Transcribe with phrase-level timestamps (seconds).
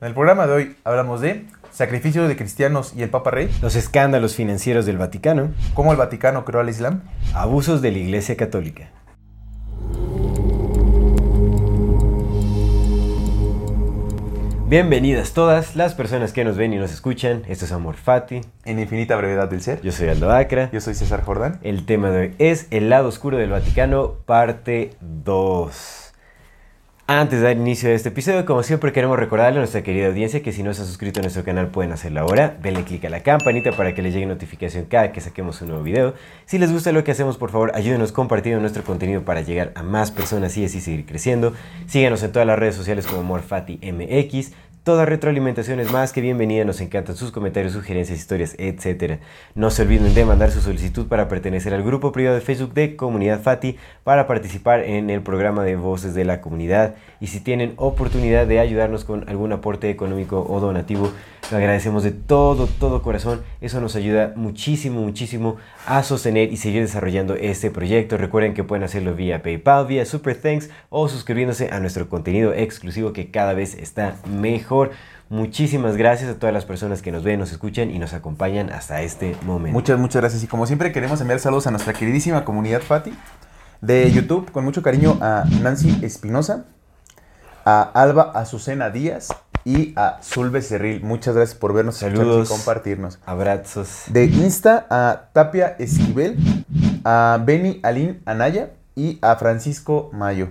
[0.00, 3.74] En el programa de hoy hablamos de sacrificio de cristianos y el Papa Rey, Los
[3.74, 7.02] escándalos financieros del Vaticano, cómo el Vaticano creó al Islam,
[7.34, 8.92] abusos de la Iglesia Católica.
[14.68, 17.42] Bienvenidas todas las personas que nos ven y nos escuchan.
[17.48, 18.42] Esto es Amor Fati.
[18.66, 19.80] en infinita brevedad del ser.
[19.82, 20.70] Yo soy Aldo Acra.
[20.72, 21.58] Yo soy César Jordán.
[21.62, 26.07] El tema de hoy es El lado oscuro del Vaticano, parte 2.
[27.10, 30.42] Antes de dar inicio a este episodio, como siempre queremos recordarle a nuestra querida audiencia
[30.42, 32.58] que si no se ha suscrito a nuestro canal pueden hacerlo ahora.
[32.60, 35.82] Denle click a la campanita para que les llegue notificación cada que saquemos un nuevo
[35.82, 36.12] video.
[36.44, 39.82] Si les gusta lo que hacemos, por favor, ayúdenos compartiendo nuestro contenido para llegar a
[39.82, 41.54] más personas y así seguir creciendo.
[41.86, 44.52] Síganos en todas las redes sociales como MorFatiMX.
[44.88, 49.20] Toda retroalimentación es más que bienvenida, nos encantan sus comentarios, sugerencias, historias, etc.
[49.54, 52.96] No se olviden de mandar su solicitud para pertenecer al grupo privado de Facebook de
[52.96, 56.94] Comunidad Fati para participar en el programa de Voces de la Comunidad.
[57.20, 61.12] Y si tienen oportunidad de ayudarnos con algún aporte económico o donativo,
[61.50, 63.42] lo agradecemos de todo, todo corazón.
[63.60, 65.56] Eso nos ayuda muchísimo, muchísimo
[65.88, 68.18] a sostener y seguir desarrollando este proyecto.
[68.18, 73.14] Recuerden que pueden hacerlo vía PayPal, vía Super Thanks o suscribiéndose a nuestro contenido exclusivo
[73.14, 74.90] que cada vez está mejor.
[75.30, 79.00] Muchísimas gracias a todas las personas que nos ven, nos escuchan y nos acompañan hasta
[79.00, 79.72] este momento.
[79.72, 80.44] Muchas, muchas gracias.
[80.44, 83.14] Y como siempre queremos enviar saludos a nuestra queridísima comunidad Fati
[83.80, 86.66] de YouTube, con mucho cariño a Nancy Espinosa,
[87.64, 89.28] a Alba Azucena Díaz
[89.68, 91.02] y a Zulbe Cerril.
[91.02, 92.48] Muchas gracias por vernos, Saludos.
[92.48, 93.18] y compartirnos.
[93.26, 94.04] Abrazos.
[94.08, 96.38] De Insta a Tapia Esquivel,
[97.04, 100.48] a Benny Alin Anaya y a Francisco Mayo.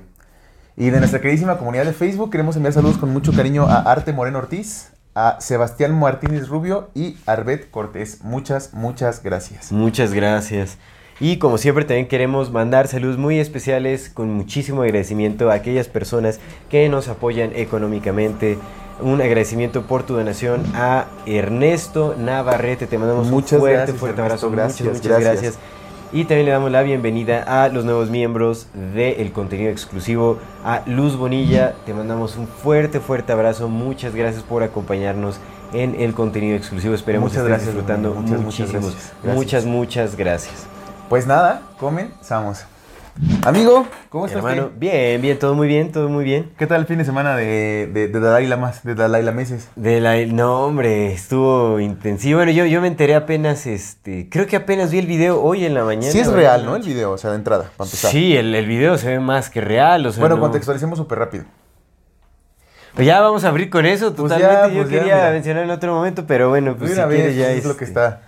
[0.75, 4.13] Y de nuestra queridísima comunidad de Facebook queremos enviar saludos con mucho cariño a Arte
[4.13, 8.23] Moreno Ortiz, a Sebastián Martínez Rubio y Arbet Cortés.
[8.23, 9.72] Muchas, muchas gracias.
[9.72, 10.78] Muchas gracias.
[11.19, 16.39] Y como siempre también queremos mandar saludos muy especiales con muchísimo agradecimiento a aquellas personas
[16.69, 18.59] que nos apoyan económicamente.
[19.00, 22.88] Un agradecimiento por tu donación a Ernesto Navarrete.
[22.88, 24.47] Te mandamos Muchas un fuerte, gracias, fuerte Ernesto.
[24.47, 24.52] abrazo.
[24.52, 25.41] Gracias, muchas, muchas gracias.
[25.41, 25.63] gracias.
[26.13, 30.40] Y también le damos la bienvenida a los nuevos miembros del contenido exclusivo.
[30.63, 33.68] A Luz Bonilla, te mandamos un fuerte, fuerte abrazo.
[33.68, 35.40] Muchas gracias por acompañarnos
[35.74, 36.94] en el contenido exclusivo.
[36.96, 38.14] Esperemos Muchas estés gracias, disfrutando.
[38.14, 39.14] Muchas, muchas gracias.
[39.24, 40.66] Muchas, muchas gracias.
[41.09, 42.76] Pues nada, comenzamos.
[43.45, 44.44] Amigo, ¿cómo estás?
[44.44, 46.51] Hermano, bien, bien, todo muy bien, todo muy bien.
[46.57, 49.69] ¿Qué tal el fin de semana de, de, de Dalai Lama, de Dalai Lameses?
[49.75, 52.38] De la, no, hombre, estuvo intensivo.
[52.38, 55.73] Bueno, yo, yo me enteré apenas, este, creo que apenas vi el video hoy en
[55.73, 56.11] la mañana.
[56.11, 56.75] Sí es real, ¿no?
[56.75, 58.11] El video, o sea, de entrada, para empezar.
[58.11, 61.17] Sí, el, el video se ve más que real, o sea, Bueno, no- contextualicemos súper
[61.17, 61.45] rápido.
[62.94, 64.75] Pues ya vamos a abrir con eso, Pues totalmente.
[64.75, 65.31] yo pues ya, quería mira.
[65.31, 68.22] mencionar en otro momento, pero bueno, pues si quieres ya es lo que este, está.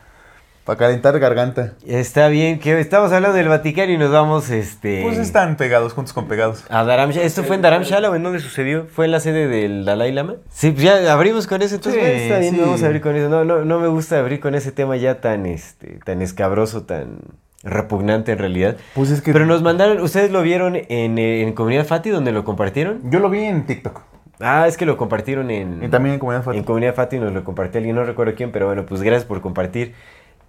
[0.70, 1.74] Para calentar garganta.
[1.88, 5.02] Está bien, que estamos hablando del Vaticano y nos vamos, este...
[5.02, 6.64] Pues están pegados, juntos con pegados.
[6.70, 7.26] A Dharamshala.
[7.26, 8.86] ¿Esto fue en Dharamshala o en dónde sucedió?
[8.86, 10.36] ¿Fue en la sede del Dalai Lama?
[10.52, 12.62] Sí, pues ya abrimos con eso, entonces Sí, está bien, sí.
[12.62, 13.30] vamos a abrir con eso.
[13.30, 17.18] No, no, no me gusta abrir con ese tema ya tan, este, tan escabroso, tan
[17.64, 18.78] repugnante en realidad.
[18.94, 19.34] Pues es que.
[19.34, 23.10] Pero nos mandaron, ¿ustedes lo vieron en, en Comunidad Fati donde lo compartieron?
[23.10, 24.04] Yo lo vi en TikTok.
[24.42, 25.84] Ah, es que lo compartieron en...
[25.84, 26.58] Y también en Comunidad Fati.
[26.60, 29.42] En Comunidad Fati nos lo compartió alguien, no recuerdo quién, pero bueno, pues gracias por
[29.42, 29.96] compartir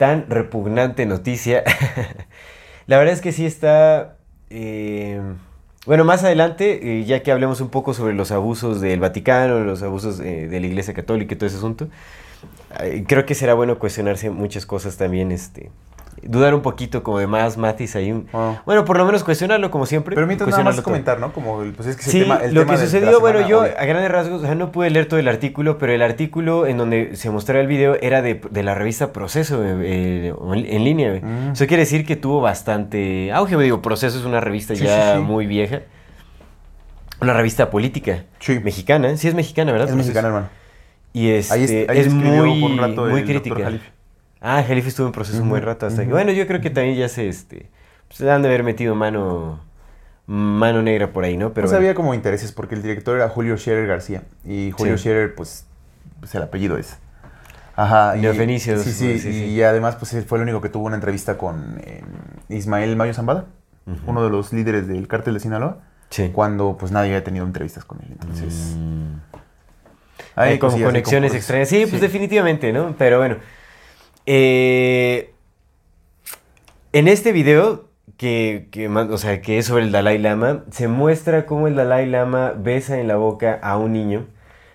[0.01, 1.63] tan repugnante noticia.
[2.87, 4.17] La verdad es que sí está...
[4.49, 5.21] eh,
[5.85, 9.83] bueno, más adelante, eh, ya que hablemos un poco sobre los abusos del Vaticano, los
[9.83, 11.89] abusos eh, de la Iglesia Católica y todo ese asunto,
[13.07, 15.71] creo que será bueno cuestionarse muchas cosas también, este...
[16.23, 18.13] Dudar un poquito como de más matiz ahí.
[18.13, 18.63] un- Ah.
[18.67, 20.15] Bueno, por lo menos cuestionarlo como siempre.
[20.15, 20.85] Pero mientras nada más todo.
[20.85, 21.33] comentar, ¿no?
[21.33, 23.85] Como, el- pues es que Sí, tema, el lo tema que sucedió, bueno, yo a
[23.85, 27.17] grandes rasgos, o sea, no pude leer todo el artículo, pero el artículo en donde
[27.17, 30.35] se mostraba el video era de, de la revista Proceso eh, eh,
[30.69, 31.21] en, línea.
[31.23, 31.53] Mm.
[31.53, 33.57] Eso quiere decir que tuvo bastante auge.
[33.57, 35.81] Digo, Proceso es una revista Sí, ya sí, muy vieja.
[37.21, 38.25] Una revista política.
[38.39, 38.61] Sí.
[38.61, 39.17] Mexicana.
[39.17, 39.89] Sí es mexicana, ¿verdad?
[39.89, 40.09] Es Proceso.
[40.09, 40.49] mexicano, hermano.
[41.13, 43.71] Y este, Ahí es- ahí es escribió muy, por un rato muy el crítica.
[44.41, 46.07] Ah, Jalife estuvo en proceso un buen rato hasta que...
[46.07, 46.13] ujú.
[46.17, 47.69] Bueno, yo creo que también ya se, este...
[48.11, 49.61] Se han de haber metido mano...
[50.27, 51.53] Mano negra por ahí, ¿no?
[51.53, 51.79] Pero pues bueno.
[51.79, 54.23] había como intereses porque el director era Julio Scherer García.
[54.45, 55.01] Y Julio Sí.
[55.03, 55.67] Scherer, pues,
[56.21, 56.97] pues el apellido es.
[57.75, 58.17] Ajá.
[58.17, 59.45] y- Neofenicios, Sí, sí, sí, sí.
[59.47, 62.03] Y además, pues él fue el único que tuvo una entrevista con eh,
[62.49, 63.47] Ismael Mayo Zambada,
[64.07, 65.79] uno de los líderes del cártel de Sinaloa.
[66.11, 66.31] Sí.
[66.33, 68.09] cuando pues nadie había tenido entrevistas con él.
[68.11, 69.15] Entonces, Mm.
[70.37, 71.69] hay Hay como conexiones extrañas.
[71.69, 72.95] Sí, pues definitivamente, ¿no?
[72.99, 73.37] Pero bueno.
[74.27, 75.33] Eh,
[76.93, 81.47] en este video, que, que o sea, que es sobre el Dalai Lama, se muestra
[81.47, 84.27] cómo el Dalai Lama besa en la boca a un niño.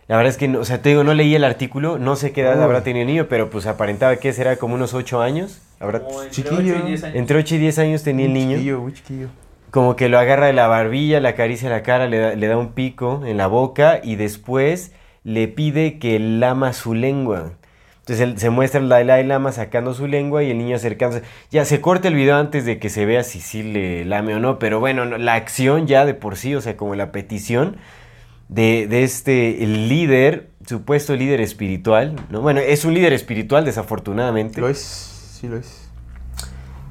[0.07, 2.31] La verdad es que, no, o sea, te digo, no leí el artículo, no sé
[2.31, 2.63] qué edad Uy.
[2.63, 5.61] habrá tenido el niño, pero pues aparentaba que será como unos 8 años.
[5.79, 6.75] Habrá, Como entre Chiquillo.
[6.75, 7.15] 8 y 10 años.
[7.15, 8.57] entre 8 y 10 años tenía el niño.
[8.57, 9.27] chiquillo, muy chiquillo.
[9.71, 12.55] Como que lo agarra de la barbilla, le acaricia la cara, le da, le da
[12.57, 14.93] un pico en la boca y después
[15.23, 17.53] le pide que lama su lengua.
[18.05, 21.23] Entonces él- se muestra el Dalai Lama sacando su lengua y el niño acercándose.
[21.49, 24.39] Ya se corta el video antes de que se vea si sí le lame o
[24.39, 27.77] no, pero bueno, no, la acción ya de por sí, o sea, como la petición
[28.47, 32.41] de, de este el líder, supuesto líder espiritual, ¿no?
[32.41, 34.61] Bueno, es un líder espiritual, desafortunadamente.
[34.61, 34.77] Lo es,
[35.41, 35.89] sí lo es.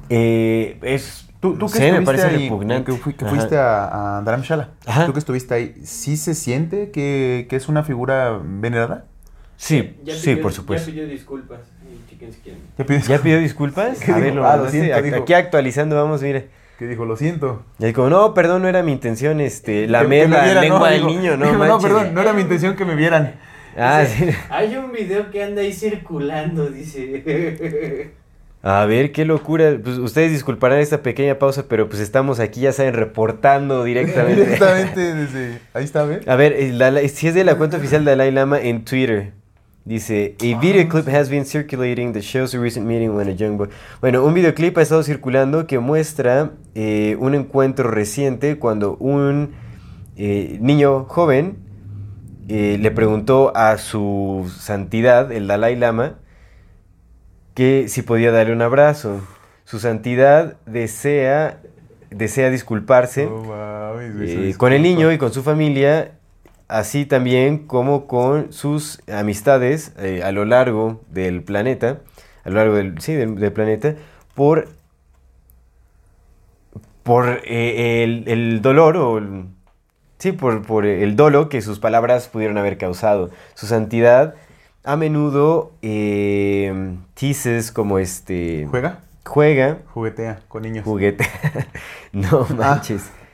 [0.09, 2.91] Eh, es, Tú, tú que sé, me parece ahí, repugnante.
[2.91, 3.33] Que, fui- que Ajá.
[3.35, 4.71] fuiste a, a Dharamshala.
[4.85, 5.05] Ajá.
[5.05, 9.05] Tú que estuviste ahí, ¿sí se siente que, que es una figura venerada?
[9.57, 10.87] Sí, Ya sí, pidió- por supuesto.
[10.89, 11.59] Ya pidió disculpas.
[13.07, 13.99] ¿Ya pidió disculpas?
[13.99, 14.35] ¿Qué A ver, dijo?
[14.37, 15.15] lo Ah, lo siento, dijo.
[15.17, 16.43] Aquí actualizando, vamos, mira.
[16.79, 17.63] Que dijo, lo siento.
[17.79, 21.01] Y ahí como, no, perdón, no era mi intención, este, lamer la vieran, lengua del
[21.01, 21.83] Dijo- niño, no dijo, manches.
[21.83, 23.35] perdón, no era mi intención que me vieran.
[23.77, 24.37] Ah, Dice, sí.
[24.49, 28.11] Hay un video que anda ahí circulando, dice.
[28.63, 29.77] A ver, qué locura.
[29.83, 34.41] Pues ustedes disculparán esta pequeña pausa, pero pues estamos aquí, ya saben, reportando directamente.
[34.45, 35.59] Directamente desde...
[35.75, 36.27] Ahí está, ¿ves?
[36.27, 39.33] A ver, Dalai- si es de la cuenta oficial de Dalai Lama en Twitter.
[39.85, 43.55] Dice, a video clip has been circulating that shows a recent meeting when a young
[43.55, 43.69] boy...
[44.01, 49.53] Bueno, un videoclip ha estado circulando que muestra eh, un encuentro reciente cuando un
[50.17, 51.57] eh, niño joven
[52.47, 56.15] eh, le preguntó a su santidad, el Dalai Lama,
[57.53, 59.21] que si podía darle un abrazo.
[59.65, 61.61] Su santidad desea,
[62.09, 66.17] desea disculparse eh, eso con el niño y con su familia,
[66.67, 71.99] así también como con sus amistades eh, a lo largo del planeta,
[72.43, 73.95] a lo largo del, sí, del, del planeta,
[74.35, 74.67] por,
[77.03, 79.45] por eh, el, el dolor o el-
[80.19, 83.29] sí, por, por el dolo que sus palabras pudieron haber causado.
[83.53, 84.35] Su santidad
[84.83, 88.99] a menudo eh, teases como este ¿Juega?
[89.25, 90.85] juega Juguetea con niños.
[90.85, 91.25] juguete.
[92.11, 93.03] no manches.
[93.03, 93.24] A la vez.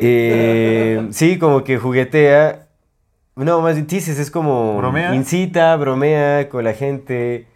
[0.00, 2.66] Eh, sí, como que juguetea.
[3.36, 4.76] No, más bien dices, es como.
[4.76, 5.14] ¿Bromea?
[5.14, 7.46] Incita, bromea con la gente.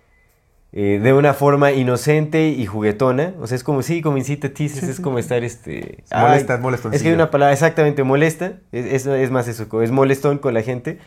[0.72, 3.32] eh, de una forma inocente y juguetona.
[3.40, 6.02] O sea, es como, sí, como incita, teases, Sí, es como estar este.
[6.10, 6.58] Es molesta,
[6.90, 8.54] ay, es que hay una palabra exactamente molesta.
[8.72, 10.98] Es, es- es más eso, es molestón con la gente.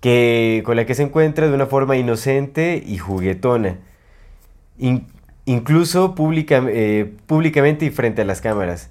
[0.00, 3.76] Que, con la que se encuentra de una forma inocente y juguetona.
[4.78, 5.06] In-
[5.44, 8.90] incluso pública- eh, públicamente y frente a las cámaras.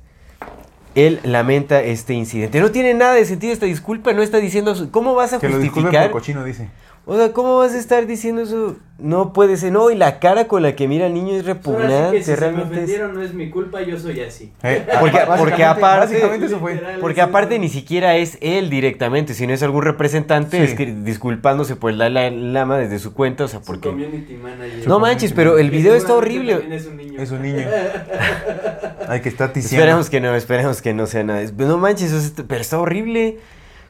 [0.96, 2.60] Él lamenta este incidente.
[2.60, 4.76] No tiene nada de sentido esta disculpa, no está diciendo...
[4.92, 6.12] ¿Cómo vas a Que lo disculpe por justificar?
[6.12, 6.70] cochino, dice.
[7.06, 8.76] O sea, ¿cómo vas a estar diciendo eso?
[9.00, 9.72] No puede ser.
[9.72, 12.18] No, y la cara con la que mira al niño es repugnante.
[12.18, 14.54] que si se me realmente es- ofendieron no es mi culpa, yo soy así.
[14.62, 15.18] Eh, Porque-
[15.66, 16.76] aparte- Básicamente eso fue.
[16.76, 20.76] Literal, Porque es aparte ni siquiera es él directamente, sino es algún representante Sí.
[20.76, 23.90] escri- disculpándose por Dalai Lama desde su cuenta, o sea, Su porque...
[23.90, 24.88] community manager.
[24.88, 26.64] No manches, pero el video está horrible.
[26.70, 27.20] Es un niño.
[27.20, 27.66] Es un niño.
[29.08, 29.52] Hay que estar.
[29.56, 31.42] Esperemos que no, esperemos que no sea nada.
[31.42, 33.40] Es- No manches, pero está horrible.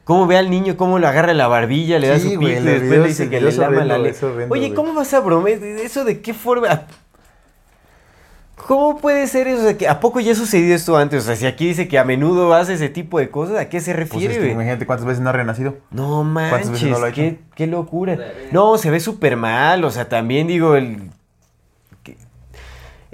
[0.04, 2.54] ¿Cómo ve al niño, cómo lo agarra la barbilla, le da Sí, su pico y
[2.54, 4.46] después le dice que le lama la lengua?
[4.50, 4.74] Oye.
[4.74, 5.62] ¿cómo vas a bromear?
[5.62, 6.86] ¿Eso de qué forma?
[8.66, 9.60] ¿Cómo puede ser eso?
[9.60, 11.22] O sea, que ¿A poco ya ha sucedido esto antes?
[11.22, 13.80] O sea, si aquí dice que a menudo hace ese tipo de cosas, ¿a qué
[13.80, 14.52] se Pues refiere, es que güey?
[14.52, 15.76] imagínate cuántas veces no ha renacido.
[15.90, 17.16] No ¿Cuántas veces manches, no lo ha hecho?
[17.16, 18.18] qué, qué locura.
[18.52, 21.10] No, se ve súper mal, o sea, también digo, el...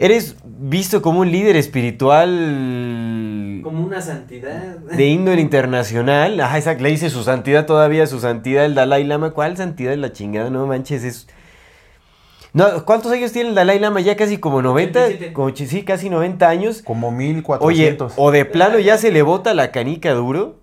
[0.00, 4.76] Eres visto como un líder espiritual Como una santidad.
[4.78, 6.40] de índole internacional.
[6.40, 9.32] Ajá, exacto, le dice su santidad todavía, su santidad el Dalai Lama.
[9.32, 10.50] ¿Cuál santidad es la chingada?
[10.50, 11.26] No manches, es...
[12.52, 14.00] No, ¿cuántos años tiene el Dalai Lama?
[14.00, 15.32] Ya casi como 90, 87.
[15.32, 16.82] como, sí, casi 90 años.
[16.82, 18.12] Como Oye, 1400.
[18.16, 20.60] o de plano ya se le bota la canica duro,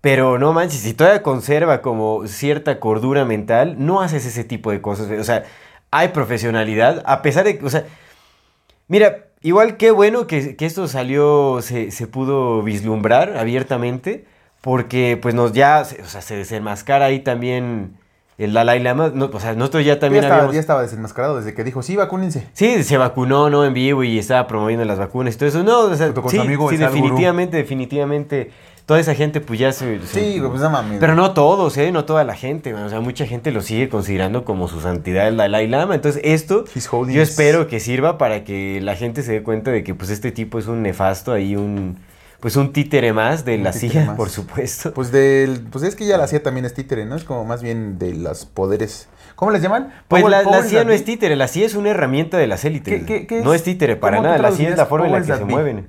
[0.00, 4.80] pero no manches, si todavía conserva como cierta cordura mental, no haces ese tipo de
[4.80, 5.08] cosas.
[5.18, 5.44] O sea,
[5.92, 7.84] hay profesionalidad, a pesar de que, o sea,
[8.88, 14.24] mira, igual qué bueno que, que esto salió, se, se pudo vislumbrar abiertamente,
[14.60, 17.96] porque pues nos ya, se- o sea, se desenmascara ahí también
[18.38, 20.54] el Dalai Lama, no, o sea, nosotros ya ya, también estaba, habíamos...
[20.54, 22.46] ya estaba desenmascarado desde que dijo, sí, vacúnense.
[22.52, 23.64] Sí, se vacunó, ¿no?
[23.64, 25.62] En vivo y estaba promoviendo las vacunas y todo eso.
[25.62, 26.38] No, o sea, sí,
[26.70, 28.50] sí, definitivamente, definitivamente.
[28.86, 30.00] Toda esa gente, pues ya se...
[30.06, 30.98] se- Sí, pues no mames.
[31.00, 31.90] Pero no todos, ¿eh?
[31.90, 32.72] No toda la gente.
[32.72, 35.96] O sea, mucha gente lo sigue considerando como su santidad el Dalai Lama.
[35.96, 36.64] Entonces, esto
[37.08, 40.30] yo espero que sirva para que la gente se dé cuenta de que, pues, este
[40.30, 41.98] tipo es un nefasto ahí, un...
[42.38, 44.16] pues un títere más de Un la CIA, más.
[44.16, 44.94] por supuesto.
[44.94, 47.16] Pues del, pues es que ya la CIA también es títere, ¿no?
[47.16, 49.08] Es como más bien de los poderes.
[49.34, 49.92] ¿Cómo les llaman?
[50.06, 53.00] Pues Power- la, CIA no es títere, la CIA es una herramienta de las élites.
[53.00, 53.62] ¿Qué- qué- qué no es?
[53.62, 55.44] es títere para ¿Cómo tú nada, la CIA es la forma en la que se
[55.44, 55.88] mueven.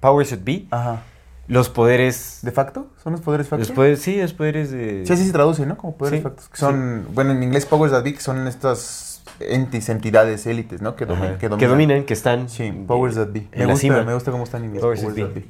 [0.00, 1.02] Powers that be, Ajá.
[1.50, 2.38] Los poderes...
[2.42, 2.86] ¿De facto?
[3.02, 3.64] ¿Son los poderes facto?
[3.66, 5.04] Los poderes, sí, los poderes de...
[5.04, 5.76] Sí, así se traduce, ¿no?
[5.76, 6.48] Como poderes Sí, factos.
[6.48, 10.94] Que son, bueno, en inglés powers that be, que son estas entes, entidades, élites, ¿no?
[10.94, 11.38] Que, que dominan.
[11.38, 12.48] que dominan, que están...
[12.48, 13.48] Sí, powers that be.
[13.54, 14.02] Me gusta, cima.
[14.02, 14.82] me gusta cómo están en inglés.
[14.82, 15.40] Powers Powers, that be.
[15.40, 15.46] be.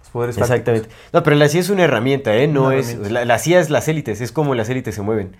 [0.00, 0.50] Los poderes fácticos.
[0.50, 0.88] Exactamente.
[1.12, 2.46] No, pero la CIA es una herramienta, ¿eh?
[2.46, 2.96] No Una es...
[3.10, 5.36] La, la CIA es las élites, es como las élites se mueven.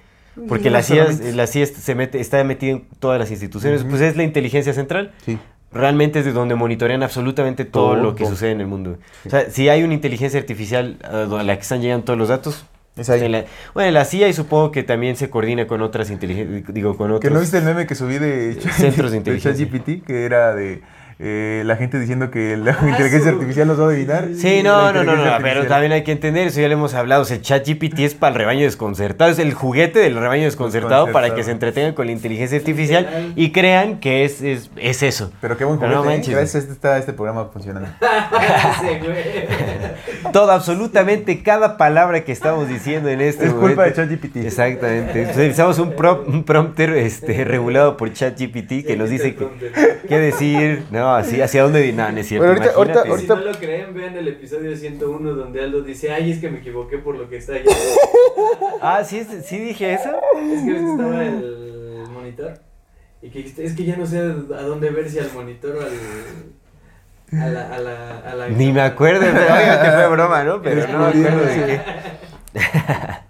[0.48, 4.16] Porque la CIA, la CIA se mete, está metida en todas las instituciones, pues es
[4.16, 5.12] la inteligencia central.
[5.24, 5.38] Sí.
[5.70, 8.32] Realmente es de donde monitorean absolutamente todo, lo que Todo.
[8.32, 8.98] sucede en el mundo.
[9.26, 12.28] O sea, si hay una inteligencia artificial a a la que están llegando todos los
[12.28, 12.64] datos,
[12.96, 13.22] Es ahí.
[13.24, 13.44] en la,
[13.74, 17.10] bueno, en la CIA y supongo que también se coordina con otras inteligencias, digo, con
[17.10, 17.20] otros...
[17.20, 19.66] Que no viste el meme que subí de Centros de inteligencia.
[19.66, 20.80] ChatGPT, que era de
[21.20, 24.28] eh, la gente diciendo que la inteligencia artificial nos va a adivinar.
[24.36, 27.22] Sí, no, no, no, no, pero también hay que entender, eso ya lo hemos hablado,
[27.22, 30.44] o sea, el chat GPT es para el rebaño desconcertado, es el juguete del rebaño
[30.44, 35.02] desconcertado para que se entretengan con la inteligencia artificial y crean que es, es, es
[35.02, 35.32] eso.
[35.40, 36.18] Pero qué buen Pero no juguete, ¿eh?
[36.18, 36.34] manches.
[36.34, 37.88] Gracias a este está este programa funcionando.
[40.32, 43.92] Todo, absolutamente cada palabra que estamos diciendo en este Es culpa de.
[43.92, 44.36] ChatGPT.
[44.36, 45.28] Exactamente.
[45.32, 45.94] Utilizamos un,
[46.26, 49.48] un prompter este, regulado por ChatGPT que nos dice que-
[50.08, 52.46] qué decir, no, así, hacia dónde no es cierto.
[52.46, 53.20] Bueno, ahorita- ahorita- imagínate.
[53.20, 56.58] Si no lo creen, vean el episodio 101 donde Aldo dice, ay, es que me
[56.58, 57.64] equivoqué por lo que está ahí.
[58.80, 60.10] Ah, ¿sí, sí dije eso.
[60.40, 62.54] Es que estaba el monitor.
[63.20, 65.88] Y que es que ya no sé a dónde ver si al monitor o al...
[67.40, 70.62] A la, a la, a la Ni me acuerdo, pero obviamente fue broma, ¿no?
[70.62, 71.80] Pero no me acuerdo de qué.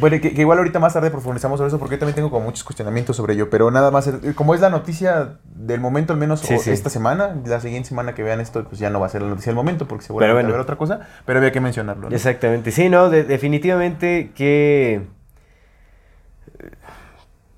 [0.00, 2.44] Bueno, que, que igual ahorita más tarde profundizamos sobre eso porque yo también tengo como
[2.46, 6.18] muchos cuestionamientos sobre ello, pero nada más, eh, como es la noticia del momento al
[6.18, 6.70] menos Sí, o sí.
[6.70, 9.28] esta semana, la siguiente semana que vean esto, pues ya no va a ser la
[9.28, 10.48] noticia del momento porque seguramente bueno.
[10.48, 12.10] va a haber otra cosa, pero había que mencionarlo.
[12.10, 12.14] ¿no?
[12.16, 12.72] Exactamente.
[12.72, 15.02] Sí, no, de- definitivamente que...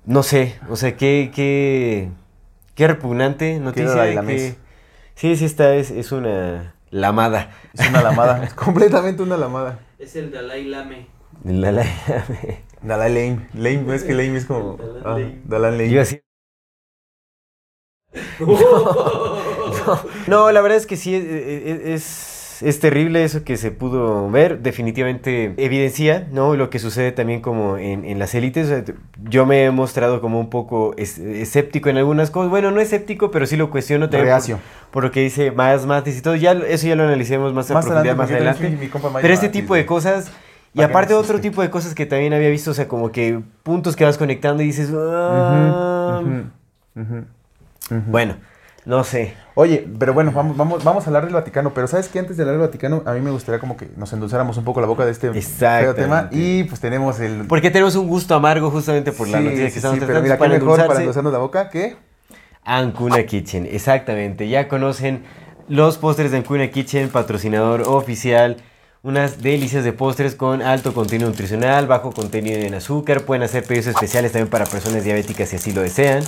[0.05, 2.09] No sé, o sea, qué, qué,
[2.75, 3.91] qué repugnante noticia.
[4.03, 4.55] De la que- mesa.
[5.15, 7.49] Sí, sí, esta es, es una lamada.
[7.73, 9.79] Es una lamada, es completamente una lamada.
[9.99, 11.07] Es el Dalai Lame.
[11.43, 11.85] La, la-
[12.81, 14.77] Dalai Lame, Lame, es que Lame es como...
[14.77, 15.41] Dalai ah, Lame.
[15.45, 15.85] Dalai Lame.
[15.87, 16.23] Iba a decir-
[20.27, 24.59] No, la verdad es que sí, es, es- es terrible eso que se pudo ver.
[24.63, 26.55] Definitivamente evidencia, ¿no?
[26.55, 28.65] Lo que sucede también como en, en las élites.
[28.65, 28.95] O sea, t-
[29.29, 32.49] yo me he mostrado como un poco es- escéptico en algunas cosas.
[32.49, 34.23] Bueno, no escéptico, pero sí lo cuestiono también.
[34.25, 34.59] por- Reacio.
[34.89, 36.35] Por, lo que dice más Matis y todo.
[36.35, 38.89] Ya, lo- eso ya lo analicemos más, a Más profundidad adelante, más yo adelante.
[39.21, 40.31] Pero este tipo de cosas...
[40.77, 43.95] Y aparte otro tipo de cosas que también había visto, o sea, como que puntos
[43.95, 44.91] que vas conectando y dices...
[44.95, 46.21] "Ah".
[48.07, 48.35] Bueno,
[48.85, 49.33] no sé.
[49.55, 51.73] Oye, pero bueno, vamos, vamos, vamos a hablar del Vaticano.
[51.73, 52.19] Pero ¿sabes qué?
[52.19, 54.81] Antes de hablar del Vaticano, a mí me gustaría como que nos endulzáramos un poco
[54.81, 55.29] la boca de este
[55.95, 56.29] tema.
[56.31, 57.45] Y pues tenemos el...
[57.47, 60.07] Porque tenemos un gusto amargo justamente por la Sí, noticia que estamos sí, tratando.
[60.07, 61.95] pero mira, qué para mejor para endulzarse, endulzarnos la boca que...
[62.63, 64.49] Ancuna Kitchen, exactamente.
[64.49, 65.23] Ya conocen
[65.69, 68.57] los postres de Ancuna Kitchen, patrocinador oficial.
[69.03, 73.21] Unas delicias de postres con alto contenido nutricional, bajo contenido en azúcar.
[73.21, 76.23] Pueden hacer pedidos especiales también para personas diabéticas si así lo desean.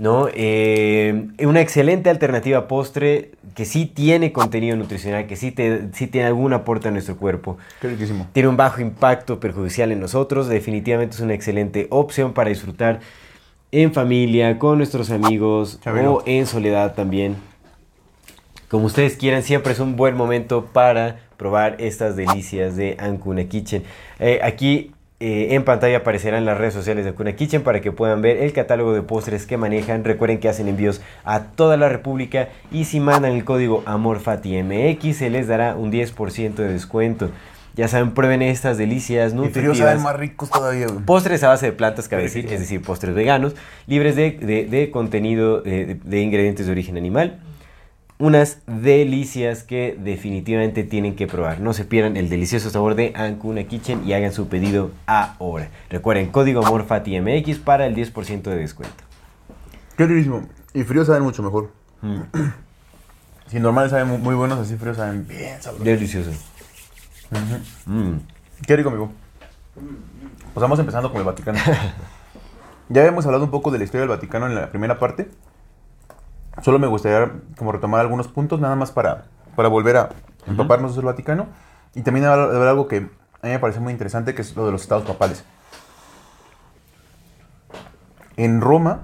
[0.00, 0.28] ¿no?
[0.32, 6.06] Eh, una excelente alternativa a postre que sí tiene contenido nutricional, que sí, te, sí
[6.06, 7.58] tiene algún aporte a nuestro cuerpo.
[7.80, 8.26] Qué riquísimo.
[8.32, 10.48] Tiene un bajo impacto perjudicial en nosotros.
[10.48, 13.00] Definitivamente es una excelente opción para disfrutar
[13.72, 16.14] en familia, con nuestros amigos Chabelo.
[16.14, 17.36] o en soledad también.
[18.70, 23.82] Como ustedes quieran, siempre es un buen momento para probar estas delicias de Ancuna Kitchen.
[24.20, 28.22] Eh, aquí eh, en pantalla aparecerán las redes sociales de Ancuna Kitchen para que puedan
[28.22, 30.04] ver el catálogo de postres que manejan.
[30.04, 35.30] Recuerden que hacen envíos a toda la República y si mandan el código AMORFATIMX se
[35.30, 37.30] les dará un 10% de descuento.
[37.74, 39.78] Ya saben, prueben estas delicias Y nutritivas.
[39.78, 41.00] saben más ricos todavía, güey.
[41.04, 43.56] Postres a base de plantas, cabe decir, es decir, postres veganos,
[43.88, 47.40] libres de, de- de contenido de, de ingredientes de origen animal.
[48.20, 51.60] Unas delicias que definitivamente tienen que probar.
[51.60, 55.70] No se pierdan el delicioso sabor de Ancuna Kitchen y hagan su pedido ahora.
[55.88, 59.02] Recuerden, código AMORFATIMX para el 10% de descuento.
[59.96, 60.46] Qué riquísimo.
[60.74, 61.72] Y fríos saben mucho mejor.
[62.02, 62.20] Mm,
[63.48, 65.84] Si normales saben mu- muy buenos, así fríos saben bien sabrosos.
[65.84, 66.30] delicioso.
[67.86, 68.12] Mm.
[68.66, 69.10] Qué rico, amigo.
[69.74, 71.58] Pues vamos empezando con el Vaticano.
[72.90, 75.28] ya habíamos hablado un poco de la historia del Vaticano en la primera parte.
[76.62, 79.24] Solo me gustaría como retomar algunos puntos, nada más para,
[79.56, 80.10] para volver a
[80.46, 81.46] empaparnos del Vaticano.
[81.94, 84.66] Y también hablar de algo que a mí me parece muy interesante, que es lo
[84.66, 85.44] de los estados papales.
[88.36, 89.00] En Roma,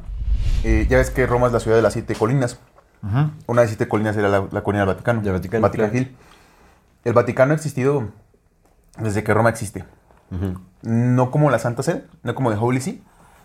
[0.64, 2.60] eh, ya ves que Roma es la ciudad de las siete colinas.
[3.02, 5.22] Una de las siete colinas era la, la colina del Vaticano.
[5.60, 5.92] Claro.
[7.04, 8.08] El Vaticano ha existido
[8.98, 9.84] desde que Roma existe.
[10.82, 13.02] No como la Santa Sede, no como de Holy See,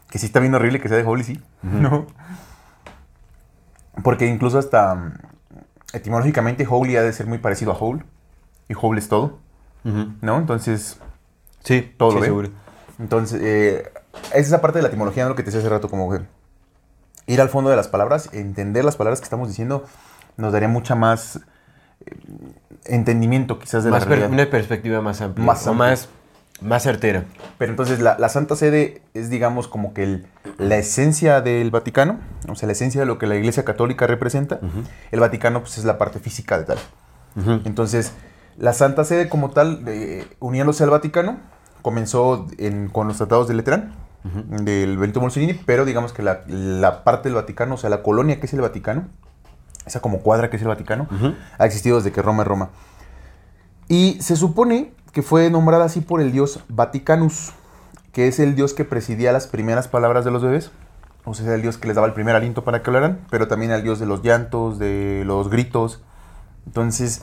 [0.10, 1.42] que sí está bien horrible que sea de Holy See.
[1.62, 2.08] No.
[4.04, 5.14] Porque incluso hasta mm,
[5.94, 8.04] etimológicamente Holy ha de ser muy parecido a Whole.
[8.70, 9.40] Y Whole es todo.
[9.84, 10.38] ¿no?
[10.38, 11.00] Entonces,
[11.64, 12.28] Sí, Todo sí, lo ve.
[12.28, 12.50] seguro.
[13.00, 13.92] entonces eh,
[14.34, 15.30] es esa parte de la etimología, ¿no?
[15.30, 16.22] Lo que te decía hace rato, como que
[17.28, 19.86] ir al fondo de las palabras, entender las palabras que estamos diciendo,
[20.38, 21.38] nos daría mucha más
[22.06, 22.16] eh,
[22.86, 24.42] entendimiento quizás de Más la per- realidad.
[24.44, 25.46] una perspectiva más amplia.
[25.46, 25.90] Más o amplia.
[25.90, 26.10] más,
[26.62, 27.26] más certera.
[27.58, 30.28] Pero entonces la, la Santa Sede es, digamos, como que el-
[30.58, 34.60] la esencia del Vaticano, o sea, la esencia de lo que la Iglesia Católica representa.
[35.12, 36.78] El Vaticano, pues, es la parte física de tal.
[37.66, 38.14] Entonces,
[38.58, 41.38] la Santa Sede como tal, eh, uniéndose al Vaticano,
[41.82, 47.04] comenzó en- con los tratados de Letrán, del Benito Mussolini, pero digamos que la, la
[47.04, 49.08] parte del Vaticano, o sea, la colonia que es el Vaticano,
[49.88, 51.08] esa como cuadra que es el Vaticano,
[51.58, 52.70] ha existido desde que Roma es Roma.
[53.88, 57.54] Y se supone que fue nombrada así por el dios Vaticanus,
[58.12, 60.72] que es el dios que presidía las primeras palabras de los bebés.
[61.24, 63.72] O sea, el dios que les daba el primer aliento para que hablaran, pero también
[63.72, 66.02] el dios de los llantos, de los gritos.
[66.66, 67.22] Entonces,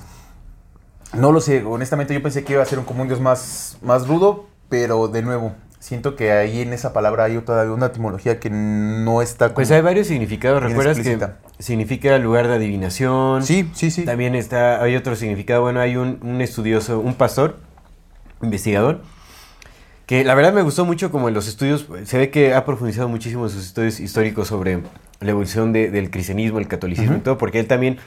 [1.15, 3.79] no lo sé, honestamente yo pensé que iba a ser un, como un dios más,
[3.83, 8.39] más rudo, pero de nuevo, siento que ahí en esa palabra hay todavía una etimología
[8.39, 9.55] que no está...
[9.55, 10.63] Pues hay varios significados.
[10.63, 11.39] ¿Recuerdas explícita.
[11.57, 13.43] que significa lugar de adivinación?
[13.43, 14.05] Sí, sí, sí.
[14.05, 15.63] También está, hay otro significado.
[15.63, 17.57] Bueno, hay un, un estudioso, un pastor,
[18.43, 19.03] investigador,
[20.07, 23.09] que la verdad me gustó mucho como en los estudios, se ve que ha profundizado
[23.09, 24.83] muchísimo en sus estudios históricos sobre
[25.21, 27.99] la evolución de- del cristianismo, el catolicismo y todo, porque él también,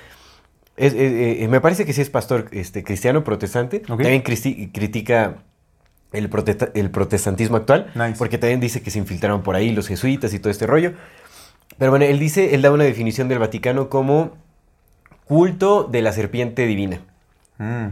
[0.77, 5.35] es, eh, eh, me parece que sí es pastor este, cristiano protestante, también critica
[6.11, 8.15] el, protesta- el protestantismo actual, Nice.
[8.17, 10.93] porque también dice que se infiltraron por ahí los jesuitas y todo este rollo.
[11.77, 14.31] Pero bueno, él dice, él da una definición del Vaticano como
[15.25, 16.99] culto de la serpiente divina.
[17.59, 17.87] Mm,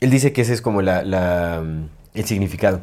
[0.00, 2.82] Él dice que ese es como la, la, mm, el significado.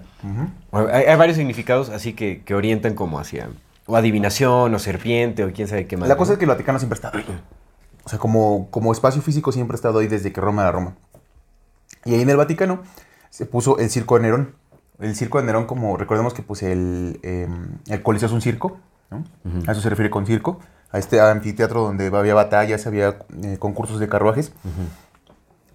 [0.71, 3.49] Hay, hay varios significados así que, que orientan como hacia
[3.85, 6.09] o adivinación o serpiente o quién sabe qué más.
[6.09, 6.33] La cosa ¿no?
[6.33, 7.25] es que el Vaticano siempre ha estado ahí.
[8.03, 10.95] O sea, como, como espacio físico siempre ha estado ahí desde que Roma era Roma.
[12.03, 12.83] Y ahí en el Vaticano
[13.29, 14.55] se puso el circo de Nerón.
[14.99, 17.47] El circo de Nerón, como recordemos que pues el, eh,
[17.87, 18.79] el Coliseo es un circo.
[19.67, 20.59] A eso se refiere con circo.
[20.91, 24.51] A este anfiteatro donde había batallas, había eh, concursos de carruajes.
[24.63, 24.87] Ujú.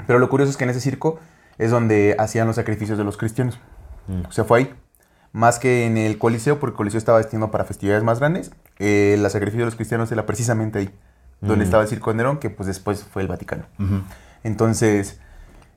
[0.07, 1.19] Pero lo curioso es que en ese circo
[1.59, 3.59] es donde hacían los sacrificios de los cristianos.
[4.09, 4.27] Mm.
[4.29, 4.75] O sea, fue ahí.
[5.33, 8.51] Más que en el Coliseo, porque el Coliseo estaba destinado para festividades más grandes.
[8.79, 10.91] eh, el sacrificio de los cristianos era precisamente ahí.
[11.41, 11.67] Donde Mm.
[11.67, 13.65] estaba el circo de Nerón, que pues después fue el Vaticano.
[14.45, 15.19] Entonces...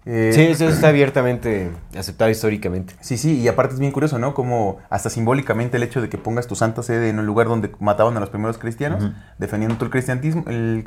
[0.06, 2.96] eh, Sí, eso está abiertamente aceptado históricamente.
[3.00, 4.34] Sí, sí, y aparte es bien curioso, ¿no?
[4.34, 7.72] Como hasta simbólicamente el hecho de que pongas tu santa sede en un lugar donde
[7.80, 10.86] mataban a los primeros cristianos, defendiendo tú el cristianismo, el,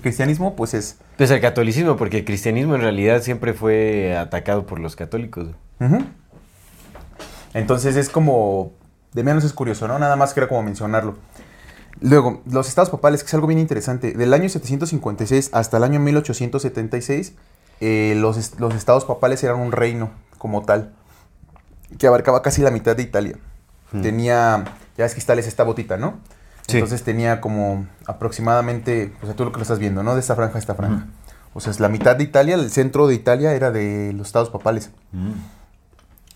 [0.00, 0.98] cristianismo, pues es...
[1.16, 5.48] Pues el catolicismo, porque el cristianismo en realidad siempre fue atacado por los católicos.
[7.54, 8.72] Entonces es como...
[9.12, 9.98] De menos es curioso, ¿no?
[9.98, 11.16] Nada más que era como mencionarlo.
[12.00, 14.12] Luego, los estados papales, que es algo bien interesante.
[14.12, 17.34] Del año 756 hasta el año 1876,
[17.80, 20.92] eh, los, los estados papales eran un reino como tal,
[21.98, 23.36] que abarcaba casi la mitad de Italia.
[23.92, 24.02] Hmm.
[24.02, 24.64] Tenía,
[24.96, 26.18] ya ves que es esta botita, ¿no?
[26.66, 26.78] Sí.
[26.78, 30.14] Entonces tenía como aproximadamente, o sea, tú lo que lo estás viendo, ¿no?
[30.14, 31.06] De esta franja a esta franja.
[31.52, 34.50] O sea, es la mitad de Italia, el centro de Italia era de los estados
[34.50, 34.90] papales.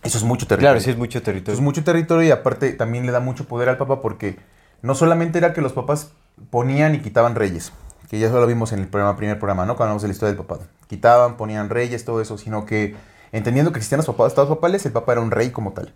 [0.03, 0.70] Eso es mucho territorio.
[0.70, 1.55] Claro, sí es mucho Eso territorio.
[1.59, 4.38] es mucho territorio y aparte también le da mucho poder al Papa porque
[4.81, 6.12] no solamente era que los papas
[6.51, 7.72] ponían y quitaban reyes,
[8.11, 9.77] que ya eso lo vimos en el programa, primer programa, ¿no?
[9.77, 10.62] Cuando hablamos de la historia del papado.
[10.88, 12.97] Quitaban, ponían reyes, todo eso, sino que
[13.33, 15.92] entendiendo que existían los papados, estados papales, el papa era un rey como tal.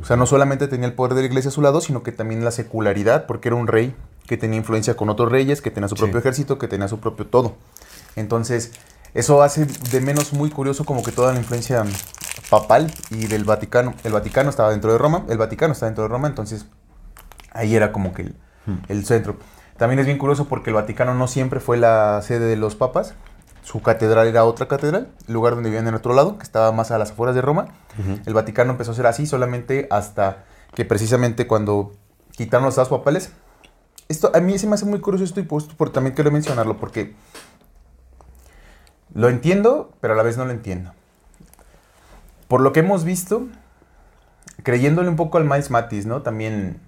[0.00, 2.12] O sea, no solamente tenía el poder de la iglesia a su lado, sino que
[2.12, 3.94] también la secularidad, porque era un rey
[4.26, 6.02] que tenía influencia con otros reyes, que tenía su Sí.
[6.02, 7.54] propio ejército, que tenía su propio todo.
[8.16, 8.72] Entonces,
[9.14, 11.84] eso hace de menos muy curioso como que toda la influencia
[12.48, 13.94] papal y del Vaticano.
[14.04, 16.66] El Vaticano estaba dentro de Roma, el Vaticano está dentro de Roma, entonces
[17.52, 18.34] ahí era como que el,
[18.88, 19.36] el centro.
[19.80, 23.14] También es bien curioso porque el Vaticano no siempre fue la sede de los papas.
[23.62, 26.90] Su catedral era otra catedral, el lugar donde vivían en otro lado, que estaba más
[26.90, 27.68] a las afueras de Roma.
[28.26, 31.92] El Vaticano empezó a ser así solamente hasta que precisamente cuando
[32.32, 33.32] quitaron los estados papales.
[34.08, 36.76] Esto a mí se me hace muy curioso esto y por, por- también quiero mencionarlo
[36.76, 37.14] porque
[39.14, 40.92] lo entiendo, pero a la vez no lo entiendo.
[42.48, 43.46] Por lo que hemos visto,
[44.62, 46.20] creyéndole un poco al Miles Matis, ¿no?
[46.20, 46.80] También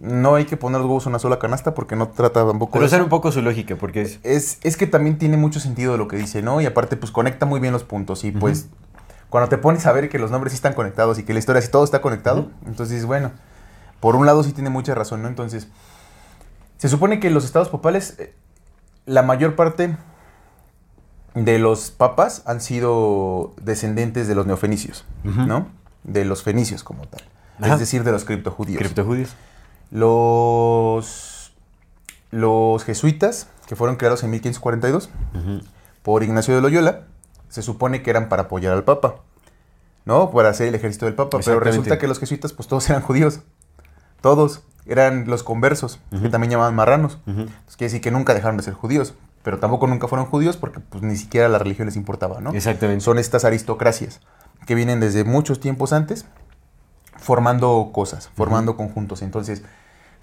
[0.00, 2.88] no hay que poner los huevos en una sola canasta porque no trata tampoco Pero
[2.88, 4.20] de un poco su lógica, porque es...
[4.22, 6.60] Es, es que también tiene mucho sentido lo que dice, ¿no?
[6.60, 8.24] Y aparte, pues conecta muy bien los puntos.
[8.24, 8.68] Y pues,
[9.28, 11.60] cuando te pones a ver que los nombres sí están conectados y que la historia
[11.60, 12.50] sí todo está conectado, Ujú.
[12.66, 13.32] entonces, bueno,
[14.00, 15.28] por un lado sí tiene mucha razón, ¿no?
[15.28, 15.68] Entonces,
[16.76, 18.34] se supone que los estados papales, eh,
[19.04, 19.96] la mayor parte
[21.34, 25.04] de los papas han sido descendentes de los neofenicios.
[25.24, 25.68] ¿no?
[26.04, 27.22] De los fenicios como tal.
[27.60, 27.74] Ajá.
[27.74, 28.78] Es decir, de los criptojudíos.
[28.78, 29.34] Criptojudíos.
[29.90, 31.52] Los,
[32.30, 35.60] los jesuitas, que fueron creados en 1542 Ujú.
[36.02, 37.02] por Ignacio de Loyola,
[37.48, 39.16] se supone que eran para apoyar al Papa,
[40.04, 40.30] ¿no?
[40.30, 41.38] Para hacer el ejército del Papa.
[41.44, 43.40] Pero resulta que los jesuitas, pues todos eran judíos.
[44.20, 44.62] Todos.
[44.86, 47.18] Eran los conversos, que también llamaban marranos.
[47.26, 47.40] Ujú.
[47.42, 49.14] Entonces quiere decir que nunca dejaron de ser judíos.
[49.42, 52.52] Pero tampoco nunca fueron judíos porque pues ni siquiera la religión les importaba, ¿no?
[52.52, 53.04] Exactamente.
[53.04, 54.20] Son estas aristocracias
[54.66, 56.26] que vienen desde muchos tiempos antes
[57.28, 59.20] formando cosas, formando conjuntos.
[59.20, 59.62] Entonces,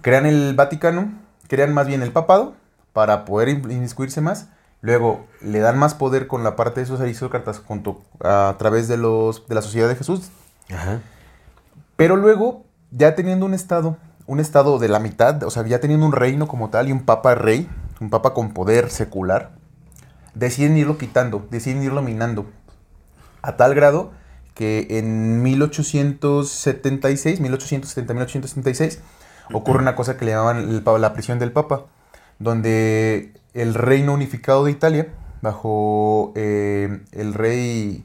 [0.02, 1.14] crean el Vaticano,
[1.48, 2.56] crean más bien el papado
[2.94, 4.48] para poder in- inmiscuirse más.
[4.82, 8.98] Luego le dan más poder con la parte de esos aristócratas junto a, través de
[8.98, 10.32] los de la sociedad de Jesús.
[10.74, 11.00] Ajá.
[11.96, 16.08] Pero luego, ya teniendo un estado, un estado de la mitad, o sea, ya teniendo
[16.08, 17.70] un reino como tal y un papa rey,
[18.02, 19.52] un papa con poder secular,
[20.34, 22.48] deciden irlo quitando, deciden irlo minando.
[23.44, 24.10] A tal grado
[24.56, 29.00] que en 1876, 1870, 1876,
[29.54, 31.86] ocurre una cosa que le llamaban el la prisión del papa,
[32.40, 35.08] donde el reino unificado de Italia,
[35.42, 38.04] bajo eh, el rey...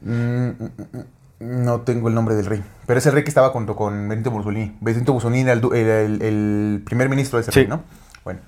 [0.00, 0.52] Mm, mm,
[0.92, 1.04] mm,
[1.40, 4.30] no tengo el nombre del rey, pero es el rey que estaba junto con Benito
[4.30, 4.76] Mussolini.
[4.80, 7.60] Benito Mussolini era el, el- el primer ministro de ese Sí.
[7.60, 7.82] rey, ¿no?
[8.22, 8.40] Bueno,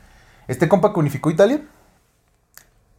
[0.48, 1.60] este compa que unificó Italia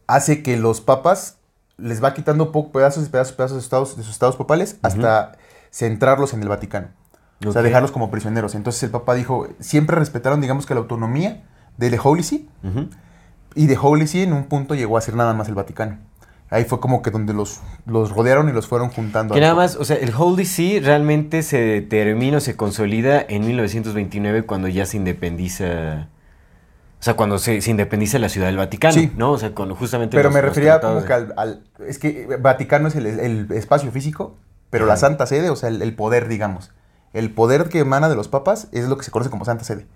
[0.06, 1.37] hace que los papas
[1.78, 5.38] les va quitando pedazos y pedazos, pedazos de, estados, de sus estados papales hasta
[5.70, 6.88] centrarlos en el Vaticano.
[7.46, 8.54] O sea, dejarlos como prisioneros.
[8.56, 11.44] Entonces el papa dijo, siempre respetaron, digamos que la autonomía
[11.76, 12.88] de The Holy See, Ujú.
[13.54, 15.98] y The Holy See en un punto llegó a ser nada más el Vaticano.
[16.50, 19.34] Ahí fue como que donde los, los rodearon y los fueron juntando.
[19.34, 23.46] Que nada más, o sea, el Holy See realmente se termina o se consolida en
[23.46, 26.08] 1929 cuando ya se independiza.
[27.00, 29.12] O sea, cuando se, se independiza la Ciudad del Vaticano, Sí.
[29.16, 29.30] ¿no?
[29.32, 30.16] O sea, con justamente.
[30.16, 33.52] Pero los- me refería como de- que al, al- Es que Vaticano es el, el
[33.52, 34.36] espacio físico,
[34.70, 34.96] pero la.
[34.96, 36.72] Santa Sede, o sea, el, el poder, digamos.
[37.12, 39.86] El poder que emana de los papas es lo que se conoce como Santa Sede.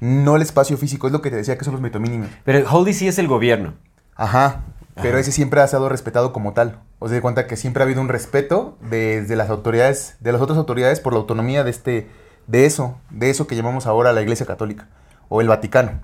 [0.00, 2.28] No el espacio físico, es lo que te decía que son los metomínimos.
[2.44, 3.74] Pero el Holy See es el gobierno.
[4.14, 4.62] Ajá.
[5.02, 6.78] Pero ese siempre ha sido respetado como tal.
[6.98, 10.40] O sea, de cuenta que siempre ha habido un respeto desde las autoridades, de las
[10.42, 12.10] otras autoridades por la autonomía de este,
[12.46, 14.88] de eso, de eso que llamamos ahora la Iglesia Católica
[15.30, 16.00] o el Vaticano.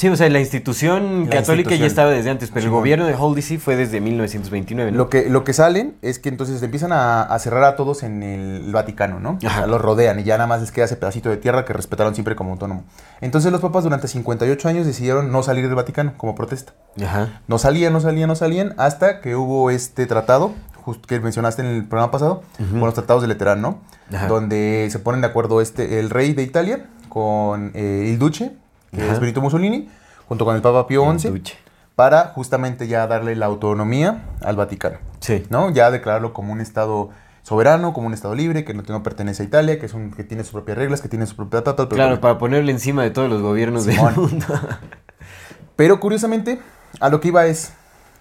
[0.00, 3.12] Sí, o sea, la institución La católica ya estaba desde antes, pero el gobierno de
[3.14, 4.96] Holy See fue desde 1929, ¿no?
[4.96, 8.22] Lo que, lo que salen es que entonces empiezan a, a cerrar a todos en
[8.22, 9.38] el Vaticano, ¿no?
[9.46, 9.66] Ajá.
[9.66, 12.34] Los rodean y ya nada más les queda ese pedacito de tierra que respetaron siempre
[12.34, 12.84] como autónomo.
[13.20, 16.72] Entonces los papas durante 58 años decidieron no salir del Vaticano como protesta.
[17.04, 17.42] Ajá.
[17.46, 21.68] No salían, no salían, no salían, hasta que hubo este tratado, justo que mencionaste en
[21.68, 22.70] el programa pasado, Ujú.
[22.70, 23.82] con los tratados de Leterán, ¿no?
[24.10, 24.28] Ajá.
[24.28, 28.52] Donde se ponen de acuerdo este, el rey de Italia con eh, il Duce,
[28.94, 29.12] que Ajá.
[29.12, 29.88] es Benito Mussolini,
[30.28, 31.56] junto con el Papa Pío XI, Duche.
[31.96, 35.44] para justamente ya darle la autonomía al Vaticano, Sí.
[35.50, 35.70] ¿no?
[35.70, 37.10] Ya declararlo como un estado
[37.42, 40.10] soberano, como un estado libre, que no, que no pertenece a Italia, que, es un,
[40.12, 41.62] que tiene sus propias reglas, que tiene su propia...
[41.64, 44.14] ta, ta, ta, Claro, para ponerle encima de todos los gobiernos Simón.
[44.14, 44.46] del mundo.
[45.76, 46.60] Pero curiosamente,
[47.00, 47.72] a lo que iba es,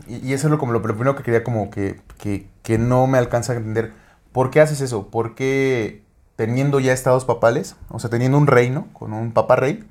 [0.07, 3.07] y, y eso es lo, como lo primero que quería como que, que, que no
[3.07, 3.91] me alcanza a entender,
[4.31, 5.07] ¿por qué haces eso?
[5.09, 6.03] ¿Por qué
[6.37, 9.83] teniendo ya estados papales, o sea, teniendo un reino con un papa rey,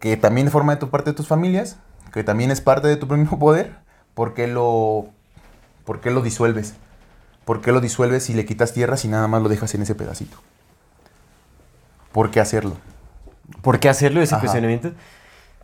[0.00, 1.76] que también forma de tu parte de tus familias,
[2.12, 3.74] que también es parte de tu mismo poder,
[4.14, 5.08] ¿por qué lo,
[5.84, 6.74] por qué lo disuelves?
[7.44, 9.94] ¿Por qué lo disuelves y le quitas tierras y nada más lo dejas en ese
[9.94, 10.36] pedacito?
[12.10, 12.76] ¿Por qué hacerlo?
[13.62, 14.40] ¿Por qué hacerlo ese Ajá.
[14.40, 14.92] cuestionamiento?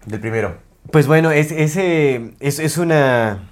[0.07, 0.59] Del primero.
[0.91, 3.49] Pues bueno, es, ese es, es una...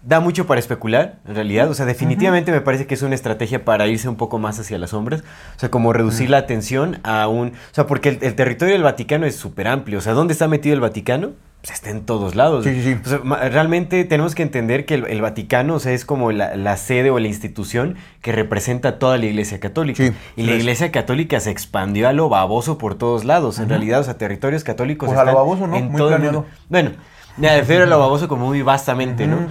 [0.00, 1.68] Da mucho para especular, en realidad.
[1.70, 4.78] O sea, definitivamente me parece que es una estrategia para irse un poco más hacia
[4.78, 5.22] las sombras.
[5.56, 7.48] O sea, como reducir la atención a un...
[7.48, 9.98] O sea, porque el, el territorio del Vaticano es súper amplio.
[9.98, 11.32] O sea, ¿dónde está metido el Vaticano?
[11.60, 12.64] Pues está en todos lados.
[12.64, 13.00] Sí, sí, sí.
[13.04, 16.30] O sea, ma- realmente tenemos que entender que el, el Vaticano, o sea, es como
[16.30, 20.04] la, la sede o la institución que representa toda la Iglesia Católica.
[20.04, 20.52] Sí, y la.
[20.54, 23.58] Iglesia Católica se expandió a lo baboso por todos lados.
[23.58, 25.76] En realidad, o sea, territorios católicos Pues a lo están baboso, ¿no?
[25.76, 26.42] en Muy todo el planeado.
[26.42, 26.56] mundo.
[26.68, 26.90] Bueno,
[27.38, 29.46] me refiero a lo baboso como muy vastamente, ¿no?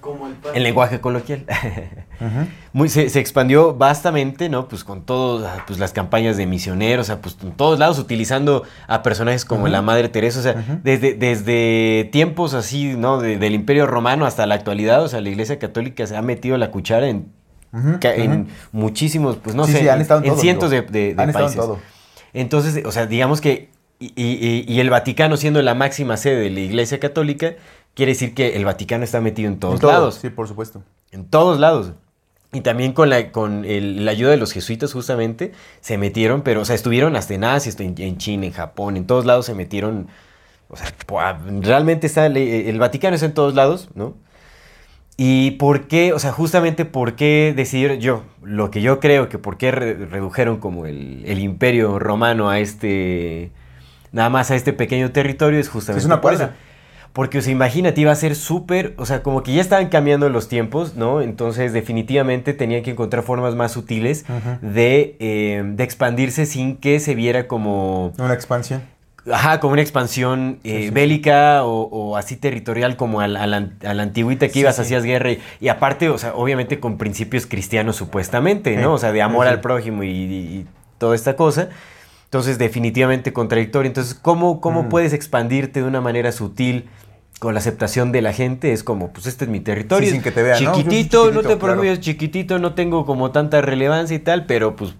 [0.00, 0.56] Como el pan.
[0.56, 1.44] En lenguaje coloquial.
[2.72, 4.68] Muy, se, se expandió vastamente, ¿no?
[4.68, 8.64] Pues con todas pues, las campañas de misioneros, o sea, pues en todos lados utilizando
[8.86, 13.20] a personajes como la Madre Teresa, o sea, desde, desde tiempos así, ¿no?
[13.20, 16.56] De- del Imperio Romano hasta la actualidad, o sea, la Iglesia Católica se ha metido
[16.58, 17.28] la cuchara en,
[18.72, 20.92] muchísimos, pues no Sí, sé, sí, han estado en en todo, cientos de, digo.
[20.92, 21.56] de- de Han estado en países.
[21.56, 21.78] todo.
[22.34, 26.50] Entonces, o sea, digamos que, y, y- y el Vaticano siendo la máxima sede de
[26.50, 27.54] la Iglesia Católica,
[27.94, 30.14] quiere decir que el Vaticano está metido en todos En todo, lados.
[30.22, 30.82] Sí, por supuesto.
[31.10, 31.92] En todos lados.
[32.52, 36.62] Y también con la, con el- la ayuda de los jesuitas justamente se metieron, pero
[36.62, 39.54] o sea, estuvieron hasta en Asia, en, en China, en Japón, en todos lados se
[39.54, 40.08] metieron
[40.70, 40.94] O sea,
[41.62, 44.14] realmente está, el, el Vaticano está en todos lados, ¿no?
[45.16, 49.36] ¿Y por qué, o sea, justamente por qué decidir yo, lo que yo creo que
[49.38, 53.50] por qué re- redujeron como el, el imperio romano a este,
[54.12, 56.50] nada más a este pequeño territorio es justamente Es una por eso.
[57.14, 60.28] Porque, o sea, imagínate, iba a ser súper, o sea, como que ya estaban cambiando
[60.28, 61.20] los tiempos, ¿no?
[61.22, 64.24] Entonces, definitivamente tenían que encontrar formas más sutiles
[64.60, 68.82] de, eh, de expandirse sin que se viera como, Una expansión.
[69.32, 73.42] ajá, como una expansión eh, Sí, sí, bélica o, o así territorial como a la,
[73.42, 76.34] a la- a la antigüita que Sí, ibas, hacías guerra y, y aparte, o sea,
[76.34, 78.92] obviamente con principios cristianos supuestamente, ¿no?
[78.92, 80.12] O sea, de amor al prójimo y, y-
[80.58, 80.66] y
[80.98, 81.70] toda esta cosa.
[82.28, 83.86] Entonces, definitivamente contradictorio.
[83.88, 84.88] Entonces, ¿cómo, cómo Mm.
[84.90, 86.88] puedes expandirte de una manera sutil
[87.40, 88.72] con la aceptación de la gente?
[88.72, 90.06] Es como, pues este es mi territorio.
[90.06, 90.74] Sí, sin que te vean, ¿no?
[90.74, 91.80] Chiquitito, Yo soy no te chiquitito, claro.
[91.80, 94.94] preocupes, chiquitito, no tengo como tanta relevancia y tal, pero pues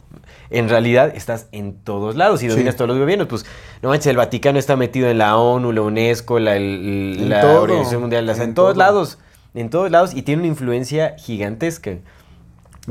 [0.51, 2.53] en realidad estás en todos lados y Sí.
[2.53, 3.29] dominas todos los gobiernos.
[3.29, 3.45] Pues
[3.83, 7.63] no manches, el Vaticano está metido en la ONU, la UNESCO, la, el- la todo,
[7.65, 8.79] Organización Mundial, sea, en, en todos todo.
[8.79, 9.19] lados,
[9.53, 11.91] en todos lados y tiene una influencia gigantesca.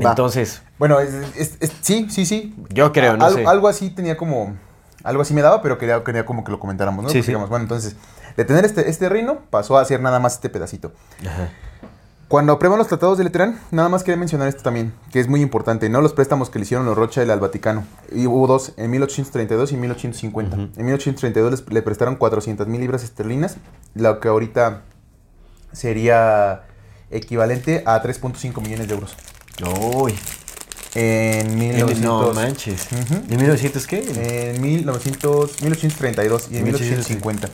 [0.00, 0.10] Va.
[0.10, 2.54] Entonces, Bueno, es- es- es- sí, sí, sí.
[2.70, 3.46] yo creo, no Al- sé.
[3.46, 4.56] Algo así tenía como.
[5.04, 7.08] Algo así me daba, pero quería, quería como que lo comentáramos, ¿no?
[7.08, 7.28] Sí, Porque sí.
[7.28, 7.96] digamos, bueno, entonces,
[8.36, 10.92] de tener este, este reino, pasó a ser nada más este pedacito.
[11.26, 11.48] Ajá.
[12.28, 15.40] Cuando aprueban los tratados de Letrán, nada más quería mencionar esto también, que es muy
[15.40, 16.02] importante, ¿no?
[16.02, 17.84] Los préstamos que le hicieron los Rothschild al Vaticano.
[18.12, 20.56] Y hubo dos, en 1832 y 1850.
[20.56, 20.62] Ujú.
[20.76, 23.56] En 1832 les- le prestaron 400 mil libras esterlinas,
[23.94, 24.82] lo que ahorita
[25.72, 26.64] sería
[27.10, 29.16] equivalente a 3.5 millones de euros.
[29.94, 30.14] Uy,
[30.94, 32.88] En 1900, no manches.
[32.92, 33.14] Ujú.
[33.28, 34.52] ¿En 1900 qué?
[34.54, 37.48] En 1900, 1832 y en 1850.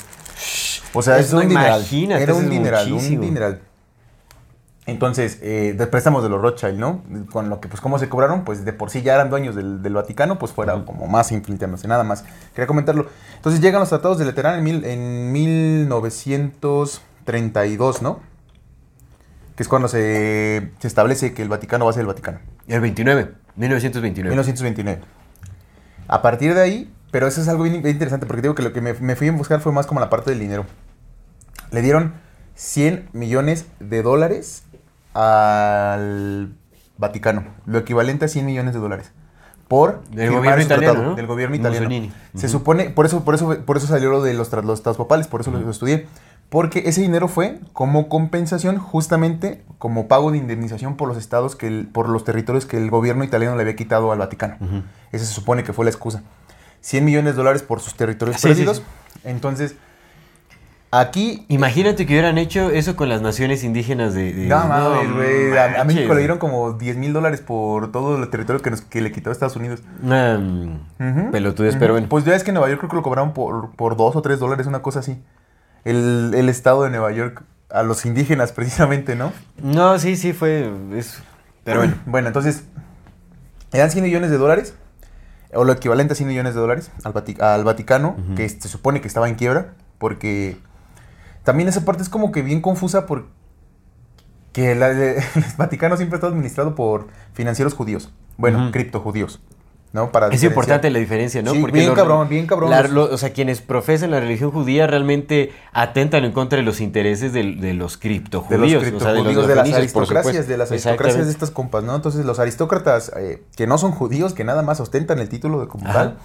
[0.93, 1.85] O sea, es un dineral.
[1.93, 3.21] Era un dineral, muchísimo.
[3.21, 3.61] un dineral.
[4.87, 7.03] Entonces, eh, de préstamos de los Rothschild, ¿no?
[7.33, 9.83] Con lo que, pues, cómo se cobraron, pues, de por sí ya eran dueños del,
[9.83, 10.85] del Vaticano, pues, fuera Ujú.
[10.85, 12.23] como más infiltrándose, nada más.
[12.55, 13.07] Quería comentarlo.
[13.37, 18.21] Entonces, llegan los tratados de Laterán en, mil, en 1932, ¿no?
[19.57, 22.41] Que es cuando se, se establece que el Vaticano va a ser el Vaticano.
[22.69, 24.31] El 29, 1929.
[24.31, 25.03] 1929.
[26.09, 28.73] A partir de ahí, pero eso es algo bien, bien interesante porque digo que lo
[28.73, 30.67] que me, me fui a buscar fue más como la parte del dinero.
[31.71, 32.15] Le dieron
[32.57, 34.65] 100 millones de dólares
[35.15, 36.55] al
[36.99, 39.11] Vaticano, lo equivalente a 100 millones de dólares.
[39.69, 41.17] Por Del gobierno italiano, tratado, ¿no?
[41.17, 41.87] Del gobierno italiano.
[41.87, 42.13] Mussolini.
[42.35, 42.59] Se Ujú.
[42.59, 45.41] supone, por eso, por eso, por eso salió lo de los, los tratados papales, por
[45.41, 46.07] eso lo, lo estudié.
[46.49, 51.67] Porque ese dinero fue como compensación, justamente como pago de indemnización por los estados que
[51.67, 54.57] el- por los territorios que el gobierno italiano le había quitado al Vaticano.
[54.61, 54.83] Ujú.
[55.13, 56.23] Esa se supone que fue la excusa.
[56.81, 58.77] 100 millones de dólares por sus territorios Sí, perdidos.
[58.79, 58.83] sí.
[59.25, 59.75] Entonces,
[60.91, 61.45] aquí.
[61.49, 64.33] Imagínate que hubieran hecho eso con las naciones indígenas de...
[64.33, 65.57] de- No mames, güey.
[65.59, 65.85] A, a.
[65.85, 69.11] México le dieron como 10 mil dólares por todo el territorio que, nos- que le
[69.13, 69.83] quitó a Estados Unidos.
[70.03, 71.31] Una mm, Ujú.
[71.33, 71.81] pelotudez, Ujú.
[71.81, 72.07] pero bueno.
[72.09, 74.23] Pues ya es que en Nueva York creo que lo cobraron por, por 2 o
[74.23, 75.21] 3 dólares, una cosa así.
[75.85, 79.33] El, el estado de Nueva York, a los indígenas precisamente, ¿no?
[79.63, 80.71] No, sí, sí, fue...
[80.95, 81.23] es-
[81.65, 81.95] Pero bueno.
[82.07, 82.65] Bueno, entonces,
[83.73, 84.75] le dan 100 millones de dólares,
[85.53, 89.01] o lo equivalente a 100 millones de dólares al, Vati- al Vaticano, que se supone
[89.01, 90.57] que estaba en quiebra, porque
[91.45, 93.29] también esa parte es como que bien confusa porque
[94.55, 94.81] el
[95.57, 98.73] Vaticano siempre está administrado por financieros judíos, bueno, Ujú.
[98.73, 99.41] criptojudíos,
[99.95, 100.11] ¿no?
[100.13, 101.53] Para Es importante la diferencia, ¿no?
[101.53, 102.69] Sí, bien los- cabrón, bien cabrón.
[102.69, 106.65] la- los- lo- o sea, quienes profesan la religión judía realmente atentan en contra de
[106.65, 108.61] los intereses del- de, los criptojudíos.
[108.61, 111.95] de los o sea, criptojudíos, de, las aristocracias, de las aristocracias de estas compas, ¿no?
[111.95, 115.69] Entonces los aristócratas eh, que no son judíos, que nada más ostentan el título de
[115.69, 115.93] como Ajá.
[115.95, 116.17] tal,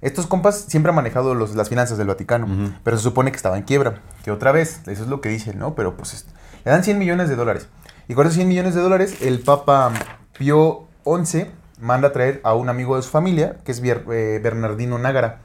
[0.00, 2.46] estos compas siempre han manejado los- las finanzas del Vaticano,
[2.82, 5.58] pero se supone que estaba en quiebra, que otra vez, eso es lo que dicen,
[5.58, 5.74] ¿no?
[5.74, 6.24] Pero pues
[6.64, 7.68] le dan 100 millones de dólares.
[8.08, 9.92] Y con esos 100 millones de dólares, el Papa
[10.38, 11.46] Pío XI
[11.80, 15.40] manda a traer a un amigo de su familia, que es eh, Bernardino Nágara.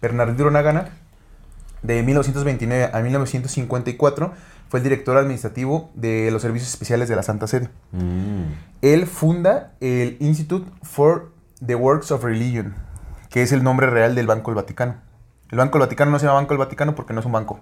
[0.00, 0.90] Bernardino Nágara
[1.82, 4.32] de 1929 a 1954
[4.68, 7.68] fue el director administrativo de los servicios especiales de la Santa Sede.
[7.92, 8.52] Mm.
[8.80, 11.30] Él funda el Institute for
[11.64, 12.74] the Works of Religion,
[13.28, 14.94] que es el nombre real del Banco del Vaticano.
[15.50, 17.60] El Banco del Vaticano no se llama Banco del Vaticano porque no es un banco.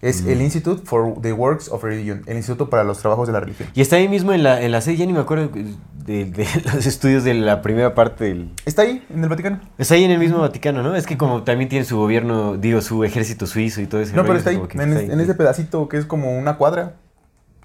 [0.00, 0.28] Es Mm.
[0.30, 3.68] el Institute for the Works of Religion, el Instituto para los Trabajos de la Religión.
[3.74, 6.46] Y está ahí mismo en la, en la sede, ya ni me acuerdo de, de
[6.74, 8.50] los estudios de la primera parte del...
[8.64, 9.60] Está ahí, en el Vaticano.
[9.76, 10.94] Está ahí en el mismo Vaticano, ¿no?
[10.94, 14.22] Es que como también tiene su gobierno, digo, su ejército suizo y todo ese No,
[14.24, 16.94] pero está ahí, en, está es- en ese pedacito que es como una cuadra.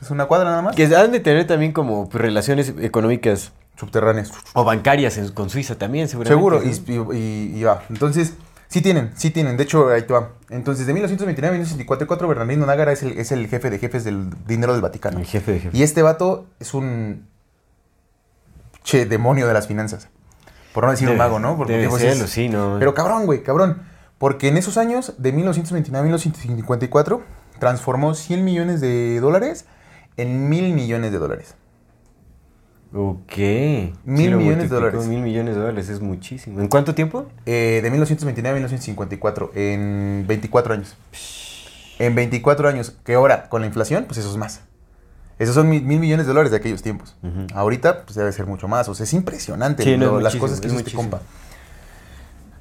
[0.01, 0.75] Es una cuadra nada más.
[0.75, 4.31] Que han de tener también como pues, relaciones económicas Subterráneas.
[4.53, 6.35] o bancarias en- con Suiza también, seguramente.
[6.35, 7.83] Seguro, y- y va.
[7.89, 8.33] Entonces,
[8.73, 9.55] sí tienen, sí tienen.
[9.55, 10.31] De hecho, ahí te va.
[10.49, 14.31] Entonces, de 1929 a 1954, Bernardino Nágara es el, es el jefe de jefes del
[14.47, 15.19] dinero del Vaticano.
[15.19, 15.77] El jefe de jefe.
[15.77, 17.27] Y este vato es un.
[18.83, 20.09] Che, demonio de las finanzas.
[20.73, 21.55] Por no decir un mago, ¿no?
[21.55, 22.77] Porque debe pues, serlo, es- sí, no.
[22.79, 23.83] Pero cabrón, güey, cabrón.
[24.17, 27.21] Porque en esos años, de 1929 a 1954,
[27.59, 29.65] transformó 100 millones de dólares
[30.17, 31.55] en mil millones de dólares.
[32.93, 33.37] Ok.
[34.05, 35.05] Mil lo millones de dólares.
[35.07, 36.59] Mil millones de dólares, es muchísimo.
[36.61, 37.25] ¿En cuánto tiempo?
[37.45, 40.95] Eh, de 1929 a 1954, en 24 años.
[41.99, 44.61] En 24 años, que ahora con la inflación, pues eso es más.
[45.39, 47.15] Esos son mil, mil millones de dólares de aquellos tiempos.
[47.55, 48.87] Ahorita, pues debe ser mucho más.
[48.89, 51.21] O sea, es impresionante Sí, no, lo- es las cosas que es hizo este compa.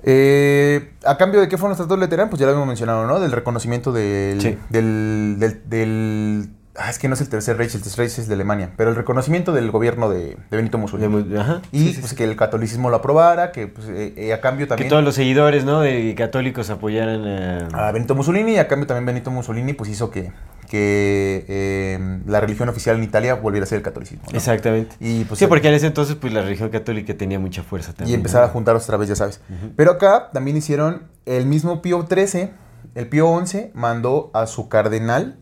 [0.04, 3.06] Eh, a cambio de qué fueron los tratados de Leterán, pues ya lo habíamos mencionado,
[3.06, 3.20] ¿no?
[3.20, 4.40] Del reconocimiento del.
[4.40, 4.58] Sí.
[4.70, 5.36] Del.
[5.38, 8.34] del, del- ah, es que no es el tercer Reich, el tercer Reich es de
[8.34, 8.70] Alemania.
[8.76, 11.36] Pero el reconocimiento del gobierno de, de Benito Mussolini.
[11.36, 11.62] Ajá.
[11.72, 12.16] Y sí, sí, pues sí.
[12.16, 14.88] que el catolicismo lo aprobara, que pues, eh, eh, a cambio Que también.
[14.88, 15.80] todos los seguidores, ¿no?
[15.80, 17.88] De católicos apoyaran a...
[17.88, 20.32] a Benito Mussolini y a cambio también Benito Mussolini pues hizo que,
[20.68, 24.24] que eh, la religión oficial en Italia volviera a ser el catolicismo.
[24.30, 24.36] ¿no?
[24.36, 24.96] Exactamente.
[25.00, 27.94] Y, pues, sí, porque en ese entonces, pues, la religión católica tenía mucha fuerza y
[27.94, 28.20] también.
[28.20, 28.52] empezar a ¿no?
[28.52, 29.40] juntar otra vez, ya sabes.
[29.76, 32.50] Pero acá también hicieron el mismo Pío XIII,
[32.94, 35.36] el Pío XI mandó a su cardenal,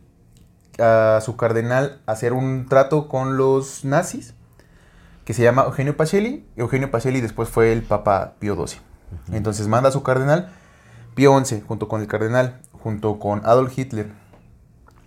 [0.78, 4.34] a su cardenal a hacer un trato con los nazis,
[5.24, 6.46] que se llama Eugenio Pacelli.
[6.56, 8.80] Eugenio Pacelli después fue el Papa Pío XII.
[9.32, 10.52] Entonces manda a su cardenal,
[11.14, 14.10] Pío XI, junto con el cardenal, junto con Adolf Hitler,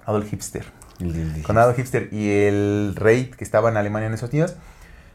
[0.05, 0.65] Adolf Hipster,
[1.45, 4.55] con Adolf Hitler y el rey que estaba en Alemania en esos días,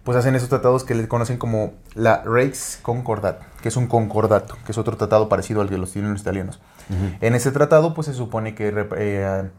[0.05, 4.73] pues hacen esos tratados que le conocen como la Reichskonkordat, que es un concordato, que
[4.73, 6.61] es otro tratado parecido al que los tienen los italianos.
[7.21, 9.51] En ese tratado, pues se supone que eh,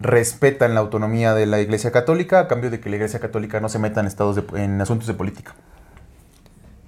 [0.00, 3.68] respetan la autonomía de la Iglesia Católica a cambio de que la Iglesia Católica no
[3.68, 5.54] se meta en, estados de- en asuntos de política.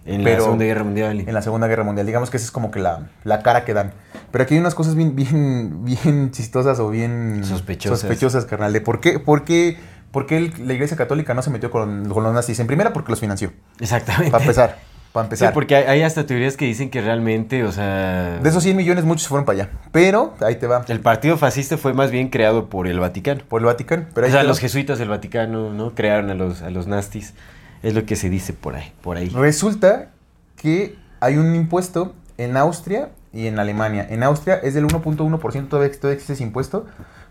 [0.04, 1.20] En Pero- la Segunda Guerra Mundial.
[1.20, 2.06] En la Segunda Guerra Mundial.
[2.06, 3.92] Digamos que esa es como que la, la cara que dan.
[4.32, 8.00] Pero aquí hay unas cosas bien, bien, bien chistosas o bien Sospechosas.
[8.00, 8.72] sospechosas, carnal.
[8.72, 9.78] De por qué, por qué,
[10.10, 12.58] por qué el- la Iglesia Católica no se metió con, con los nazis.
[12.58, 13.52] En primera, porque los financió.
[13.78, 14.30] Exactamente.
[14.32, 14.78] Para empezar.
[15.12, 15.52] Para Sí, empezar.
[15.52, 18.38] porque hay, hasta teorías que dicen que realmente, o sea...
[18.42, 19.70] De esos 100 millones, muchos se fueron para allá.
[19.92, 20.84] Pero, ahí te va.
[20.88, 23.42] El partido fascista fue más bien creado por el Vaticano.
[23.48, 24.06] Por el Vaticano.
[24.14, 25.94] Pero o sea, los jesuitas del Vaticano, ¿no?
[25.94, 27.34] Crearon a los, a los nastis.
[27.82, 28.92] Es lo que se dice por ahí.
[29.02, 29.28] Por ahí.
[29.28, 30.08] Resulta
[30.56, 34.06] que hay un impuesto en Austria y en Alemania.
[34.08, 36.86] En Austria es del 1.1%, todavía, todavía existe ese impuesto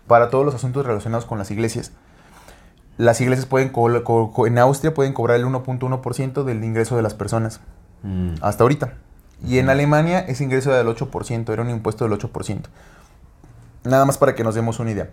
[0.06, 1.92] para todos los asuntos relacionados con las iglesias.
[2.98, 3.72] Las iglesias pueden,
[4.46, 7.60] en Austria pueden cobrar el 1.1% del ingreso de las personas,
[8.02, 8.34] Mm.
[8.42, 8.94] hasta ahorita.
[9.46, 12.68] Y en Alemania ese ingreso era del 8%, era un impuesto del 8%.
[13.84, 15.10] Nada más para que nos demos una idea.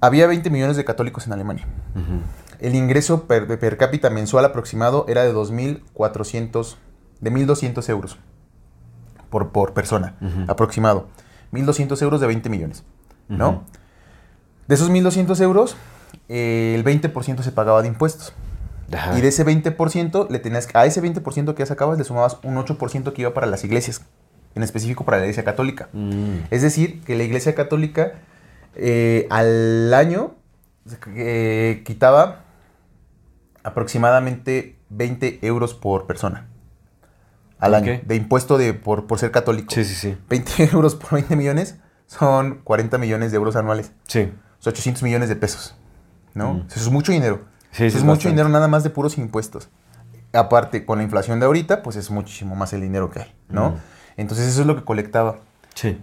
[0.00, 1.66] Había 20 millones de católicos en Alemania.
[2.60, 6.76] El ingreso per, per cápita mensual aproximado era de 2.400,
[7.20, 8.18] de 1.200 euros
[9.30, 10.14] por, por persona,
[10.48, 11.08] aproximado.
[11.52, 12.84] 1.200 euros de 20 millones,
[13.28, 13.64] ¿no?
[14.68, 15.76] De esos 1.200 euros,
[16.28, 18.34] eh, el 20% se pagaba de impuestos.
[18.92, 19.18] Ajá.
[19.18, 22.56] Y de ese 20%, le tenías, a ese 20% que ya sacabas, le sumabas un
[22.56, 24.02] 8% que iba para las iglesias,
[24.54, 25.88] en específico para la iglesia católica.
[25.92, 26.38] Mm.
[26.50, 28.12] Es decir, que la iglesia católica
[28.76, 30.34] eh, al año
[31.14, 32.44] eh, quitaba
[33.64, 36.46] aproximadamente 20 euros por persona.
[37.58, 39.74] Al año, de impuesto de, por, por ser católico.
[39.74, 40.16] Sí, sí, sí.
[40.28, 43.92] 20 euros por 20 millones son 40 millones de euros anuales.
[44.06, 44.30] Sí.
[44.58, 45.74] Son 800 millones de pesos.
[46.36, 46.54] ¿No?
[46.54, 46.66] Mm.
[46.68, 47.40] Eso es mucho dinero.
[47.72, 49.68] Sí, Eso es es mucho dinero nada más de puros impuestos.
[50.32, 53.70] Aparte, con la inflación de ahorita, pues es muchísimo más el dinero que hay, ¿no?
[53.70, 53.74] Mm.
[54.18, 55.38] Entonces eso es lo que colectaba.
[55.74, 55.98] Sí.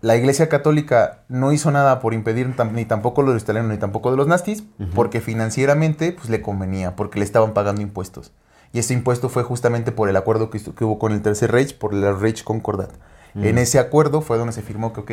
[0.00, 3.78] La iglesia católica no hizo nada por impedir ni tampoco lo de los italianos ni
[3.78, 4.90] tampoco de los nazis, Ujú.
[4.94, 8.32] porque financieramente pues le convenía, porque le estaban pagando impuestos.
[8.72, 11.78] Y ese impuesto fue justamente por el acuerdo que, que hubo con el Tercer Reich,
[11.78, 12.90] por el Reich Concordat.
[13.34, 13.44] Mm.
[13.44, 15.10] En ese acuerdo fue donde se firmó que, ok,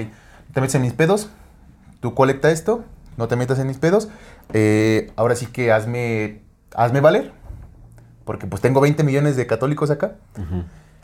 [0.53, 1.29] te metes en mis pedos,
[2.01, 2.83] tú colecta esto,
[3.21, 4.09] no te metas en mis pedos,
[4.51, 6.41] eh, ahora sí que hazme,
[6.75, 7.31] hazme valer,
[8.25, 10.15] porque pues tengo 20 millones de católicos acá,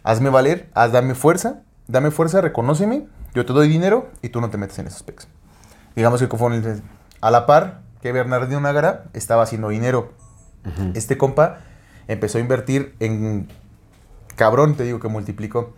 [0.04, 4.50] hazme valer, haz, dame fuerza, dame fuerza, reconóceme, yo te doy dinero y tú no
[4.50, 5.28] te metes en esos pecs.
[5.96, 6.82] Digamos que
[7.22, 10.14] a la par que Bernardino Nagara estaba haciendo dinero.
[10.96, 11.60] Este compa
[12.08, 13.48] empezó a invertir en
[14.36, 15.74] cabrón, te digo que multiplicó.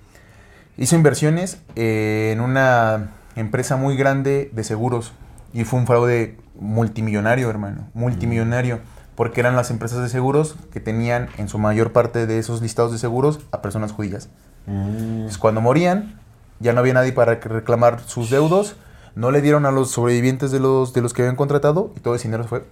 [0.78, 5.13] Hizo inversiones eh, en una empresa muy grande de seguros
[5.54, 8.79] y fue un fraude multimillonario, hermano, multimillonario,
[9.15, 12.91] porque eran las empresas de seguros que tenían en su mayor parte de esos listados
[12.91, 14.29] de seguros a personas judías.
[14.65, 15.15] Mm.
[15.15, 16.19] Entonces, cuando morían,
[16.60, 18.75] ya no había nadie para reclamar sus deudos,
[19.15, 22.15] no le dieron a los sobrevivientes de los, de los que habían contratado y todo
[22.15, 22.65] ese dinero fue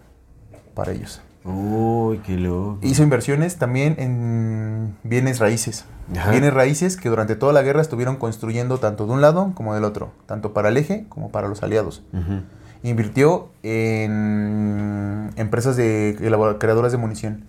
[0.74, 1.22] para ellos.
[1.44, 2.80] Uy, qué loco.
[2.82, 5.86] Hizo inversiones también en bienes raíces.
[6.16, 6.32] Ajá.
[6.32, 9.86] Bienes raíces que durante toda la guerra estuvieron construyendo tanto de un lado como del
[9.86, 12.04] otro, tanto para el eje como para los aliados.
[12.14, 12.42] Ujú.
[12.84, 16.16] Invirtió en empresas de
[16.60, 17.46] creadoras de munición,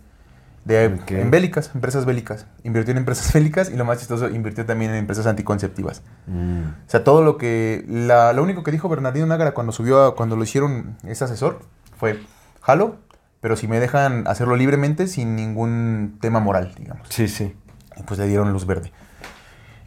[0.65, 2.47] de, en bélicas, empresas bélicas.
[2.65, 6.03] Invirtió en empresas bélicas y lo más chistoso, invirtió también en empresas anticonceptivas.
[6.27, 6.63] Mm.
[6.87, 7.85] O sea, todo lo que.
[7.89, 11.61] La, lo único que dijo Bernardino Nágara cuando subió, a- cuando lo hicieron ese asesor,
[11.97, 12.21] fue:
[12.61, 12.97] jalo,
[13.41, 17.07] pero si me dejan hacerlo libremente, sin ningún tema moral, digamos.
[17.11, 17.55] Sí, sí.
[17.97, 18.93] Y pues le dieron luz verde.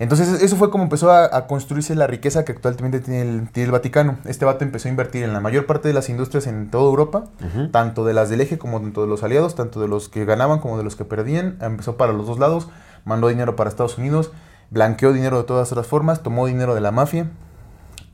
[0.01, 3.65] Entonces, eso fue como empezó a, a construirse la riqueza que actualmente tiene el, tiene
[3.65, 4.17] el Vaticano.
[4.25, 7.25] Este vato empezó a invertir en la mayor parte de las industrias en toda Europa,
[7.71, 10.57] tanto de las del eje como tanto de los aliados, tanto de los que ganaban
[10.57, 11.59] como de los que perdían.
[11.61, 12.67] Empezó para los dos lados,
[13.05, 14.31] mandó dinero para Estados Unidos,
[14.71, 17.29] blanqueó dinero de todas otras formas, tomó dinero de la mafia.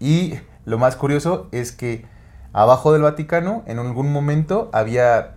[0.02, 0.34] Y
[0.66, 2.06] lo más curioso es que
[2.52, 5.37] abajo del Vaticano, en algún momento, había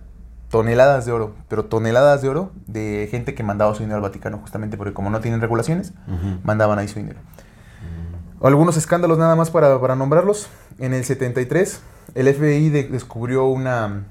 [0.50, 4.38] toneladas de oro, pero toneladas de oro de gente que mandaba su dinero al Vaticano,
[4.38, 5.92] justamente porque como no tienen regulaciones,
[6.42, 7.18] mandaban ahí su dinero.
[8.42, 10.48] Algunos escándalos nada más para, para nombrarlos.
[10.78, 11.80] En el 73,
[12.14, 14.04] el FBI de- descubrió una,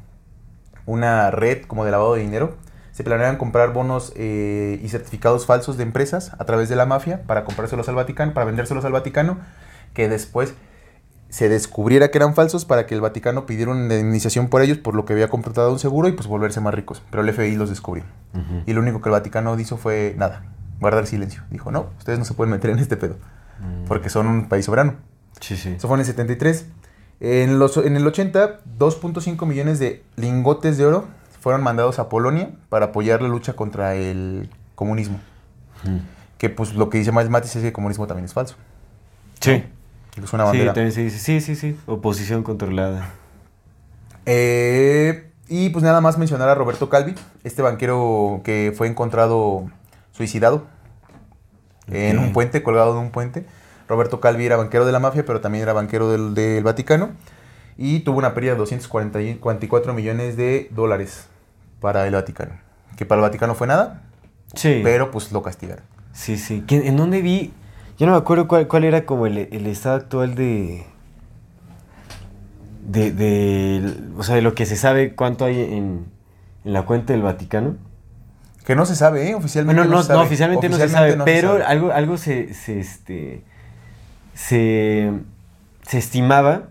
[0.85, 2.55] una red como de lavado de dinero.
[2.91, 7.23] Se planeaban comprar bonos eh, y certificados falsos de empresas a través de la mafia
[7.23, 9.37] para comprárselos al Vaticano, para vendérselos al Vaticano,
[9.93, 10.53] que después
[11.29, 14.95] se descubriera que eran falsos para que el Vaticano pidiera una indemnización por ellos por
[14.95, 17.01] lo que había contratado un seguro y pues volverse más ricos.
[17.11, 18.03] Pero el FBI los descubrió.
[18.65, 20.43] Y lo único que el Vaticano hizo fue nada,
[20.79, 21.43] guardar silencio.
[21.51, 23.15] Dijo, no, ustedes no se pueden meter en este pedo,
[23.59, 23.85] Mm.
[23.87, 24.95] porque son un país soberano.
[25.41, 25.69] Sí, sí.
[25.77, 26.65] Eso fue en el 73.
[27.19, 31.07] En, los, en el 80, 2.5 millones de lingotes de oro
[31.41, 35.19] fueron mandados a Polonia para apoyar la lucha contra el comunismo.
[35.83, 35.99] Ujú.
[36.37, 38.55] Que pues lo que dice Miles Matis es que el comunismo también es falso.
[39.41, 39.63] Sí.
[40.23, 40.73] Es una Sí, bandera.
[40.73, 41.19] también se dice.
[41.19, 41.77] Sí, sí, sí.
[41.85, 43.09] Oposición controlada.
[44.25, 49.65] Eh, y pues nada más mencionar a Roberto Calvi, este banquero que fue encontrado
[50.11, 50.65] suicidado
[51.87, 53.45] en un puente, colgado de un puente.
[53.87, 57.09] Roberto Calvi era banquero de la mafia, pero también era banquero del, del Vaticano.
[57.77, 61.25] Y tuvo una pérdida de 244 millones de dólares
[61.79, 62.51] para el Vaticano.
[62.97, 64.03] Que para el Vaticano fue nada,
[64.53, 64.81] Sí.
[64.83, 65.83] pero pues lo castigaron.
[66.11, 66.63] Sí, sí.
[66.67, 67.53] ¿Quién- ¿En dónde vi?
[67.99, 70.85] Yo no me acuerdo cuál, cuál era como el, el estado actual de,
[72.87, 73.11] de...
[73.11, 76.05] de- O sea, de lo que se sabe cuánto hay en,
[76.65, 77.75] en la cuenta del Vaticano.
[78.65, 79.35] Que no se sabe, ¿eh?
[79.35, 80.19] Oficialmente Bueno, no, no, se sabe.
[80.19, 81.63] no, oficialmente, no se sabe, no se pero sabe.
[81.63, 83.43] algo, algo se, se, este,
[84.33, 85.11] se,
[85.81, 86.69] se estimaba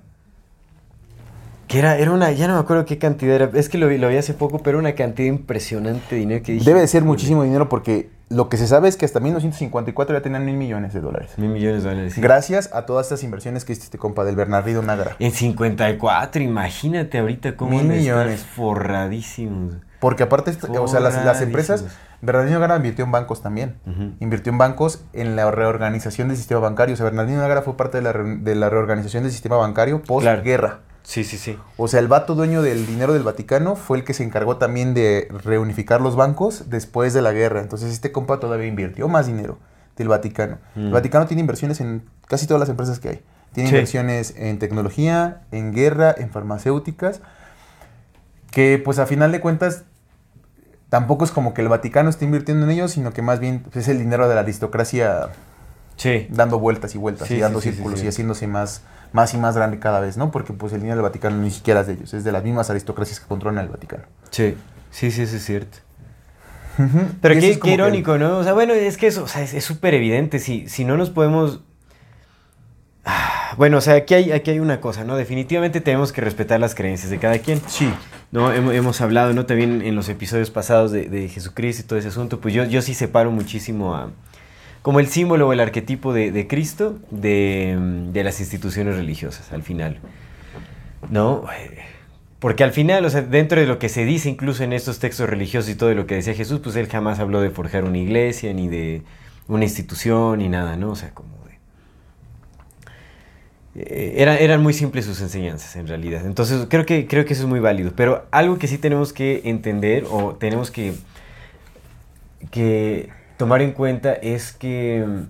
[1.67, 3.99] que era, era una, ya no me acuerdo qué cantidad era, es que lo vi,
[3.99, 6.65] lo vi hace poco, pero una cantidad impresionante de dinero que dije.
[6.65, 10.23] Debe de ser muchísimo dinero porque lo que se sabe es que hasta 1954 ya
[10.23, 11.31] tenían mil millones de dólares.
[11.39, 12.15] Mil millones de dólares.
[12.15, 12.21] sí.
[12.21, 15.17] Gracias a todas estas inversiones que hiciste este compa del Bernardino Nágara.
[15.19, 18.45] En 54, imagínate ahorita cómo Mil millones.
[18.55, 19.75] forradísimos.
[20.01, 21.85] Porque aparte, o sea, las, las empresas.
[22.21, 23.77] Bernardino Nágara invirtió en bancos también.
[24.21, 26.95] Invirtió en bancos en la reorganización del sistema bancario.
[26.95, 30.03] O sea, Bernardino Nágara fue parte de la, re- de la reorganización del sistema bancario
[30.03, 30.81] post-guerra.
[31.09, 31.57] Sí, sí, sí.
[31.79, 34.93] O sea, el vato dueño del dinero del Vaticano fue el que se encargó también
[34.93, 37.63] de reunificar los bancos después de la guerra.
[37.63, 39.59] Entonces, este compa todavía invirtió más dinero
[39.97, 40.59] del Vaticano.
[40.77, 40.93] El Mm.
[40.93, 43.21] Vaticano tiene inversiones en casi todas las empresas que hay.
[43.55, 43.75] Tiene Sí.
[43.77, 47.23] inversiones en tecnología, en guerra, en farmacéuticas,
[48.51, 49.85] que pues a final de cuentas
[50.91, 53.77] tampoco es como que el Vaticano esté invirtiendo en ellos, sino que más bien pues,
[53.77, 55.29] es el dinero de la aristocracia
[55.99, 56.27] Sí.
[56.31, 58.83] dando vueltas y vueltas Sí, y dando sí, círculos y haciéndose más,
[59.13, 60.31] más y más grande cada vez, ¿no?
[60.31, 62.71] Porque pues el dinero del Vaticano ni siquiera es de ellos, es de las mismas
[62.71, 64.05] aristocracias que controlan el Vaticano.
[64.31, 64.57] Sí,
[64.91, 65.79] sí, sí, eso es cierto.
[67.21, 68.39] Pero qué, es qué que- irónico, ¿no?
[68.39, 70.39] O sea, bueno, es que eso, o sea, es súper evidente.
[70.39, 71.61] Si, si no nos podemos.
[73.05, 75.17] Ah, Bueno, o sea, aquí hay, aquí hay una cosa, ¿no?
[75.17, 77.61] Definitivamente tenemos que respetar las creencias de cada quien.
[77.67, 77.93] Sí,
[78.31, 78.53] ¿no?
[78.53, 79.47] Hemos, hemos hablado, ¿no?
[79.47, 82.83] También en los episodios pasados de, de Jesucristo y todo ese asunto, pues yo, yo
[82.83, 84.11] sí separo muchísimo a.
[84.89, 89.99] como el símbolo o el arquetipo de, Cristo de, las instituciones religiosas, al final.
[91.11, 91.45] ¿No?
[92.39, 95.29] Porque al final, o sea, dentro de lo que se dice incluso en estos textos
[95.29, 98.55] religiosos y todo lo que decía Jesús, pues él jamás habló de forjar una iglesia,
[98.55, 99.03] ni de
[99.47, 100.93] una institución, ni nada, ¿no?
[100.93, 101.29] O sea, como.
[103.75, 106.25] Eh, era- eran muy simples sus enseñanzas, en realidad.
[106.25, 107.93] Entonces, creo que, creo que eso es muy válido.
[107.95, 110.95] Pero algo que sí tenemos que entender o tenemos que,
[112.51, 115.23] que tomar en cuenta es que mm,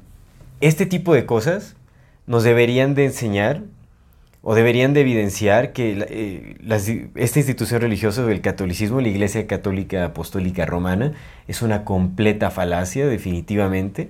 [0.60, 1.76] este tipo de cosas
[2.26, 3.62] nos deberían de enseñar
[4.42, 10.64] o deberían de evidenciar que eh, esta institución religiosa del catolicismo, la Iglesia Católica Apostólica
[10.64, 11.12] Romana,
[11.48, 14.08] es una completa falacia, definitivamente.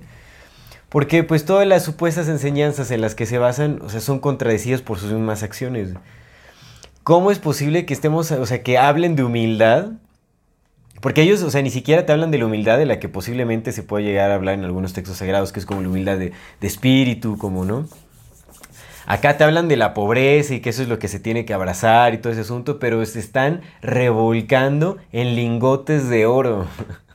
[0.87, 4.81] Porque pues todas las supuestas enseñanzas en las que se basan, o sea, son contradecidas
[4.81, 5.93] por sus mismas acciones.
[7.03, 9.91] ¿Cómo es posible que estemos, o sea, que hablen de humildad?
[11.01, 13.71] Porque ellos, o sea, ni siquiera te hablan de la humildad de la que posiblemente
[13.71, 16.33] se puede llegar a hablar en algunos textos sagrados, que es como la humildad de,
[16.59, 17.87] de espíritu, como, ¿no?
[19.05, 21.53] Acá te hablan de la pobreza y que eso es lo que se tiene que
[21.53, 26.67] abrazar y todo ese asunto, pero se están revolcando en lingotes de oro.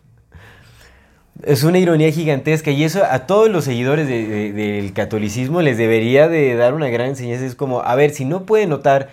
[1.42, 5.76] Es una ironía gigantesca y eso a todos los seguidores de- de- del catolicismo les
[5.76, 7.44] debería de dar una gran enseñanza.
[7.44, 9.10] Es como, a ver, si no pueden notar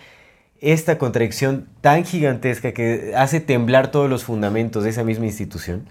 [0.61, 5.85] esta contradicción tan gigantesca que hace temblar todos los fundamentos de esa misma institución.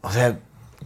[0.00, 0.38] O sea,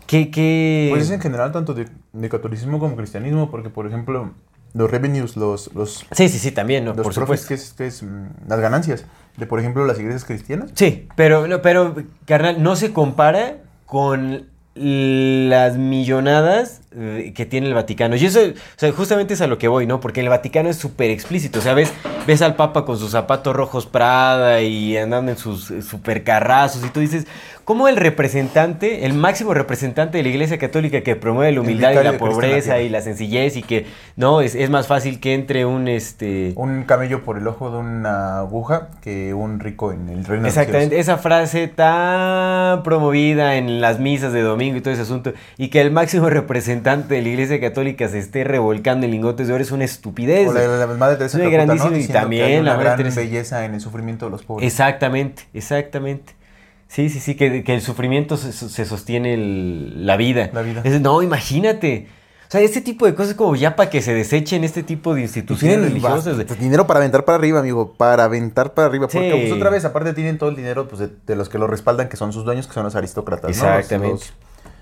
[0.06, 0.30] ¿qué...
[0.30, 0.88] qué...
[0.90, 4.32] Pues es en general tanto de, de catolicismo como cristianismo, porque por ejemplo,
[4.72, 6.94] los revenues, los, los, Sí, sí, sí, también, ¿no?
[6.94, 7.48] los por supuesto.
[7.48, 9.04] que es, que es, mm, las ganancias
[9.36, 10.70] de por ejemplo las iglesias cristianas.
[10.74, 11.94] Sí, pero, pero,
[12.24, 14.46] carnal, no se compara con
[14.76, 18.16] las millonadas que tiene el Vaticano.
[18.16, 20.00] Y eso, o sea, justamente es a lo que voy, ¿no?
[20.00, 21.58] Porque el Vaticano es súper explícito.
[21.58, 21.92] O sea, ves,
[22.26, 26.90] ves al Papa con sus zapatos rojos Prada y andando en sus eh, supercarrazos y
[26.90, 27.26] tú dices,
[27.66, 31.94] ¿cómo el representante, el máximo representante de la Iglesia Católica que promueve la humildad y
[31.96, 35.66] la la pobreza y la sencillez y que, no, es, es más fácil que entre
[35.66, 36.52] un, este...
[36.54, 41.00] Un camello por el ojo de una aguja que un rico en el reino Exactamente,
[41.00, 45.80] esa frase tan promovida en las misas de domingo y todo ese asunto, y que
[45.80, 49.72] el máximo representante de la Iglesia Católica se esté revolcando en lingotes de oro es
[49.72, 50.48] una estupidez.
[50.48, 53.20] O la, la Madre Teresa Es una que hay la una Madre gran Teresa.
[53.20, 54.64] belleza en el sufrimiento de los pobres.
[54.64, 56.45] Exactamente, exactamente.
[56.88, 60.50] Sí, sí, sí, que, que el sufrimiento se, se sostiene el- la vida.
[60.52, 60.82] La vida.
[60.84, 62.08] Es- no, imagínate.
[62.48, 65.22] O sea, este tipo de cosas como ya para que se desechen este tipo de
[65.22, 66.36] instituciones tienen religiosas.
[66.38, 67.94] bastante dinero para aventar para arriba, amigo.
[67.94, 69.08] Para aventar para arriba.
[69.08, 69.36] Porque, Sí.
[69.40, 72.08] pues, otra vez, aparte tienen todo el dinero pues, de, de los que lo respaldan,
[72.08, 73.50] que son sus dueños, que son los aristócratas.
[73.56, 73.64] ¿no?
[73.64, 74.12] Los- Exactamente.
[74.12, 74.32] los-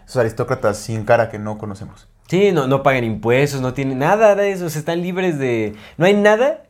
[0.07, 2.07] esos aristócratas sin cara que no conocemos.
[2.29, 5.75] Sí, no, no pagan impuestos, no tienen nada de eso, están libres de...
[5.97, 6.64] No hay nada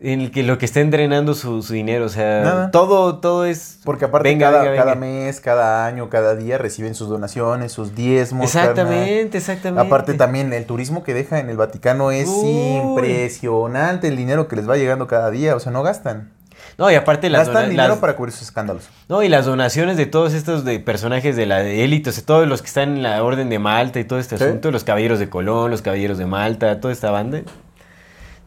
[0.00, 2.70] en el que lo que estén drenando su, su dinero, o sea, Nada.
[2.72, 3.78] todo, todo es...
[3.84, 5.06] Porque aparte Venga, cada, venga, cada venga.
[5.06, 8.52] mes, cada año, cada día reciben sus donaciones, sus diezmos.
[8.52, 8.70] carnal.
[8.72, 9.86] Exactamente, exactamente.
[9.86, 12.76] Aparte también el turismo que deja en el Vaticano es Uy.
[12.76, 16.30] impresionante el dinero que les va llegando cada día, o sea, no gastan.
[16.76, 18.88] No, y aparte las, gastan dinero las- para cubrir sus escándalos.
[19.08, 22.48] no, y las donaciones de todos estos de personajes de la élite, o sea, todos
[22.48, 24.44] los que están en la Orden de Malta y todo este Sí.
[24.44, 27.42] asunto, los caballeros de Colón, los caballeros de Malta, toda esta banda.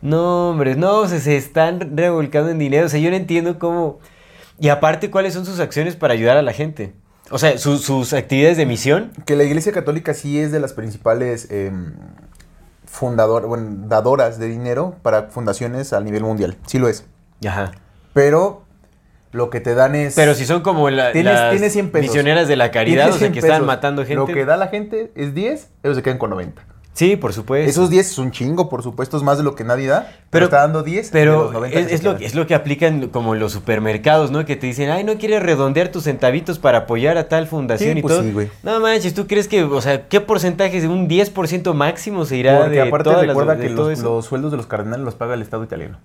[0.02, 3.58] No, hombre, no, o sea, se están revolcando en dinero, o sea, yo no entiendo
[3.60, 4.00] cómo...
[4.60, 6.94] Y aparte, ¿cuáles son sus acciones para ayudar a la gente?
[7.30, 9.12] O sea, su- sus actividades de misión.
[9.26, 11.94] Que la Iglesia Católica sí es de las principales em,
[12.86, 16.58] fundador, bueno, dadoras de dinero para fundaciones a nivel mundial.
[16.66, 17.06] Sí lo es.
[17.46, 17.72] Ajá.
[18.14, 18.64] Pero
[19.32, 20.16] lo que te dan es...
[20.16, 22.08] Pero si son como la- Tienes- las tienes 100 pesos.
[22.08, 24.16] misioneras de la caridad, o sea, 100 que están matando gente.
[24.16, 26.64] Lo que da la gente es 10, ellos se quedan con 90.
[26.98, 27.70] Sí, por supuesto.
[27.70, 30.08] Esos 10 es un chingo, por supuesto, es más de lo que nadie da.
[30.10, 32.56] Pero, Pero- está dando 10 de Pero los 90 es, es lo, es lo que
[32.56, 34.44] aplican como los supermercados, ¿no?
[34.46, 38.00] Que te dicen, ay, no quieres redondear tus centavitos para apoyar a tal fundación Sí,
[38.00, 38.24] y pues todo.
[38.24, 38.50] sí, güey.
[38.64, 42.58] No manches, ¿tú crees que, o sea, qué porcentaje de un 10% máximo se irá
[42.58, 45.14] Porque de aparte todas las- recuerda de que los, los sueldos de los cardenales los
[45.14, 46.00] paga el Estado italiano.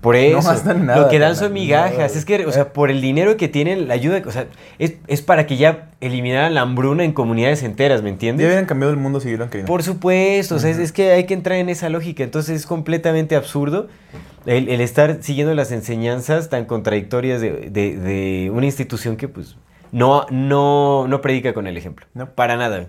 [0.00, 2.16] Por eso, gastan nada, lo que dan son migajas.
[2.16, 4.46] Es que, o sea, por el dinero que tienen, la ayuda, o sea,
[4.78, 8.46] es, es para que ya eliminaran la hambruna en comunidades enteras, ¿me Ya entiendes?
[8.46, 9.66] hubieran cambiado el mundo si hubieran querido.
[9.66, 12.24] Por supuesto, o sea, es, es que hay que entrar en esa lógica.
[12.24, 13.88] Entonces es completamente absurdo
[14.46, 19.56] el, el estar siguiendo las enseñanzas tan contradictorias de, de- de una institución que pues
[19.92, 22.06] no, no, no predica con el ejemplo.
[22.14, 22.30] No.
[22.30, 22.86] Para nada.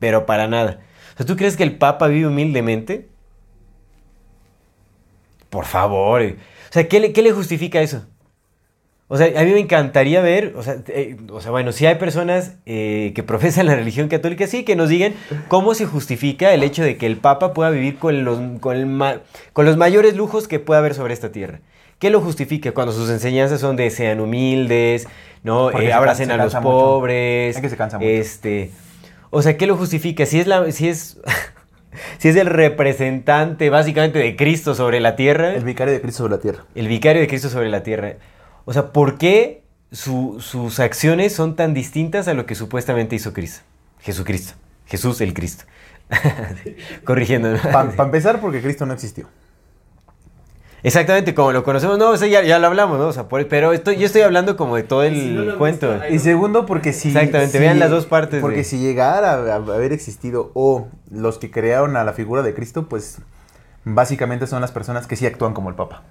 [0.00, 0.80] Pero para nada.
[1.14, 3.09] O sea, ¿tú crees que el Papa vive humildemente?
[5.50, 6.22] Por favor.
[6.22, 6.36] eh.
[6.70, 8.06] O sea, ¿qué le, qué le justifica eso?
[9.12, 11.96] O sea, a mí me encantaría ver, o sea, eh, o sea bueno, si hay
[11.96, 15.14] personas eh, que profesan la religión católica, sí, que nos digan
[15.48, 18.86] cómo se justifica el hecho de que el Papa pueda vivir con los, con el
[18.86, 19.20] ma-
[19.52, 21.60] con los mayores lujos que pueda haber sobre esta tierra.
[21.98, 25.08] ¿Qué lo justifica cuando sus enseñanzas son de sean humildes,
[25.42, 26.62] no Eh, abracen a los mucho.
[26.62, 27.56] pobres?
[27.56, 28.08] Es que se cansa mucho.
[28.08, 28.70] Este,
[29.30, 30.24] o sea, ¿qué lo justifica?
[30.24, 31.20] Si es la, si es,
[32.18, 36.32] si es el representante básicamente de Cristo sobre la tierra, El vicario de Cristo sobre
[36.36, 36.64] la tierra.
[36.74, 38.14] el vicario de Cristo sobre la tierra.
[38.64, 39.62] O sea, ¿por qué
[39.92, 43.60] su- sus acciones son tan distintas a lo que supuestamente hizo Cristo?
[44.00, 44.54] Jesucristo.
[44.86, 45.64] Jesús el Cristo.
[47.04, 47.54] Corrigiendo.
[47.72, 49.26] Para empezar, porque Cristo no existió.
[50.82, 51.98] Exactamente, como lo conocemos.
[51.98, 53.08] No, o sea, ya, ya lo hablamos, ¿no?
[53.08, 55.92] O sea, por- pero estoy, yo estoy hablando como de todo el si no cuento.
[55.92, 57.08] visto, Y segundo, porque si...
[57.08, 60.88] Exactamente, si- vean las dos partes Porque de- si llegara a, a haber existido o
[61.10, 63.18] los que crearon a la figura de Cristo, pues
[63.84, 66.02] básicamente son las personas que sí actúan como el Papa.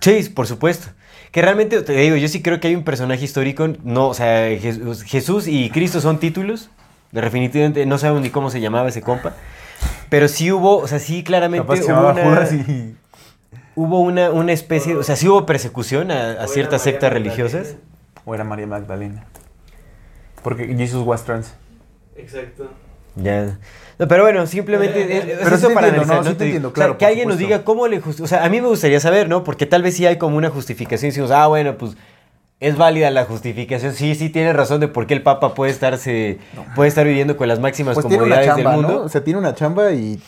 [0.00, 0.88] Sí, por supuesto.
[1.32, 4.48] Que realmente, te digo, yo sí creo que hay un personaje histórico, no, o sea,
[4.58, 6.70] Jesús, y Cristo son títulos,
[7.12, 9.34] definitivamente no sabemos ni cómo se llamaba ese compa,
[10.08, 12.94] pero sí hubo, o sea, sí claramente Capaz hubo, una, Judas y...
[13.78, 17.76] hubo una, una especie, o sea, sí hubo persecución a, a ciertas sectas religiosas.
[18.24, 19.24] O era María Magdalena.
[20.42, 21.54] Porque Jesus was trans.
[22.16, 22.70] Exacto.
[23.16, 23.58] Ya.
[23.98, 26.30] No, pero bueno, simplemente es, es Pero sí eso te para entiendo, analizar, no, ¿no?
[26.30, 27.54] sí te entiendo, o sea, claro, que alguien nos supuesto.
[27.56, 28.24] diga cómo le justifica.
[28.24, 29.44] O sea, a mí me gustaría saber, ¿no?
[29.44, 31.08] Porque tal vez sí hay como una justificación.
[31.08, 31.96] Y decimos, ah, bueno, pues
[32.60, 33.94] es válida la justificación.
[33.94, 36.38] Sí, sí tiene razón de por qué el Papa puede estarse,
[36.76, 38.88] puede estar viviendo con las máximas Pues tiene una comodidades chamba, del ¿no?
[38.88, 39.04] mundo.
[39.04, 40.20] O sea, tiene una chamba y.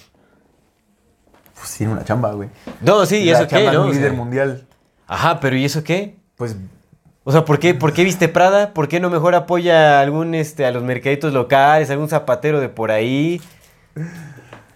[1.61, 2.49] Pues tiene una chamba, güey.
[2.81, 3.83] No, sí, ¿y eso qué, no?
[3.83, 4.67] un O sea, líder mundial.
[5.07, 6.17] ajá, pero ¿y eso qué?
[6.37, 6.57] Pues
[7.25, 8.73] O sea, ¿por qué, ¿por qué viste Prada?
[8.73, 12.69] ¿Por qué no mejor apoya a algún, este, a los mercaditos locales, algún zapatero de
[12.71, 13.41] por ahí?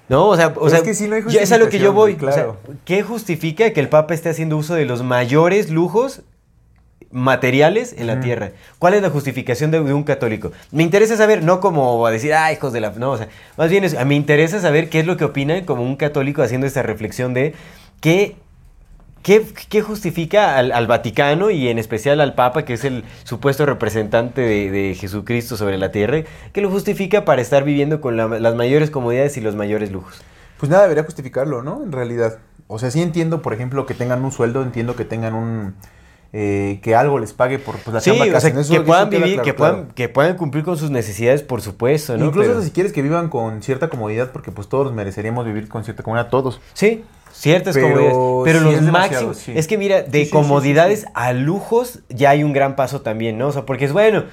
[0.09, 1.78] No, o sea, o sea es que sí no hay ya es a lo que
[1.78, 2.12] yo justificación, voy.
[2.14, 2.78] güey, O sea, claro.
[2.85, 6.20] ¿Qué justifica que el Papa esté haciendo uso de los mayores lujos
[7.14, 8.50] materiales en la tierra?
[8.78, 10.52] ¿Cuál es la justificación de, de un católico?
[10.72, 12.90] Me interesa saber, no como a decir, ah, hijos de la...
[12.90, 15.82] No, o sea, más bien es, me interesa saber qué es lo que opina como
[15.82, 17.54] un católico haciendo esta reflexión de
[18.00, 18.36] qué
[19.22, 23.64] ¿Qué, qué justifica al, al Vaticano y en especial al Papa, que es el supuesto
[23.64, 28.26] representante de, de Jesucristo sobre la tierra, que lo justifica para estar viviendo con la-
[28.38, 30.20] las mayores comodidades y los mayores lujos?
[30.58, 31.82] Pues nada debería justificarlo, ¿no?
[31.82, 32.36] En realidad.
[32.66, 35.74] O sea, sí entiendo, por ejemplo, que tengan un sueldo, entiendo que tengan un...
[36.37, 38.85] eh, que algo les pague por pues, la Sí, chamba que o sea, que eso
[38.85, 39.74] puedan vivir, claro, que, claro.
[39.76, 42.26] puedan, que puedan cumplir con sus necesidades, por supuesto, ¿no?
[42.26, 45.85] Incluso Pero- si quieres que vivan con cierta comodidad, porque pues todos mereceríamos vivir con
[45.85, 46.61] cierta comodidad, todos.
[46.72, 48.16] Sí, ciertas Pero comodidades.
[48.45, 49.37] Pero sí los es máximos.
[49.39, 49.53] sí.
[49.55, 53.47] Es que mira, de Sí, comodidades a lujos ya hay un gran paso también, ¿no?
[53.49, 54.24] O sea, porque es bueno.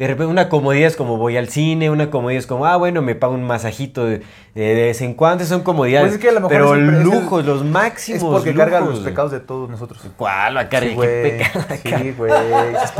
[0.00, 3.02] De repente una comodidad es como voy al cine, una comodidad es como, ah, bueno,
[3.02, 4.22] me pago un masajito de,
[4.54, 6.08] de vez en cuando, son comodidades.
[6.08, 8.22] Pues es que a lo mejor pero es lujos, los máximos.
[8.22, 9.00] Es porque cargan lujos.
[9.00, 10.00] los pecados de todos nosotros.
[10.16, 10.54] ¿Cuál?
[10.54, 11.36] La cara, Sí, güey.
[11.36, 11.66] pecado.
[11.84, 12.32] Sí, güey.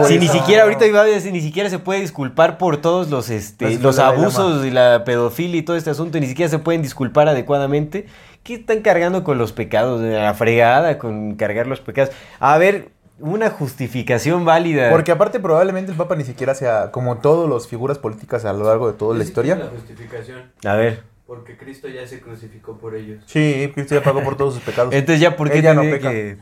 [0.09, 3.31] Si ni siquiera ahorita iba a decir, ni siquiera se puede disculpar por todos los
[3.31, 7.29] este los abusos y la pedofilia y todo este asunto, ni siquiera se pueden disculpar
[7.29, 8.09] adecuadamente.
[8.43, 10.03] ¿Qué están cargando con los pecados?
[10.03, 12.13] La fregada con cargar los pecados.
[12.41, 12.91] A ver,
[13.21, 14.91] una justificación válida.
[14.91, 18.64] Porque aparte probablemente el Papa ni siquiera sea, como todos los figuras políticas a lo
[18.64, 19.57] largo de toda la historia.
[19.57, 21.03] La justificación, A ver.
[21.27, 23.23] porque Cristo ya se crucificó por ellos.
[23.27, 24.93] Sí, Cristo ya pagó por todos sus pecados.
[24.95, 26.11] Entonces ya, ¿por qué Ella no peca.
[26.11, 26.39] que...?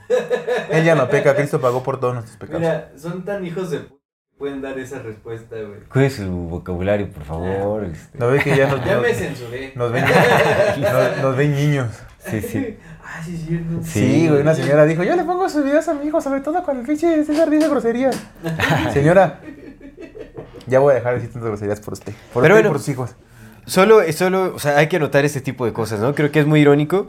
[0.71, 2.61] Él ya no peca, Cristo pagó por todos nuestros pecados.
[2.61, 3.81] Mira, son tan hijos de
[4.39, 5.81] pueden dar esa respuesta, güey.
[5.93, 7.85] Cuide su vocabulario, por favor.
[7.85, 8.17] este.
[8.19, 9.73] ¿No ve que ya nos, Ya me censuré.
[9.75, 10.05] nos ven,
[10.81, 11.89] nos- nos ven niños?
[12.21, 12.79] Sí, sí.
[13.11, 13.37] Ah, sí.
[13.39, 13.59] Sí.
[13.85, 16.63] Sí, güey, una señora dijo, yo le pongo sus videos a mi hijo, sobre todo
[16.63, 18.17] con el pinche César dice groserías.
[18.93, 19.41] señora,
[20.67, 22.13] ya voy a dejar de decir tantas groserías por usted.
[22.35, 23.11] Por Pero usted y por sus hijos.
[23.65, 26.15] Solo, solo, o sea, hay que notar este tipo de cosas, ¿no?
[26.15, 27.09] Creo que es muy irónico.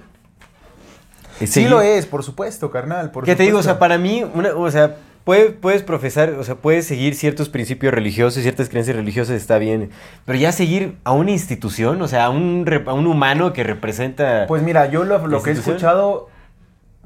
[1.40, 3.12] Sí Seguir- lo es, por supuesto, carnal.
[3.12, 3.60] Por ¿Qué te digo?
[3.60, 7.50] O sea, para mí, una, o sea, puede- puedes profesar, o sea, puedes seguir ciertos
[7.50, 9.90] principios religiosos, ciertas creencias religiosas, está bien.
[10.26, 14.46] Pero ya seguir a una institución, o sea, a un, a un humano que representa...
[14.48, 16.30] Pues mira, yo lo, lo que he escuchado,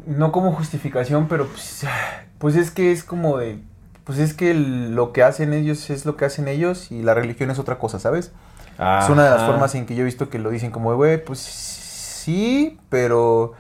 [0.06, 1.86] no como justificación, pero pues,
[2.38, 3.60] pues es que es como de,
[4.04, 7.52] pues es que lo que hacen ellos es lo que hacen ellos y la religión
[7.52, 8.32] es otra cosa, ¿sabes?
[9.04, 11.24] Es una de las formas en que yo he visto que lo dicen como, güey,
[11.24, 13.54] pues sí, pero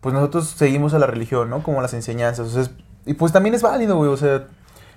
[0.00, 1.62] pues nosotros seguimos a la religión, ¿no?
[1.62, 2.70] Como las enseñanzas, o sea, es-
[3.08, 4.44] y pues también es válido, güey, o sea,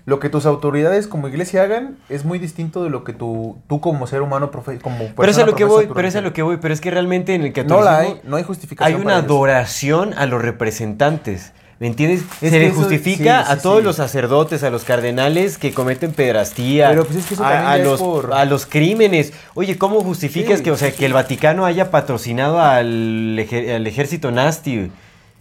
[0.05, 3.79] lo que tus autoridades como iglesia hagan es muy distinto de lo que tú, tú
[3.81, 6.21] como ser humano, profe- como Pero es a persona lo que voy, pero es a
[6.21, 8.41] lo que voy, pero es que realmente en el No catolicismo la hay, no hay
[8.41, 8.95] hay justificación.
[9.01, 9.25] una para ellos.
[9.31, 11.53] adoración a los representantes.
[11.79, 12.21] ¿Me entiendes?
[12.41, 13.83] Es Se le eso- justifica sí, a sí, todos sí.
[13.85, 17.83] los sacerdotes, a los cardenales que cometen pedrastía, Pero, pues, es que eso a, es
[17.83, 19.33] los, por- a los crímenes.
[19.55, 24.91] Oye, ¿cómo justificas que, o sea, que el Vaticano haya patrocinado al, al ejército nazi,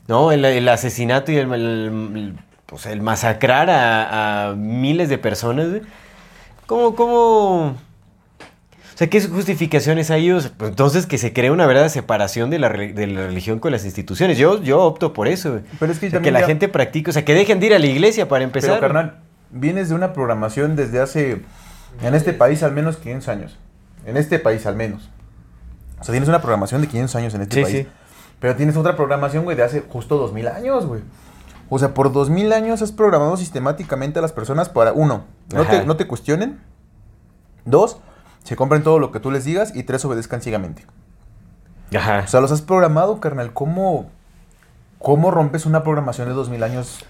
[0.09, 0.33] ¿no?
[0.33, 1.61] El, el asesinato y el, el-
[2.15, 2.35] el-
[2.71, 5.69] o sea, el masacrar a, a miles de personas.
[5.69, 5.83] güey?
[6.67, 7.67] ¿Cómo, cómo?
[7.69, 7.77] O
[9.01, 10.31] sea, ¿qué justificaciones hay?
[10.31, 13.59] O sea, pues, entonces que se crea una verdadera separación de la, de la religión
[13.59, 14.37] con las instituciones.
[14.39, 15.53] Yo, yo opto por eso.
[15.53, 15.63] güey.
[15.79, 17.61] Pero es que O sea, que también la ya- gente practique, o sea, que dejen
[17.61, 18.71] de ir a la iglesia para empezar.
[18.71, 19.19] Pero carnal,
[19.51, 21.41] vienes de una programación desde hace,
[22.03, 23.59] en este país al menos 500 años.
[24.07, 25.09] En este país al menos.
[25.99, 27.77] O sea, tienes una programación de 500 años en este Sí, país.
[27.79, 27.87] sí.
[28.39, 31.01] Pero tienes otra programación, güey, de hace justo 2000 años, güey.
[31.71, 35.87] O sea, por 2000 años has programado sistemáticamente a las personas para, uno, no te,
[35.87, 36.61] no te cuestionen.
[37.65, 37.99] Dos,
[38.43, 39.75] se compren todo lo que tú les digas.
[39.75, 40.85] Y tres, obedezcan ciegamente.
[41.97, 42.23] Ajá.
[42.25, 43.53] O sea, los has programado, carnal.
[43.53, 44.11] ¿Cómo,
[44.99, 47.05] cómo rompes una programación de 2000 años?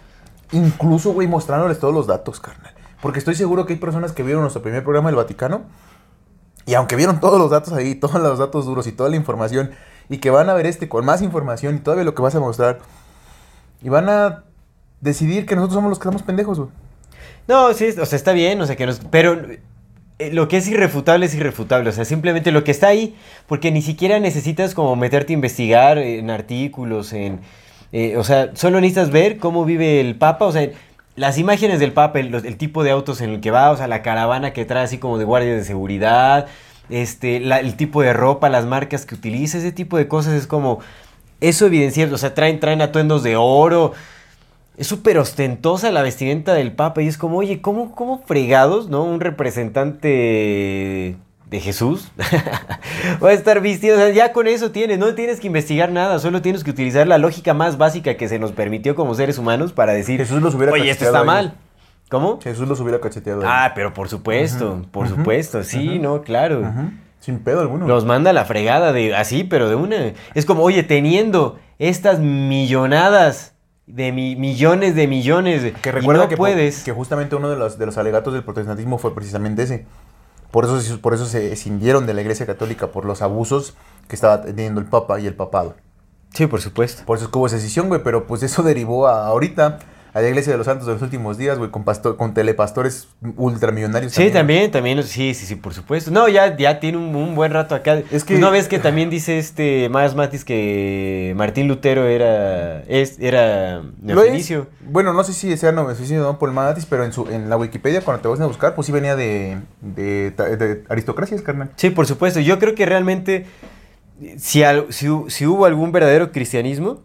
[0.52, 2.74] Incluso, güey, mostrándoles todos los datos, carnal.
[3.00, 5.62] Porque estoy seguro que hay personas que vieron nuestro primer programa del Vaticano.
[6.66, 9.70] Y aunque vieron todos los datos ahí, todos los datos duros y toda la información,
[10.10, 12.40] y que van a ver este con más información y todavía lo que vas a
[12.40, 12.80] mostrar,
[13.82, 14.44] y van a
[15.00, 16.70] decidir que nosotros somos los que estamos pendejos, güey.
[17.48, 19.00] No, sí, o sea, está bien, o sea, que nos...
[19.10, 19.40] Pero
[20.18, 23.70] eh, lo que es irrefutable es irrefutable, o sea, simplemente lo que está ahí, porque
[23.70, 27.40] ni siquiera necesitas como meterte a investigar en artículos, en...
[27.92, 30.68] eh, o sea, solo necesitas ver cómo vive el Papa, o sea,
[31.16, 34.02] las imágenes del Papa, el, tipo de autos en el que va, o sea, la
[34.02, 36.46] caravana que trae así como de guardias de seguridad,
[36.88, 40.80] este, el tipo de ropa, las marcas que utiliza, ese tipo de cosas es como,
[41.40, 43.92] eso evidencia, o sea, traen, traen atuendos de oro,
[44.80, 49.04] es súper ostentosa la vestimenta del Papa y es como, oye, ¿cómo, cómo fregados, no?
[49.04, 51.16] Un representante
[51.50, 52.10] de Jesús
[53.22, 56.18] va a estar vestido, o sea, ya con eso tienes, no tienes que investigar nada,
[56.18, 59.74] solo tienes que utilizar la lógica más básica que se nos permitió como seres humanos
[59.74, 61.58] para decir, Jesús los hubiera oye, esto está mal.
[62.08, 62.40] ¿Cómo?
[62.40, 63.42] Jesús los hubiera cacheteado.
[63.44, 66.72] Ah, pero por supuesto, por supuesto, sí, no, claro.
[67.18, 67.86] Sin pedo alguno.
[67.86, 70.14] Los manda a la fregada de así, pero de una.
[70.34, 73.54] Es como, oye, teniendo estas millonadas
[73.92, 76.82] de mi- millones de millones de- Que y recuerda no que, puedes.
[76.82, 79.86] que justamente uno de los, de los alegatos del protestantismo fue precisamente ese.
[80.50, 83.74] Por eso, se- por eso se escindieron de la Iglesia Católica, por los abusos
[84.08, 85.74] que estaba teniendo el Papa y el Papado.
[86.34, 87.02] Sí, por supuesto.
[87.06, 89.78] Por eso es que hubo esa decisión, güey, pero pues eso derivó a ahorita
[90.12, 93.08] a la Iglesia de los Santos de los últimos días, güey, con, pastor, con telepastores
[93.36, 94.12] ultramillonarios.
[94.12, 96.10] Sí, también, también, sí, sí, sí, por supuesto.
[96.10, 98.02] No, ya, ya tiene un, un buen rato acá.
[98.10, 103.18] Es que- ¿No ves que también dice este Más Matis que Martín Lutero era, es,
[103.20, 104.66] era neofenicio?
[104.80, 107.48] Bueno, no sé si sea neofenicio o no por el Manatis, pero en, su, en
[107.48, 111.70] la Wikipedia, cuando te vas a buscar, pues sí venía de, de, de aristocracias, carnal.
[111.76, 112.40] Sí, por supuesto.
[112.40, 113.46] Yo creo que realmente,
[114.38, 117.02] si, al- si, si hubo algún verdadero cristianismo,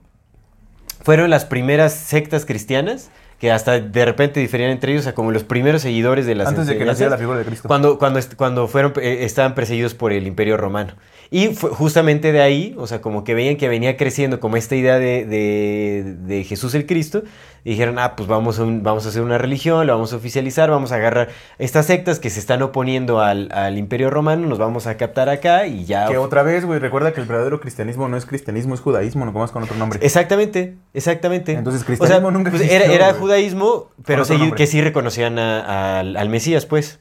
[1.06, 5.32] fueron las primeras sectas cristianas que hasta de repente diferían entre ellos, o sea, como
[5.32, 7.68] los primeros seguidores de las Antes de que naciera la figura de Cristo.
[7.68, 10.94] Cuando, cuando, cuando fueron, eh, estaban perseguidos por el Imperio Romano.
[11.32, 14.76] Y fue justamente de ahí, o sea, como que veían que venía creciendo como esta
[14.76, 17.24] idea de, de- de Jesús el Cristo,
[17.64, 20.18] y dijeron, ah, pues vamos a, un- vamos a hacer una religión, la vamos a
[20.18, 24.60] oficializar, vamos a agarrar estas sectas que se están oponiendo al, al Imperio Romano, nos
[24.60, 26.08] vamos a captar acá y ya...
[26.08, 29.32] Que otra vez, güey, recuerda que el verdadero cristianismo no es cristianismo, es judaísmo, no
[29.32, 30.00] más con otro nombre.
[30.04, 31.54] Exactamente, exactamente.
[31.54, 36.00] Entonces, cristianismo O sea, nunca pues, existió, era, judaísmo, pero sí- que sí reconocían a-
[36.02, 37.00] al- al Mesías, pues.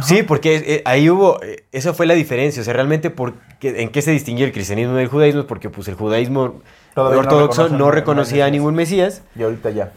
[0.00, 3.82] Sí, porque eh, ahí hubo, eh, esa fue la diferencia, o sea, realmente por qué-
[3.82, 6.60] en qué se distinguió el cristianismo del judaísmo, porque pues el judaísmo
[6.94, 9.22] Todavía ortodoxo no, no reconocía a ningún Mesías.
[9.36, 9.92] Y ahorita ya.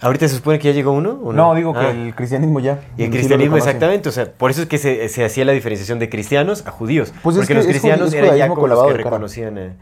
[0.00, 1.54] Ahorita se supone que ya llegó uno, ¿o No, no?
[1.54, 1.90] digo que Ah.
[1.90, 2.80] el cristianismo ya.
[2.98, 5.98] Y el cristianismo, exactamente, o sea, por eso es que se, se hacía la diferenciación
[5.98, 7.12] de cristianos a judíos.
[7.22, 8.98] Pues es porque que los es cristianos es eran ya como con los lavado que
[8.98, 9.14] de cara.
[9.16, 9.76] reconocían a...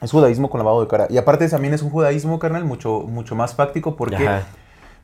[0.00, 1.06] Es judaísmo con lavado de cara.
[1.10, 4.46] Y aparte también es un judaísmo, carnal, mucho, mucho más práctico porque, Ajá.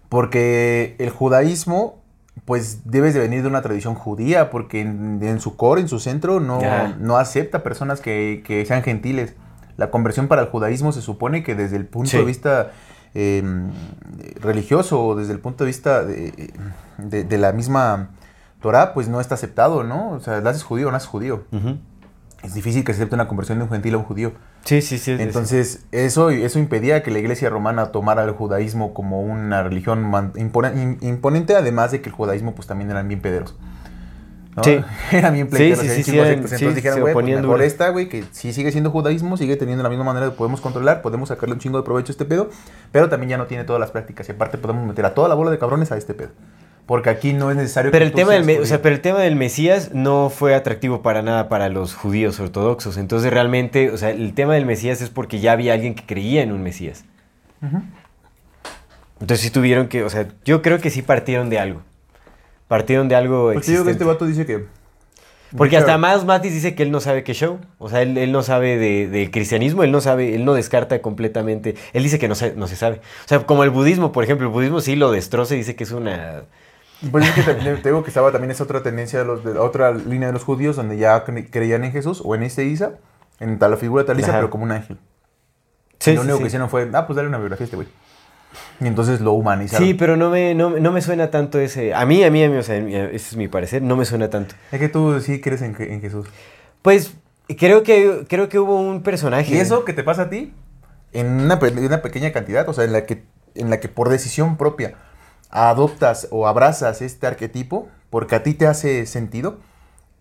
[0.09, 2.02] porque el judaísmo,
[2.45, 6.01] pues debes de venir de una tradición judía, porque en, en su core, en su
[6.01, 6.61] centro, no,
[6.99, 9.35] no acepta personas que, que sean gentiles.
[9.77, 12.17] La conversión para el judaísmo se supone que desde el punto Sí.
[12.19, 12.73] de vista
[13.15, 13.43] eh,
[14.41, 16.53] religioso o desde el punto de vista de,
[16.99, 18.11] de- de la misma
[18.61, 20.11] Torah, pues no está aceptado, ¿no?
[20.11, 21.45] O sea, naces judío o naces judío.
[22.43, 24.33] Es difícil que se acepte una conversión de un gentil a un judío.
[24.65, 25.17] Sí, sí, sí.
[25.17, 25.23] sí.
[25.23, 30.99] Entonces, eso, eso impedía que la iglesia romana tomara el judaísmo como una religión impone-
[31.03, 33.57] imponente, además de que el judaísmo pues también eran bien pederos.
[34.57, 34.63] ¿no?
[34.65, 34.81] Sí.
[35.13, 35.81] Eran bien Sí, pleiteros.
[35.87, 37.63] sí, sí, sí, sí, Entonces dijeron, güey, pues mejor duro.
[37.63, 41.01] esta, güey, que sí sigue siendo judaísmo, sigue teniendo la misma manera de podemos controlar,
[41.01, 42.51] podemos sacarle un chingo de provecho a este pedo,
[42.91, 44.29] pero también ya no tiene todas las prácticas.
[44.29, 46.31] Y aparte podemos meter a toda la bola de cabrones a este pedo.
[46.87, 49.01] Porque aquí no es necesario Pero que el, tú tema del o sea, pero el
[49.01, 52.97] tema del Mesías no fue atractivo para nada para los judíos ortodoxos.
[52.97, 56.43] Entonces realmente, o sea, el tema del Mesías es porque ya había alguien que creía
[56.43, 57.05] en un Mesías.
[59.21, 61.83] Entonces sí tuvieron que, o sea, yo creo que sí partieron de algo.
[62.67, 64.65] Partieron de algo Porque yo creo que este vato dice que...
[65.57, 67.59] Porque hasta más Matis dice que él no sabe qué show.
[67.79, 71.01] O sea, él, él no sabe de, del cristianismo, él no sabe, él no descarta
[71.03, 71.77] completamente.
[71.93, 72.97] Él dice que no se, no se sabe.
[73.25, 75.85] O sea, como el budismo, por ejemplo, el budismo sí lo destroza y dice que
[75.85, 76.45] es una...
[77.11, 79.93] Pues es que te, digo que estaba también esa otra tendencia de los de otra
[79.93, 82.93] línea de los judíos donde ya cre- creían en Jesús o en este Isa,
[83.41, 84.39] en tal figura de tal Isa, Ajá.
[84.39, 84.99] pero como un ángel.
[85.99, 86.43] Sí, y lo único sí.
[86.43, 87.89] que hicieron fue, ah, pues dale una biografía a este güey.
[88.81, 89.87] Y entonces lo humanizaron.
[89.87, 91.95] Sí, pero no me, no, no me suena tanto ese...
[91.95, 94.29] A mí, a mí, a mí, o sea, ese es mi parecer, no me suena
[94.29, 94.55] tanto.
[94.71, 96.27] Es que tú sí crees en, en Jesús.
[96.83, 97.15] Pues
[97.57, 99.55] creo que, creo que hubo un personaje...
[99.55, 100.53] Y eso que te pasa a ti,
[101.13, 103.23] en una, en una pequeña cantidad, o sea, en la que,
[103.55, 104.95] en la que por decisión propia
[105.53, 109.59] adoptas o abrazas este arquetipo, porque a ti te hace sentido,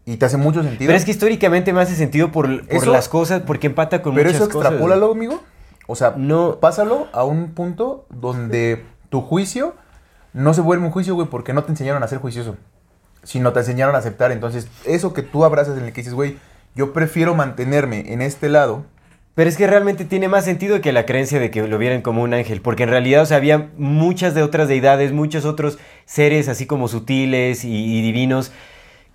[0.05, 0.88] y te hace mucho sentido.
[0.89, 4.13] Pero es que históricamente me hace sentido por, por Eso- las cosas, porque empata con
[4.15, 4.71] Pero muchas eso cosas.
[4.71, 5.41] extrapólalo, amigo.
[5.88, 6.57] O sea, No.
[6.59, 9.75] pásalo a un punto donde tu juicio
[10.34, 12.55] no se vuelve un juicio, güey, porque no te enseñaron a ser juicioso,
[13.23, 14.32] sino te enseñaron a aceptar.
[14.32, 16.38] Entonces, eso que tú abrazas en el que dices, güey,
[16.75, 18.86] yo prefiero mantenerme en este lado.
[19.34, 22.21] Pero es que realmente tiene más sentido que la creencia de que lo vieran como
[22.21, 26.49] un ángel, porque en realidad, o sea, había muchas de otras deidades, muchos otros seres
[26.49, 28.51] así como sutiles y, y divinos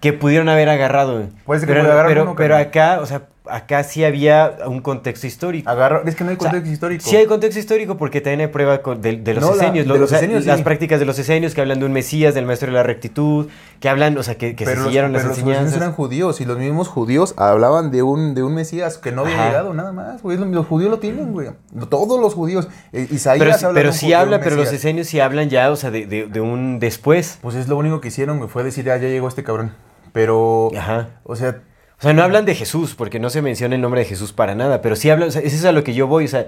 [0.01, 1.29] que pudieron haber agarrado.
[1.45, 5.27] Puede ser que pero, pero, uno, pero acá, o sea, acá sí había un contexto
[5.27, 5.69] histórico.
[5.71, 7.05] Agarra, es que no hay O sea, contexto histórico.
[7.09, 9.89] Sí hay contexto histórico porque también hay prueba de, de los No, la- esenios, de
[9.93, 10.65] lo- los o sea, esenios, las sí.
[10.65, 13.49] prácticas de los esenios que hablan de un Mesías, del maestro de la rectitud,
[13.81, 15.83] que hablan, o sea, que, que se los, siguieron las pero los judíos enseñanzas.
[15.83, 19.35] eran judíos y los mismos judíos hablaban de un, de un Mesías que no había
[19.37, 19.47] Ajá.
[19.49, 20.37] llegado nada más, güey.
[20.39, 21.49] Los, los judíos lo tienen, güey.
[21.89, 22.69] Todos los judíos.
[22.93, 25.49] Eh, Isaías Pero, habla de pero un sí judío, habla, pero los esenios sí hablan
[25.51, 27.39] ya, o sea, de, de- de un después.
[27.43, 29.73] Pues es lo único que hicieron, güey, fue decir, ah, ya llegó este cabrón.
[30.13, 31.09] Pero, Ajá.
[31.25, 31.61] o sea,
[31.99, 34.55] O sea, no hablan de Jesús, porque no se menciona el nombre de Jesús para
[34.55, 36.47] nada, pero sí hablan, o sea, eso es a lo que yo voy, o sea,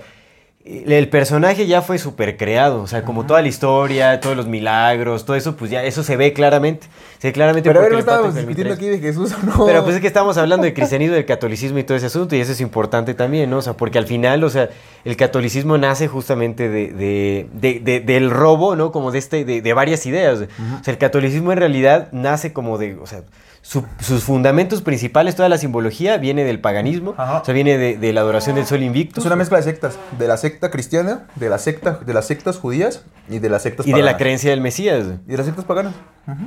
[0.64, 5.24] el personaje ya fue súper creado, o sea, como toda la historia, todos los milagros,
[5.24, 6.86] todo eso, pues ya eso se ve claramente.
[7.18, 9.64] Se ve claramente pero a ver, porque no estábamos discutiendo aquí de Jesús o no.
[9.64, 12.40] Pero pues es que estamos hablando del cristianismo, del catolicismo y todo ese asunto, y
[12.40, 13.58] eso es importante también, ¿no?
[13.58, 14.68] O sea, porque al final, o sea,
[15.06, 18.92] el catolicismo nace justamente de, de- de- de- del robo, ¿no?
[18.92, 20.40] Como de este, de, de varias ideas.
[20.40, 23.22] O sea, el catolicismo en realidad nace como de, o sea,
[23.62, 27.40] su- sus fundamentos principales, toda la simbología viene del paganismo, Ajá.
[27.40, 29.98] o sea, viene de, de la adoración del sol invictus es una mezcla de sectas,
[30.18, 33.86] de la secta cristiana, de la secta, de las sectas judías y de las sectas
[33.86, 34.18] y de la paganas.
[34.20, 35.06] creencia del Mesías.
[35.26, 35.94] Y de las sectas paganas.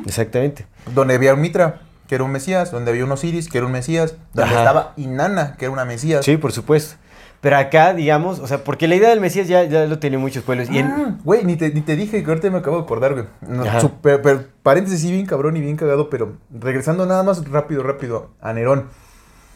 [0.06, 0.66] Exactamente.
[0.94, 3.72] Donde había un Mitra, que era un Mesías, donde había un Osiris, que era un
[3.74, 4.60] Mesías, donde Ajá.
[4.60, 6.26] estaba Inanna, que era una Mesías.
[6.26, 6.96] Sí, por supuesto.
[7.42, 10.44] Pero acá, digamos, o sea, porque la idea del Mesías ya, ya lo tienen muchos
[10.44, 10.70] pueblos.
[10.70, 13.26] Y Ah, Güey, ni te, ni te dije que ahorita me acabo de acordar, güey.
[13.42, 17.82] No, super- pero paréntesis, sí, bien cabrón y bien cagado, pero regresando nada más rápido,
[17.82, 18.90] rápido a Nerón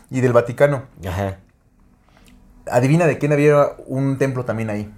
[0.09, 0.83] y del Vaticano.
[1.07, 1.37] Ajá.
[2.71, 4.91] Adivina de quién había un templo también ahí.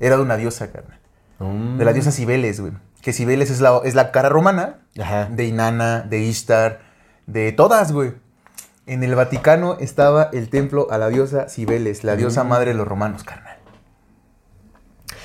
[0.00, 0.98] Era de una diosa, carnal.
[1.38, 1.78] Mm.
[1.78, 2.72] De la diosa Cibeles, güey.
[3.00, 5.26] Que Cibeles es la, es la cara romana Ajá.
[5.30, 6.80] de Inanna, de Ishtar,
[7.26, 8.14] de todas, güey.
[8.86, 12.18] En el Vaticano estaba el templo a la diosa Cibeles, la Mm.
[12.18, 13.56] diosa madre de los romanos, carnal.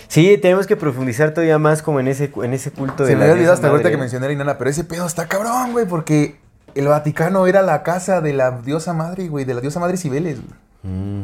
[0.08, 3.20] Sí, tenemos que profundizar todavía más como en ese, en ese culto de Se me
[3.20, 5.74] la había olvidado diosa hasta ahorita que mencioné a Inanna, pero ese pedo está cabrón,
[5.74, 6.38] güey, porque
[6.76, 10.38] el Vaticano era la casa de la diosa madre, güey, de la diosa madre Cibeles,
[10.38, 10.56] güey.
[10.84, 11.24] Mm.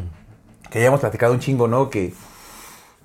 [0.70, 1.90] Que ya hemos platicado un chingo, ¿no?
[1.90, 2.14] Que,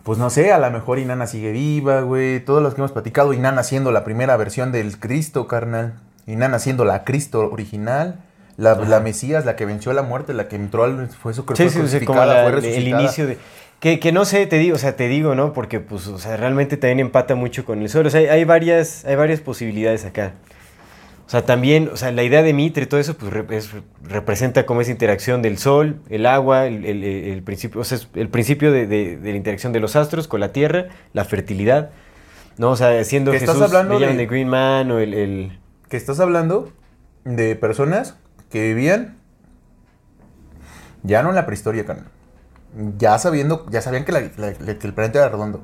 [0.03, 2.41] pues no sé, a lo mejor Inanna sigue viva, güey.
[2.45, 6.01] Todos los que hemos platicado, Inanna siendo la primera versión del Cristo, carnal.
[6.27, 8.25] Inanna siendo la Cristo original.
[8.59, 11.09] La, la Mesías, la que venció a la muerte, la que entró al...
[11.09, 13.39] Fue, su, Sí, sí, sí, como la- fue el inicio de...
[13.79, 15.53] Que, que no sé, te digo, o sea, te digo, ¿no?
[15.53, 18.05] Porque, pues, o sea, realmente también empata mucho con el sol.
[18.07, 20.33] O sea, hay, hay varias, hay varias posibilidades acá.
[21.29, 23.71] O sea, también, o sea, la idea de Mitre y todo eso, pues, rep- es-
[24.03, 28.73] representa como esa interacción del sol, el agua, el, el- principio, o sea, el principio
[28.73, 31.91] de, de- de la interacción de los astros con la tierra, la fertilidad,
[32.57, 32.71] ¿no?
[32.71, 35.15] O sea, siendo Que estás Jesús, hablando le llaman de- de Green Man o el...
[35.15, 36.73] el- Que estás hablando
[37.25, 38.17] de personas
[38.51, 39.17] que vivían
[41.03, 42.07] ya no en la prehistoria, carnal.
[42.99, 45.63] Ya sabiendo, ya sabían que, la- la- que el planeta era redondo.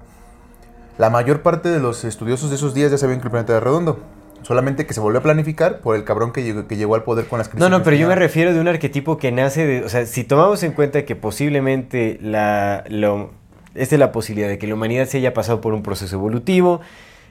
[0.99, 3.61] La mayor parte de los estudiosos de esos días ya sabían que el planeta era
[3.61, 4.01] redondo.
[4.43, 7.27] Solamente que se volvió a planificar por el cabrón que llegó, que llegó al poder
[7.27, 7.61] con las crisis.
[7.61, 9.85] No, no, pero yo me refiero de un arquetipo que nace de...
[9.85, 12.85] O sea, si tomamos en cuenta que posiblemente la...
[12.89, 13.31] Lo,
[13.75, 16.81] esta es la posibilidad de que la humanidad se haya pasado por un proceso evolutivo,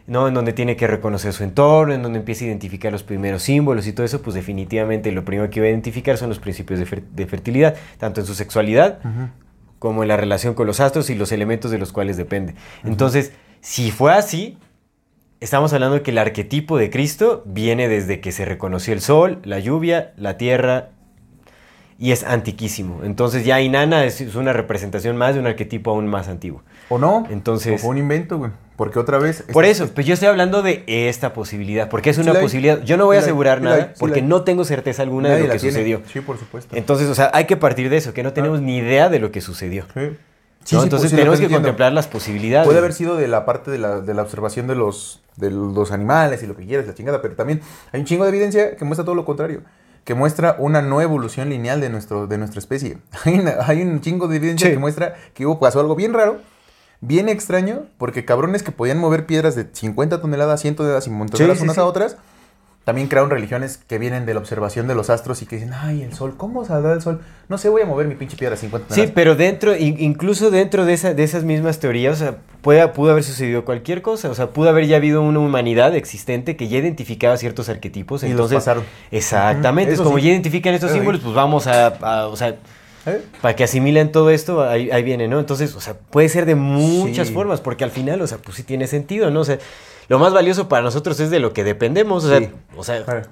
[0.08, 0.28] ¿no?
[0.28, 3.88] En donde tiene que reconocer su entorno, en donde empieza a identificar los primeros símbolos
[3.88, 6.86] y todo eso, pues definitivamente lo primero que va a identificar son los principios de,
[6.86, 9.00] fer- de fertilidad, tanto en su sexualidad
[9.80, 12.56] como en la relación con los astros y los elementos de los cuales depende.
[12.84, 14.58] Entonces, si fue así,
[15.40, 19.40] estamos hablando de que el arquetipo de Cristo viene desde que se reconoció el sol,
[19.44, 20.90] la lluvia, la tierra,
[22.00, 23.02] y es antiquísimo.
[23.04, 26.62] Entonces ya Inanna es, es una representación más de un arquetipo aún más antiguo.
[26.90, 27.26] ¿O no?
[27.30, 28.52] Entonces- O fue un invento, güey.
[28.76, 29.44] Porque otra vez...
[29.54, 32.82] Por este- eso, pues yo estoy hablando de esta posibilidad, porque es una posibilidad.
[32.84, 35.42] Yo no voy a Sí asegurar sí nada, porque la no tengo certeza alguna de
[35.48, 35.74] lo que tiene.
[35.74, 36.02] sucedió.
[36.12, 36.76] Sí, por supuesto.
[36.76, 39.32] Entonces, o sea, hay que partir de eso, que no tenemos ni idea de lo
[39.32, 39.86] que sucedió.
[39.94, 40.00] Sí.
[40.00, 40.12] ¿no?
[40.64, 41.58] Sí, Entonces pues tenemos que diciendo.
[41.68, 42.66] contemplar las posibilidades.
[42.66, 45.92] Puede haber sido de la parte de la, de la observación de los, de los
[45.92, 47.60] animales y lo que quieras, la chingada, pero también
[47.92, 49.62] hay un chingo de evidencia que muestra todo lo contrario,
[50.04, 52.98] que muestra una no evolución lineal de, nuestro, de nuestra especie.
[53.26, 54.74] Hay, una- hay un chingo de evidencia Sí.
[54.74, 56.40] que muestra que hubo, pasó algo bien raro,
[57.02, 61.50] bien extraño, porque cabrones que podían mover piedras de 50 toneladas, 100 toneladas y montarlas
[61.58, 62.18] Sí, sí, unas a otras,
[62.84, 66.02] también crearon religiones que vienen de la observación de los astros y que dicen, ay,
[66.02, 67.22] el sol, ¿cómo saldrá el sol?
[67.48, 69.14] No sé, voy a mover mi pinche piedra de 50 Sí, toneladas.
[69.16, 73.12] pero dentro, in- incluso dentro de, esa- de esas mismas teorías, o sea, puede, pudo
[73.12, 74.30] haber sucedido cualquier cosa.
[74.30, 78.22] O sea, pudo haber ya habido una humanidad existente que ya identificaba ciertos arquetipos.
[78.24, 78.84] Y los entonces, pasaron.
[79.12, 79.92] Exactamente.
[79.92, 80.26] Ujú, es eso como sí.
[80.26, 80.98] ya identifican estos sí.
[80.98, 82.56] símbolos, pues vamos a, a- o sea,
[83.06, 83.22] ¿Eh?
[83.42, 85.40] para que asimilen todo esto, ahí, ahí viene, ¿no?
[85.40, 87.34] Entonces, o sea, puede ser de muchas Sí.
[87.34, 89.42] formas, porque al final, o sea, pues sí tiene sentido, ¿no?
[89.42, 89.58] O sea,
[90.10, 92.50] lo más valioso para nosotros es de lo que dependemos, o sea, Sí.
[92.76, 93.24] o sea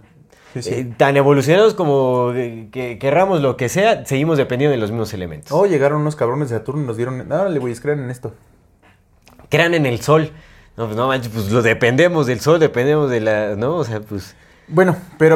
[0.53, 0.69] sí, sí.
[0.74, 5.13] eh, tan evolucionados como eh, que querramos lo que sea, seguimos dependiendo de los mismos
[5.13, 5.51] elementos.
[5.51, 7.32] Oh, llegaron unos cabrones de Saturno y nos dieron.
[7.32, 8.34] Árale, güey, crean en esto.
[9.49, 10.32] crean en el sol.
[10.78, 13.76] No, pues no manches, pues lo dependemos del sol, dependemos de la, ¿no?
[13.76, 14.36] O sea, pues...
[14.69, 15.36] Bueno, pero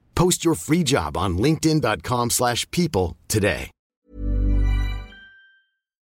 [0.21, 3.71] Post your free job on linkedin.com/people slash people today.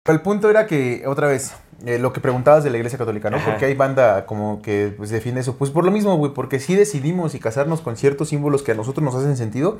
[0.04, 1.52] El punto era que, otra vez,
[1.86, 3.36] eh, lo que preguntabas de la iglesia católica, ¿no?
[3.36, 3.52] Ajá.
[3.52, 5.54] Porque hay banda como que pues, defiende eso.
[5.54, 8.74] Pues por lo mismo, güey, porque sí decidimos y casarnos con ciertos símbolos que a
[8.74, 9.78] nosotros nos hacen sentido,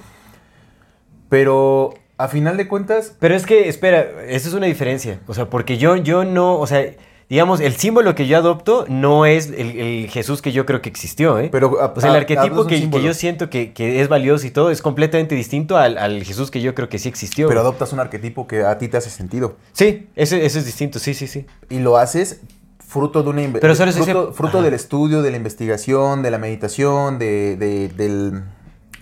[1.29, 5.19] pero a final de cuentas, Pero es que, espera, esa es una diferencia.
[5.27, 6.89] O sea, porque yo, yo no, o sea,
[7.31, 10.89] digamos, el símbolo que yo adopto no es el, el Jesús que yo creo que
[10.89, 11.49] existió, ¿eh?
[11.51, 14.47] Pero, a- o sea, el a- arquetipo que, que yo siento que, que es valioso
[14.47, 17.49] y todo es completamente distinto al, al Jesús que yo creo que sí existió.
[17.49, 19.57] pero adoptas un arquetipo que a ti te hace sentido.
[19.73, 21.47] Sí, ese, ese es distinto, sí, sí, sí.
[21.69, 22.41] Y lo haces
[22.81, 27.19] fruto de una Pero fruto, dice- fruto del estudio, de la investigación, de la meditación,
[27.21, 28.43] de, de- del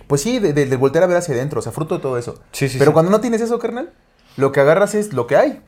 [0.05, 2.17] pues sí, de, de- de voltear a ver hacia adentro, o sea, fruto de todo
[2.19, 2.39] eso.
[2.51, 2.93] Sí, sí, Pero sí.
[2.93, 3.91] cuando no tienes eso, carnal,
[4.37, 5.61] lo que agarras es lo que hay.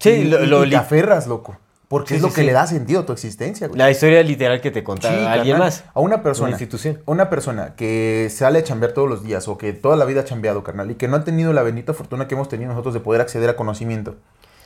[0.00, 1.58] Sí, y, lo, y- lo y te aferras, loco.
[1.88, 2.46] Porque Sí, es lo que sí.
[2.46, 3.78] le da sentido a tu existencia, güey.
[3.78, 5.68] la historia literal que te contaba alguien carnal.
[5.68, 5.84] más.
[5.94, 6.48] A una persona.
[6.48, 7.00] Una institución.
[7.06, 10.24] Una persona que sale a chambear todos los días o que toda la vida ha
[10.24, 12.98] chambeado, carnal, y que no ha tenido la bendita fortuna que hemos tenido nosotros de
[13.00, 14.16] poder acceder a conocimiento.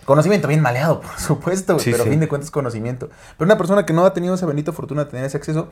[0.06, 3.10] Conocimiento bien maleado, por supuesto, güey, pero a fin de cuentas conocimiento.
[3.36, 5.68] Pero una persona que no ha tenido esa bendita fortuna de tener ese acceso,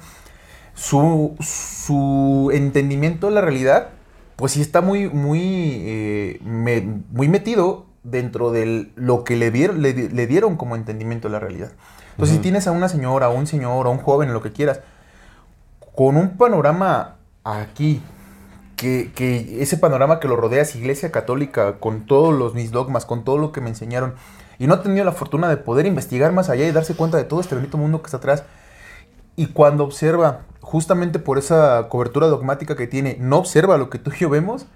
[0.74, 3.88] su, su entendimiento de la realidad,
[4.36, 5.40] pues sí está muy, muy,
[5.86, 10.76] eh, me- muy metido dentro de lo que le dieron, le, di- le dieron como
[10.76, 11.72] entendimiento de la realidad.
[12.12, 14.80] Entonces, si tienes a una señora, a un señor, a un joven, lo que quieras,
[15.94, 18.02] con un panorama aquí,
[18.76, 23.04] que, que ese panorama que lo rodea es iglesia católica, con todos los mis dogmas,
[23.04, 24.14] con todo lo que me enseñaron,
[24.58, 27.24] y no ha tenido la fortuna de poder investigar más allá y darse cuenta de
[27.24, 28.44] todo este bendito mundo que está atrás,
[29.36, 34.10] y cuando observa, justamente por esa cobertura dogmática que tiene, no observa lo que tú
[34.12, 34.66] y yo vemos,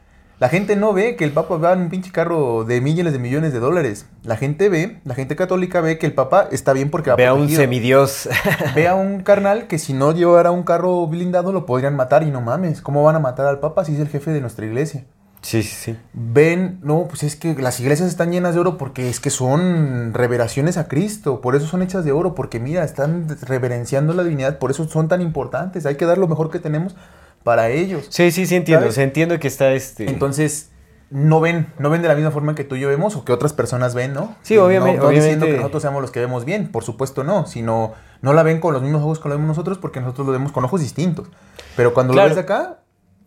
[0.43, 3.20] la gente no ve que el Papa va en un pinche carro de miles de
[3.20, 4.07] millones de dólares.
[4.24, 7.28] La gente ve, la gente católica ve que el Papa está bien porque va Ve
[7.28, 8.28] a un semidios.
[8.74, 12.32] Ve a un carnal que si no llevara un carro blindado lo podrían matar y
[12.32, 12.80] no mames.
[12.80, 15.05] ¿Cómo van a matar al Papa si es el jefe de nuestra iglesia?
[15.43, 15.97] sí, sí, sí.
[16.12, 20.12] Ven, no, pues es que las iglesias están llenas de oro porque es que son
[20.12, 21.40] reveraciones a Cristo.
[21.40, 25.07] Por eso son hechas de oro, porque mira, están reverenciando la divinidad, por eso son
[25.07, 25.86] tan importantes.
[25.86, 26.97] Hay que dar lo mejor que tenemos
[27.45, 28.07] para ellos.
[28.11, 28.84] Sí, sí, sí entiendo.
[28.84, 28.99] ¿Sabes?
[28.99, 30.09] Entiendo que está este.
[30.09, 30.70] Entonces,
[31.11, 33.32] no ven, no ven de la misma forma que tú y yo vemos o que
[33.32, 34.34] otras personas ven, ¿no?
[34.43, 35.47] Sí, No- obviamente- No, diciendo obviamente.
[35.53, 38.72] que nosotros seamos los que vemos bien, por supuesto no, sino no la ven con
[38.72, 41.28] los mismos ojos que lo vemos nosotros porque nosotros lo vemos con ojos distintos.
[41.76, 42.28] Pero cuando Claro.
[42.30, 42.78] lo ves de acá,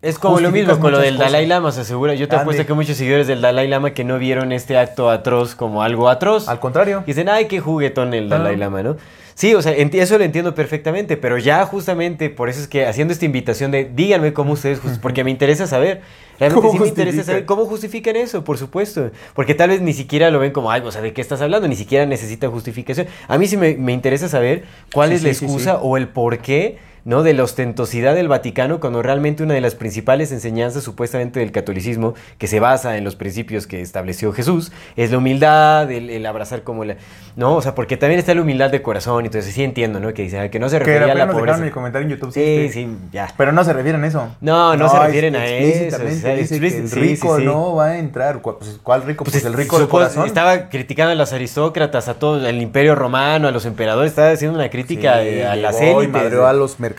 [0.06, 1.48] Es como lo mismo con lo del Dalai.
[1.48, 2.14] Lama, se asegura.
[2.14, 2.44] Yo te Ande.
[2.44, 6.10] apuesto que muchos seguidores del Dalai Lama que no vieron este acto atroz como algo
[6.10, 6.48] atroz.
[6.48, 7.02] al contrario.
[7.06, 8.58] Y dicen, ay, qué juguetón el Dalai Ah.
[8.58, 8.98] Lama, ¿no?
[9.34, 13.12] Sí, o sea, eso lo entiendo perfectamente, pero ya justamente por eso es que haciendo
[13.14, 16.00] esta invitación de díganme cómo ustedes, porque me interesa saber,
[16.40, 19.92] realmente ¿Cómo sí me interesa saber cómo justifican eso, por supuesto, porque tal vez ni
[19.92, 21.68] siquiera lo ven como, ay, o sea, ¿de qué estás hablando?
[21.68, 23.08] Ni siquiera necesitan justificación.
[23.28, 25.80] A mí sí me, me interesa saber cuál Sí, es la sí, excusa sí.
[25.82, 27.24] o el por qué, ¿no?
[27.24, 32.14] De la ostentosidad del Vaticano cuando realmente una de las principales enseñanzas supuestamente del catolicismo,
[32.38, 36.64] que se basa en los principios que estableció Jesús, es la humildad, el, el abrazar
[36.64, 36.98] como la...
[37.38, 37.56] ¿No?
[37.56, 40.14] O sea, porque también está la humildad de corazón, entonces sí entiendo, ¿no?
[40.14, 41.64] Que dice que no se refería a la pobreza.
[41.64, 42.34] el comentario en YouTube.
[42.34, 42.74] Sí, este.
[42.74, 43.28] sí, ya.
[43.38, 44.28] Pero no se refieren a eso.
[44.42, 47.46] No, no se refieren a eso, o sea, dice que el sí, rico sí, sí.
[47.46, 48.40] no va a entrar.
[48.42, 49.24] ¿Cuál, pues, ¿cuál rico?
[49.26, 50.26] Pues, Pues el rico de supo- corazón.
[50.26, 54.58] Estaba criticando a los aristócratas, a todo el imperio romano, a los emperadores, estaba haciendo
[54.58, 56.10] una crítica Sí, eh, a las élites.
[56.10, 56.95] madreó a los mercaderes,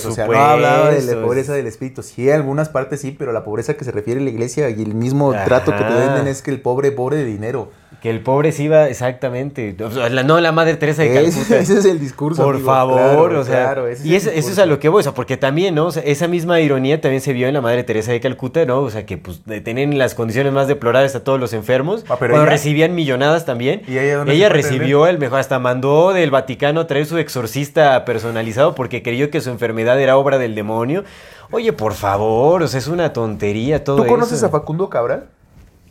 [0.00, 2.02] Por o sea, no hablaba de la pobreza del espíritu.
[2.02, 4.94] Sí, algunas partes sí, pero la pobreza que se refiere a la iglesia y el
[4.94, 7.70] mismo trato que te venden es que el pobre pobre de dinero.
[8.04, 9.74] Que el pobre se iba, exactamente.
[10.26, 11.56] No la madre Teresa de Calcuta.
[11.56, 12.42] ese es el discurso.
[12.44, 13.62] Por amigo, favor, claro, o sea.
[13.62, 15.86] claro, ese es y eso, es a lo que voy, o sea, porque también, ¿no?
[15.86, 18.80] O sea, esa misma ironía también se vio en la madre Teresa de Calcuta, ¿no?
[18.80, 22.04] O sea, que pues tienen las condiciones más deplorables a todos los enfermos.
[22.10, 23.80] Ah, pero cuando ella- recibían millonadas también.
[23.88, 27.06] ¿Y ella dónde se fue a recibió el mejor, hasta mandó del Vaticano a traer
[27.06, 31.04] su exorcista personalizado porque creyó que su enfermedad era obra del demonio.
[31.52, 34.46] Oye, por favor, o sea, es una tontería todo ¿Tú conoces eso.
[34.48, 35.28] a Facundo Cabral?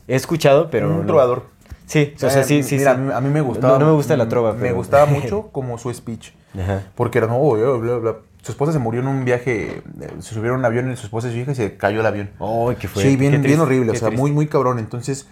[0.07, 0.89] He escuchado, pero.
[0.89, 1.05] un no.
[1.07, 1.51] trovador.
[1.85, 2.77] Sí, o sea, Eh, sí, sí.
[2.77, 2.99] Mira, sí.
[2.99, 3.73] A, mí, a mí me gustaba.
[3.73, 6.31] No, no me gusta la mm, trova, Me pero- gustaba mucho como su speech.
[6.59, 6.83] Ajá.
[6.95, 8.15] Porque era, no, bla, bla, bla, bla.
[8.41, 11.05] Su esposa se murió en un viaje, eh, se subieron a un avión y su
[11.05, 12.29] esposa y su hija y se cayó el avión.
[12.39, 13.01] Ay, qué fue.
[13.03, 14.21] sí, bien, bien horrible, o sea, triste.
[14.21, 14.79] muy, muy cabrón.
[14.79, 15.27] Entonces,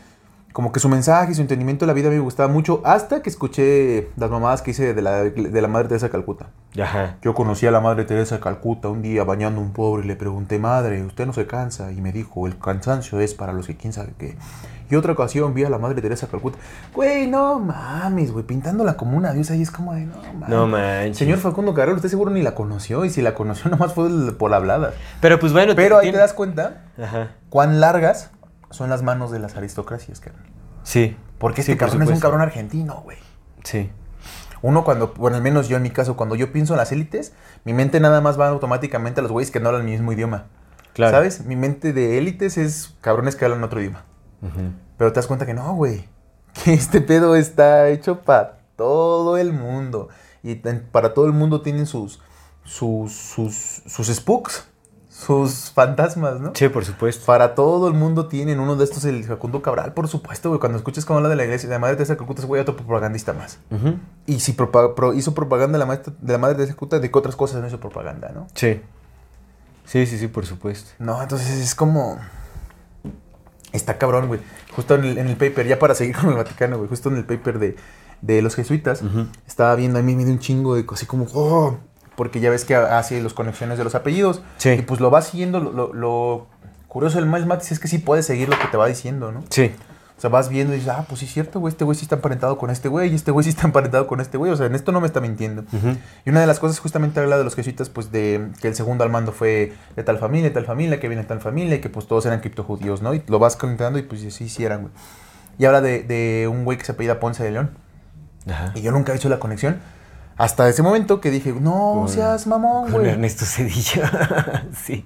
[0.54, 3.30] como que su mensaje y su entendimiento de la vida me gustaba mucho hasta que
[3.30, 6.48] escuché las mamadas que hice de la, de la Madre Teresa de Calcuta.
[6.82, 7.18] Ajá.
[7.22, 10.08] Yo conocí a la Madre Teresa de Calcuta un día bañando a un pobre y
[10.08, 11.92] le pregunté, madre, ¿usted no se cansa?
[11.92, 14.38] Y me dijo, el cansancio es para los que quién sabe qué.
[14.92, 16.58] Y otra ocasión vi a la Madre Teresa Calcuta.
[16.94, 20.50] Güey, no mames, güey, pintándola como una diosa y es como de, no mames.
[20.50, 21.18] No manches.
[21.18, 24.52] Señor Facundo Carrero, usted seguro ni la conoció y si la conoció nomás fue por
[24.52, 24.94] la hablada.
[25.22, 25.74] Pero pues bueno.
[25.76, 27.32] Pero ahí te das cuenta Ajá.
[27.50, 28.32] cuán largas
[28.70, 30.46] son las manos de las aristocracias, carnal.
[30.84, 31.16] Sí.
[31.38, 33.18] Porque Sí, este por cabrón es un cabrón argentino, güey.
[33.64, 33.90] Sí.
[34.62, 37.34] Uno cuando, bueno, al menos yo en mi caso, cuando yo pienso en las élites,
[37.64, 40.48] mi mente nada más va automáticamente a los güeyes que no hablan el mismo idioma.
[40.94, 41.16] Claro.
[41.16, 41.46] ¿Sabes?
[41.46, 44.04] Mi mente de élites es cabrones que hablan otro idioma.
[44.98, 46.08] Pero te das cuenta que no, güey.
[46.66, 50.10] Que este pedo está hecho para todo el mundo.
[50.44, 52.20] Y para todo el mundo tienen sus,
[52.66, 54.68] sus, sus, sus spooks,
[55.10, 56.52] sus fantasmas, ¿no?
[56.56, 57.26] Sí, por supuesto.
[57.26, 60.60] Para todo el mundo tienen uno de estos, el Facundo Cabral, por supuesto, güey.
[60.60, 62.62] Cuando escuchas cómo habla de la iglesia, de la madre Teresa de Calcuta, es güey,
[62.62, 63.60] otro propagandista más.
[64.26, 67.00] Y si propa- pro- hizo propaganda de la, maestra- de la madre Teresa de Calcuta,
[67.00, 68.48] ¿de qué otras cosas no hizo propaganda, no?
[68.56, 68.82] Sí.
[69.86, 70.92] Sí, sí, sí, por supuesto.
[71.00, 72.20] No, entonces es como.
[73.74, 74.40] Está cabrón, güey.
[74.76, 76.90] Justo en el, en el paper, ya para seguir con el Vaticano, güey.
[76.90, 77.76] Justo en el paper de,
[78.22, 79.02] de los jesuitas,
[79.48, 81.28] estaba viendo a mí me dio un chingo de así como.
[81.34, 81.78] oh,
[82.16, 84.42] porque ya ves que hace las conexiones de los apellidos.
[84.58, 84.70] Sí.
[84.72, 85.60] Y pues lo vas siguiendo.
[85.60, 86.48] Lo, lo- lo
[86.88, 89.44] curioso del Miles Matis es que sí puedes seguir lo que te va diciendo, ¿no?
[89.50, 89.72] Sí.
[90.22, 92.04] O sea, vas viendo y dices, ah, pues sí es cierto, güey, este güey sí
[92.06, 94.56] está emparentado con este güey, y este güey sí está emparentado con este güey, o
[94.56, 95.64] sea, en esto no me está mintiendo.
[95.74, 95.98] Ujú.
[96.26, 99.04] Y una de las cosas justamente habla de los jesuitas, pues de que el segundo
[99.04, 101.82] al mando fue de tal familia, de tal familia, que viene de tal familia, y
[101.82, 103.16] que pues todos eran criptojudíos, ¿no?
[103.16, 104.94] Y lo vas contando y pues sí, sí eran, güey.
[105.58, 107.72] Y habla de, de un güey que se apellida Ponce de León.
[108.48, 108.74] Ajá.
[108.76, 109.80] Y yo nunca he hecho la conexión.
[110.38, 113.10] Hasta ese momento que dije, no Con- seas mamón, güey.
[113.10, 114.04] Ernesto Cedillo.
[114.86, 115.04] sí.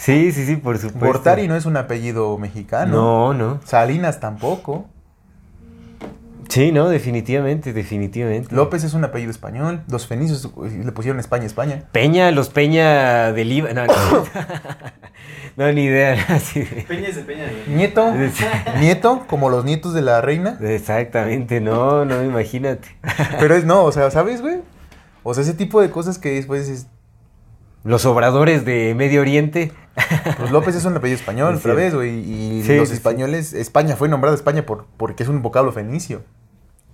[0.00, 1.04] Sí, sí, sí, por supuesto.
[1.06, 2.92] Gortari no es un apellido mexicano.
[2.92, 3.60] No, no.
[3.66, 4.86] Salinas tampoco.
[6.48, 8.52] Sí, no, definitivamente, definitivamente.
[8.54, 9.82] López es un apellido español.
[9.88, 11.84] Los fenicios le pusieron España, España.
[11.92, 13.74] Peña, los Peña del IVA.
[13.74, 13.94] No, no,
[15.56, 16.16] no, ni idea.
[16.30, 17.44] así de- Peña es de Peña.
[17.68, 18.10] Nieto,
[18.80, 20.58] nieto, como los nietos de la reina.
[20.62, 22.88] Exactamente, no, no, imagínate.
[23.38, 24.62] Pero es no, o sea, ¿sabes, güey?
[25.24, 26.86] O sea, ese tipo de cosas que después dices,
[27.84, 29.72] Los obradores de Medio Oriente.
[30.38, 32.10] pues López es un apellido español, Es otra vez, güey.
[32.18, 32.98] Y Sí, los sí, sí.
[32.98, 36.22] españoles, España fue nombrada España por, porque es un vocablo fenicio.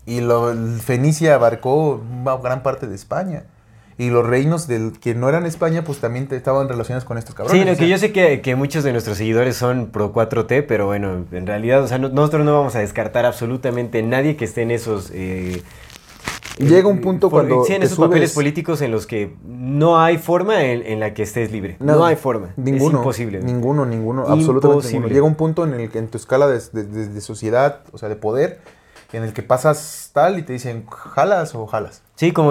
[0.07, 3.45] Y lo, Fenicia abarcó una gran parte de España.
[3.99, 7.35] Y los reinos del que no eran España, pues también te- estaban relacionados con estos
[7.35, 7.59] cabrones.
[7.61, 10.67] Sí, no, o que yo sé que, que muchos de nuestros seguidores son pro 4T,
[10.69, 14.45] pero bueno, en realidad, o sea, no- nosotros no vamos a descartar absolutamente nadie que
[14.45, 15.11] esté en esos...
[15.15, 15.63] eh,
[16.59, 20.01] Llega un punto por- cuando Sí, en esos papeles subes- políticos en los que no
[20.01, 21.77] hay forma en, en la que estés libre.
[21.81, 22.49] No, hay forma.
[22.57, 22.87] Ninguno.
[22.99, 23.41] Es imposible.
[23.41, 24.23] Ninguno, ninguno.
[24.23, 24.93] Absolutamente Imposible.
[25.01, 25.15] ninguno.
[25.15, 27.99] Llega un punto en el que en tu escala de, de- de- de sociedad, o
[27.99, 28.61] sea, de poder,
[29.13, 32.03] en el que pasas tal y te dicen, ¿jalas o jalas?
[32.17, 32.51] Sí, como,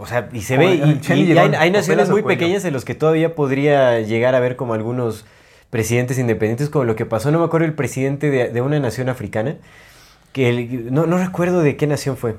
[0.00, 2.64] o sea, y se Como ve, y, Chen y Llegón, hay, hay naciones muy pequeñas
[2.64, 5.24] en los que todavía podría llegar a ver como algunos
[5.70, 9.08] presidentes independientes, como lo que pasó, no me acuerdo, el presidente de, de una nación
[9.08, 9.56] africana,
[10.32, 12.36] que el- no, no recuerdo de qué nación fue.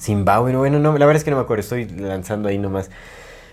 [0.00, 2.90] Zimbabue, no, bueno, no, la verdad es que no me acuerdo, estoy lanzando ahí nomás.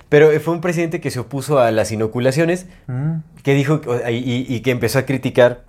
[0.10, 3.20] Pero fue un presidente que se opuso a las inoculaciones, Mm.
[3.44, 5.64] que dijo, y, que empezó a criticar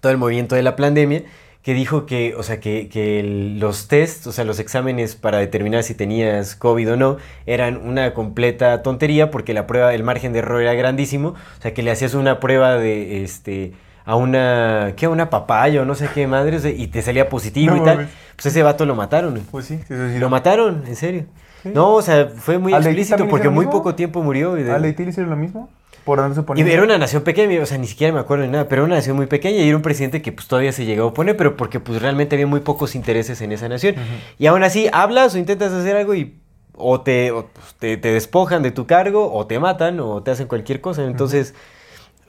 [0.00, 1.24] todo el movimiento de la pandemia,
[1.62, 3.22] que dijo que, o sea, que, que
[3.58, 8.14] los tests, o sea, los exámenes para determinar si tenías COVID o no, eran una
[8.14, 11.90] completa tontería porque la prueba, el margen de error era grandísimo, o sea, que le
[11.90, 13.72] hacías una prueba de, este,
[14.04, 15.06] a una, ¿qué?
[15.06, 17.82] A una papaya o no sé qué madre, o sea, y te salía positivo No
[17.82, 18.10] y tal, mames.
[18.36, 19.40] pues ese vato lo mataron.
[19.50, 20.18] Pues sí, sí, sí.
[20.18, 21.24] Lo mataron, en serio.
[21.64, 23.72] No, o sea, fue muy ¿A Leti explícito porque muy mismo?
[23.78, 24.56] poco tiempo murió.
[24.56, 25.68] Y de- ¿A Leite le hicieron lo mismo?
[26.04, 26.72] Por andarse y poniendo.
[26.72, 28.94] era una nación pequeña, o sea, ni siquiera me acuerdo de nada, pero era una
[28.96, 31.58] nación muy pequeña y era un presidente que pues todavía se llegó a oponer, pero
[31.58, 33.96] porque pues realmente había muy pocos intereses en esa nación.
[34.38, 36.36] Y aún así, hablas o intentas hacer algo y
[36.82, 40.30] o te, o, pues, te, te despojan de tu cargo, o te matan, o te
[40.30, 41.04] hacen cualquier cosa.
[41.04, 41.54] Entonces,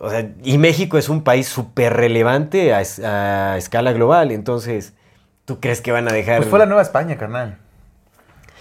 [0.04, 4.94] o sea, y México es un país súper relevante a, es- a escala global, entonces,
[5.46, 6.38] ¿tú crees que van a dejar...?
[6.38, 7.58] Pues fue la Nueva España, carnal.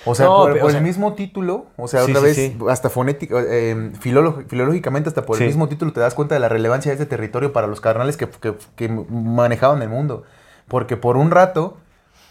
[0.07, 2.23] O sea, No, por, pero, por o sea- el mismo título, o sea, Sí, otra
[2.23, 2.57] vez, sí.
[2.69, 6.49] hasta fonética, eh, filólo- filológicamente, hasta por el mismo título te das cuenta de la
[6.49, 10.23] relevancia de este territorio para los carnales que, que- que manejaban el mundo.
[10.69, 11.77] Porque por un rato,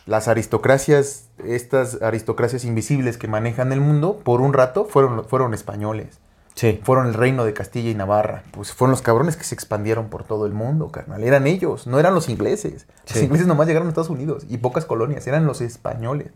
[0.07, 6.19] las aristocracias, estas aristocracias invisibles que manejan el mundo, por un rato fueron, fueron españoles.
[6.55, 6.79] Sí.
[6.83, 8.43] Fueron el reino de Castilla y Navarra.
[8.51, 11.23] Pues fueron los cabrones que se expandieron por todo el mundo, carnal.
[11.23, 12.85] Eran ellos, no eran los ingleses.
[13.07, 16.31] Los ingleses nomás llegaron a Estados Unidos y pocas colonias, eran los españoles.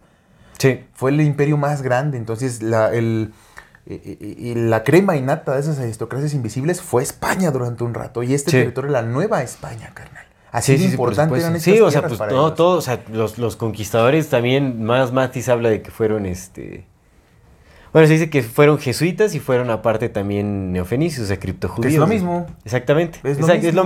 [0.60, 0.86] Sí.
[0.94, 3.34] Fue el imperio más grande, entonces la, el,
[3.86, 8.24] y- y- y la crema innata de esas aristocracias invisibles fue España durante un rato.
[8.24, 8.58] Y este Sí.
[8.58, 10.24] territorio era la nueva España, carnal.
[10.54, 12.56] Así Sí, de importante eran Sí, o sea, pues para no, ellos.
[12.56, 16.86] todos, o sea, los, los conquistadores también, más Matis habla de que fueron, este...
[17.94, 21.94] Bueno, se dice que fueron jesuitas y fueron aparte también neofenicios, o sea, criptojudíos.
[21.94, 22.48] Es lo mismo.
[22.66, 23.20] Exactamente.
[23.20, 23.84] Es lo Exacto, mismo, es lo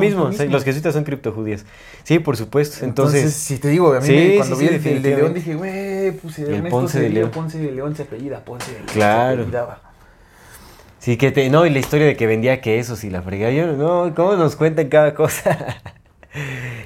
[0.49, 1.65] los jesuitas son criptojudíos.
[2.03, 2.85] Sí, por supuesto.
[2.85, 5.01] Entonces, Entonces, si te digo, a mí Sí, me- sí, cuando sí, vi el, el
[5.03, 7.31] de León dije, güey, pues el Ernesto Ponce de León.
[7.31, 8.89] Ponce de León se apellida, Ponce de León.
[8.93, 9.45] Claro.
[9.45, 11.49] se sí que te...
[11.49, 13.51] No, y la historia de que vendía quesos y la fregada.
[13.51, 15.81] Yo, no, ¿cómo nos cuentan cada cosa?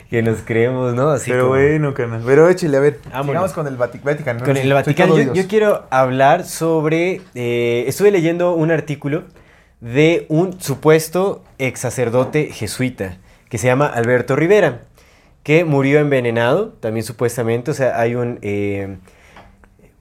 [0.09, 1.09] Que nos creemos, ¿no?
[1.09, 2.21] Así Pero como- bueno, carnal.
[2.25, 2.99] Pero échale, a ver.
[3.05, 3.25] Vámonos.
[3.27, 4.43] Sigamos con el Vati- Vaticano.
[4.43, 7.21] Con el Vaticano, yo, quiero hablar sobre.
[7.35, 9.23] eh, estuve leyendo un artículo
[9.79, 13.17] de un supuesto ex sacerdote jesuita
[13.49, 14.81] que se llama Alberto Rivera,
[15.43, 17.71] que murió envenenado, también supuestamente.
[17.71, 18.39] O sea, hay un.
[18.41, 18.97] eh,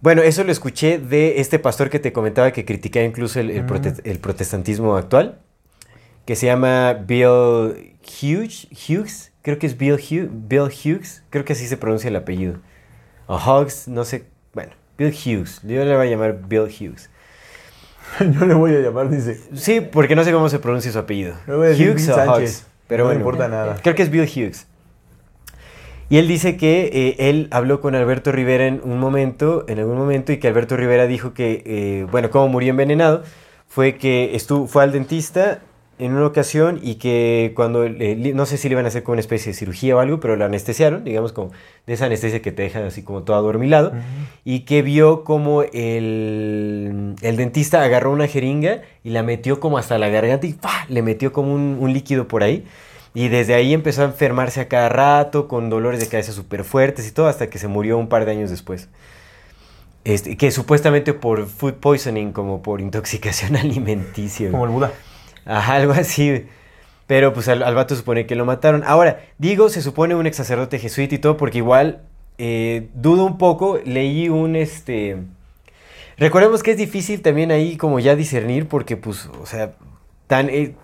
[0.03, 3.67] bueno, eso lo escuché de este pastor que te comentaba que criticaba incluso el, el
[3.67, 5.39] prote- el protestantismo actual,
[6.25, 8.67] que se llama Bill Hughes.
[8.89, 12.55] Hughes creo que es Bill, Hugh- Bill Hughes, creo que así se pronuncia el apellido.
[13.27, 14.25] O Hughes, no sé.
[14.55, 15.61] Bueno, Bill Hughes.
[15.63, 17.11] Yo le voy a llamar Bill Hughes.
[18.21, 19.41] Yo le voy a llamar, dice.
[19.55, 21.35] Sí, porque no sé cómo se pronuncia su apellido.
[21.47, 22.39] Hughes o Sánchez.
[22.39, 22.67] Hughes.
[22.89, 23.77] Pero No me bueno, importa nada.
[23.83, 24.67] Creo que es Bill Hughes.
[26.09, 29.97] Y él dice que eh, él habló con Alberto Rivera en un momento, en algún
[29.97, 33.23] momento, y que Alberto Rivera dijo que, eh, bueno, cómo murió envenenado,
[33.69, 35.61] fue que estuvo, fue al dentista
[36.01, 39.21] en una ocasión y que cuando, no sé si le iban a hacer como una
[39.21, 41.53] especie de cirugía o algo, pero lo anestesiaron, digamos como
[41.87, 43.93] de esa anestesia que te deja así como todo adormilado,
[44.45, 49.99] y que vio como el, el dentista agarró una jeringa y la metió como hasta
[49.99, 50.87] la garganta y ¡pa!
[50.89, 52.65] le metió como un, un líquido por ahí.
[53.13, 57.09] Y desde ahí empezó a enfermarse a cada rato, con dolores de cabeza súper fuertes
[57.09, 58.89] y todo, hasta que se murió un par de años después.
[60.05, 64.51] Este, que supuestamente por food poisoning, como por intoxicación alimenticia.
[64.51, 64.93] Como el Buda.
[65.45, 66.47] Ajá, algo así.
[67.07, 68.83] Pero pues al, al vato supone que lo mataron.
[68.85, 72.03] Ahora, digo, se supone un ex sacerdote jesuita y todo, porque igual
[72.39, 73.79] eh, dudo un poco.
[73.85, 75.19] Leí un este.
[76.17, 79.73] Recordemos que es difícil también ahí como ya discernir, porque pues, o sea,
[80.27, 80.75] tan, eh,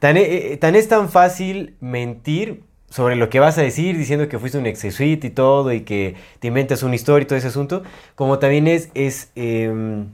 [0.00, 4.56] eh, tan es tan fácil mentir sobre lo que vas a decir, diciendo que fuiste
[4.56, 7.82] un ex jesuita y todo, y que te inventas una historia y todo ese asunto,
[8.14, 10.06] como también es, es em,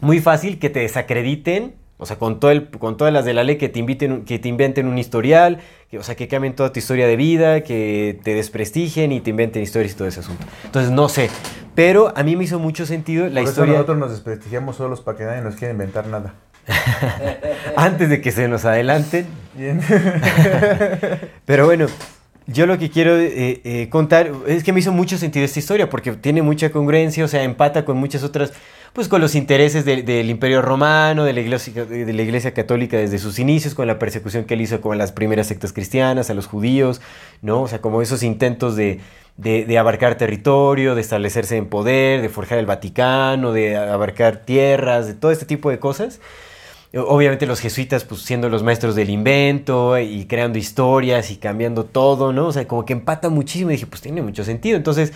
[0.00, 3.44] muy fácil que te desacrediten, o sea, con, todo el, con todas las de la
[3.44, 5.58] ley, que te, inviten, que te inventen un historial,
[5.90, 9.30] que, o sea, que cambien toda tu historia de vida, que te desprestigien y te
[9.30, 10.44] inventen historias y todo ese asunto.
[10.64, 11.30] Entonces, no sé,
[11.74, 15.00] pero a mí me hizo mucho sentido la Por eso historia nosotros nos desprestigiamos solos
[15.00, 16.34] para que nadie nos quiera inventar nada.
[17.76, 19.26] antes de que se nos adelanten.
[19.54, 19.80] Bien.
[21.44, 21.86] Pero bueno,
[22.46, 25.88] yo lo que quiero eh, eh, contar es que me hizo mucho sentido esta historia
[25.88, 28.52] porque tiene mucha congruencia, o sea, empata con muchas otras,
[28.96, 32.96] pues con los intereses de- del Imperio Romano, de la, iglesia, de la Iglesia Católica
[32.96, 36.34] desde sus inicios, con la persecución que él hizo con las primeras sectas cristianas, a
[36.34, 37.02] los judíos,
[37.42, 37.60] ¿no?
[37.60, 39.00] O sea, como esos intentos de,
[39.36, 45.06] de- de abarcar territorio, de establecerse en poder, de forjar el Vaticano, de abarcar tierras,
[45.06, 46.18] de todo este tipo de cosas.
[46.94, 52.32] Obviamente los jesuitas pues siendo los maestros del invento y creando historias y cambiando todo,
[52.32, 52.46] ¿no?
[52.46, 54.78] O sea, como que empata muchísimo y dije, pues tiene mucho sentido.
[54.78, 55.12] Entonces,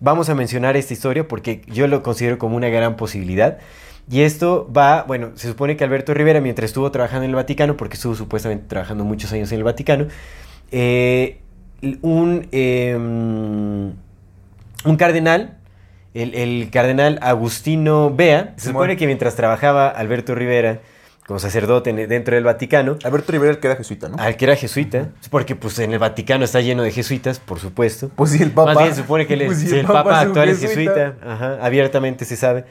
[0.00, 3.58] vamos a mencionar esta historia porque yo lo considero como una gran posibilidad.
[4.10, 7.76] Y esto va, bueno, se supone que Alberto Rivera, mientras estuvo trabajando en el Vaticano,
[7.76, 10.06] porque estuvo supuestamente trabajando muchos años en el Vaticano,
[10.72, 11.40] eh,
[12.00, 15.58] un, eh, un cardenal,
[16.14, 20.80] el, el cardenal Agustino Bea, se supone que mientras trabajaba Alberto Rivera
[21.28, 24.16] como sacerdote en- dentro del Vaticano, Alberto Rivera, el que era jesuita, ¿no?
[24.18, 28.10] al que era jesuita, porque pues en el Vaticano está lleno de jesuitas, por supuesto.
[28.16, 28.72] Pues sí, el Papa.
[28.72, 32.64] Más bien se supone que Pues el, Papa, actual es jesuita, ajá, abiertamente se sabe.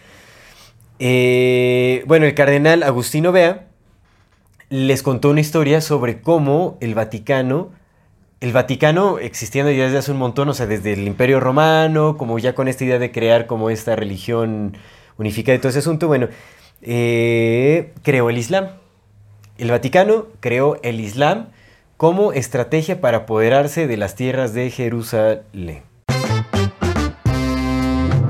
[0.98, 3.68] Eh, bueno, el cardenal Agustino Bea
[4.70, 7.70] les contó una historia sobre cómo el Vaticano,
[8.40, 12.40] el Vaticano existiendo ya desde hace un montón, o sea, desde el Imperio Romano, como
[12.40, 14.76] ya con esta idea de crear como esta religión
[15.20, 16.28] unificada y todo ese asunto, bueno,
[16.82, 18.68] eh, creó el Islam.
[19.58, 21.48] El Vaticano creó el Islam
[21.98, 25.84] como estrategia para apoderarse de las tierras de Jerusalén.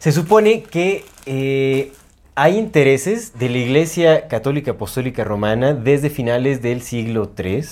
[0.00, 1.92] Se supone que eh,
[2.34, 7.64] hay intereses de la Iglesia Católica Apostólica Romana desde finales del siglo III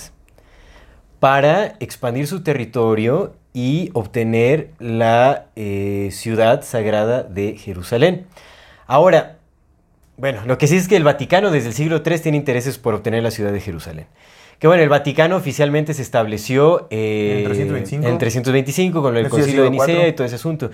[1.19, 8.27] para expandir su territorio y obtener la eh, ciudad sagrada de Jerusalén.
[8.85, 9.39] Ahora,
[10.15, 12.93] bueno, lo que sí es que el Vaticano desde el siglo III tiene intereses por
[12.93, 14.05] obtener la ciudad de Jerusalén.
[14.59, 18.07] Que bueno, el Vaticano oficialmente se estableció eh, En 325.
[18.07, 20.69] en 325 con el concilio de Nicea y todo ese asunto.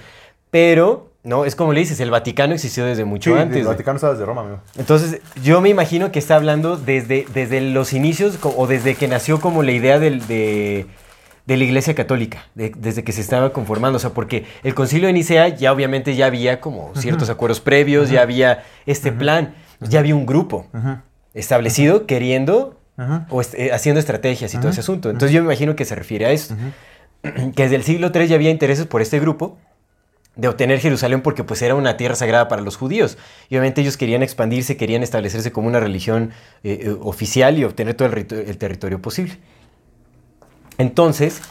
[0.51, 3.57] Pero, no, es como le dices, el Vaticano existió desde mucho Sí, antes.
[3.57, 4.59] el Vaticano está desde Roma, amigo.
[4.77, 9.41] Entonces, yo me imagino que está hablando desde, desde los inicios o desde que nació
[9.41, 10.85] como la idea del- de,
[11.45, 13.97] de la Iglesia Católica, de- desde que se estaba conformando.
[13.97, 18.09] O sea, porque el concilio de Nicea ya obviamente ya había como ciertos acuerdos previos,
[18.09, 20.67] ya había este plan, ya había un grupo
[21.33, 22.79] establecido queriendo
[23.29, 25.09] o est- eh, haciendo estrategias y todo ese asunto.
[25.09, 26.55] Entonces, yo me imagino que se refiere a esto.
[27.55, 29.57] Que desde el siglo III ya había intereses por este grupo
[30.35, 33.17] de obtener Jerusalén porque pues era una tierra sagrada para los judíos.
[33.49, 36.31] Y obviamente ellos querían expandirse, querían establecerse como una religión
[36.63, 39.33] eh, eh, oficial y obtener todo el, rito- el territorio posible.
[40.77, 41.41] Entonces,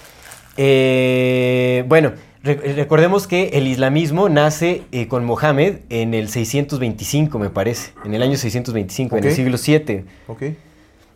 [0.56, 2.12] eh, bueno,
[2.42, 8.14] re- recordemos que el islamismo nace eh, con Mohammed en el 625, me parece, en
[8.14, 9.56] el año 625, en el siglo
[9.86, 10.04] VII.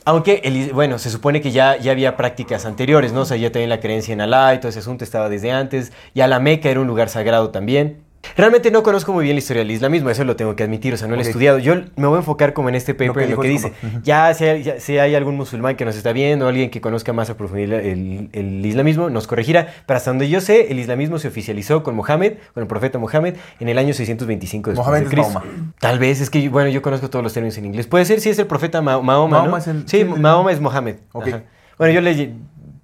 [0.09, 3.20] Aunque, el bueno, se supone que ya, ya había prácticas anteriores, ¿no?
[3.20, 5.93] O sea, ya también la creencia en Alá y todo ese asunto estaba desde antes.
[6.14, 8.07] Ya la Meca era un lugar sagrado también.
[8.36, 10.96] Realmente no conozco muy bien la historia del islamismo, eso lo tengo que admitir, o
[10.96, 11.58] sea, no lo he estudiado.
[11.58, 13.72] Yo me voy a enfocar como en este paper, en lo que dice.
[14.02, 17.12] Ya si, hay, ya- si hay algún musulmán que nos está viendo, alguien que conozca
[17.12, 19.68] más a profundidad el, el islamismo, nos corregirá.
[19.86, 23.36] Pero hasta donde yo sé, el islamismo se oficializó con Mohammed, con el profeta Mohammed,
[23.60, 25.42] en el año 625 después Mohammed de es Cristo.
[25.80, 27.86] Tal vez, es que, bueno, yo conozco todos los términos en inglés.
[27.86, 29.56] Puede ser si es el profeta Ma- Mahoma, Mahoma ¿no?
[29.58, 30.96] es el- sí, el- Mahoma es Mohammed.
[31.12, 31.28] Ok.
[31.28, 31.42] Ajá.
[31.78, 32.34] Bueno, yo le...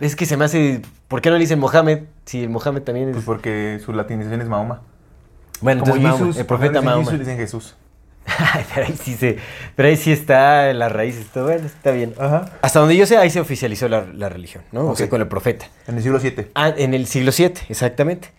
[0.00, 0.80] Es que se me hace...
[1.08, 2.00] ¿Por qué no le dicen Mohammed?
[2.24, 3.14] Si el Mohammed también es...
[3.14, 4.82] Pues porque su latinización es Mahoma.
[5.60, 6.40] Bueno, Como entonces Mahoma, Jesús.
[6.40, 7.10] el profeta Mahoma.
[7.12, 7.76] dicen Jesús, dicen Jesús.
[8.74, 9.36] Pero, ahí sí se,
[9.76, 11.26] pero ahí sí está en las raíces.
[11.26, 12.14] Todo bueno, está bien.
[12.18, 12.46] Ajá.
[12.62, 14.86] Hasta donde yo sé, ahí se oficializó la, la religión, ¿no?
[14.88, 15.66] O sea, con el profeta.
[15.86, 16.46] En el siglo VII.
[16.54, 18.32] Ah, en el siglo VII, exactamente.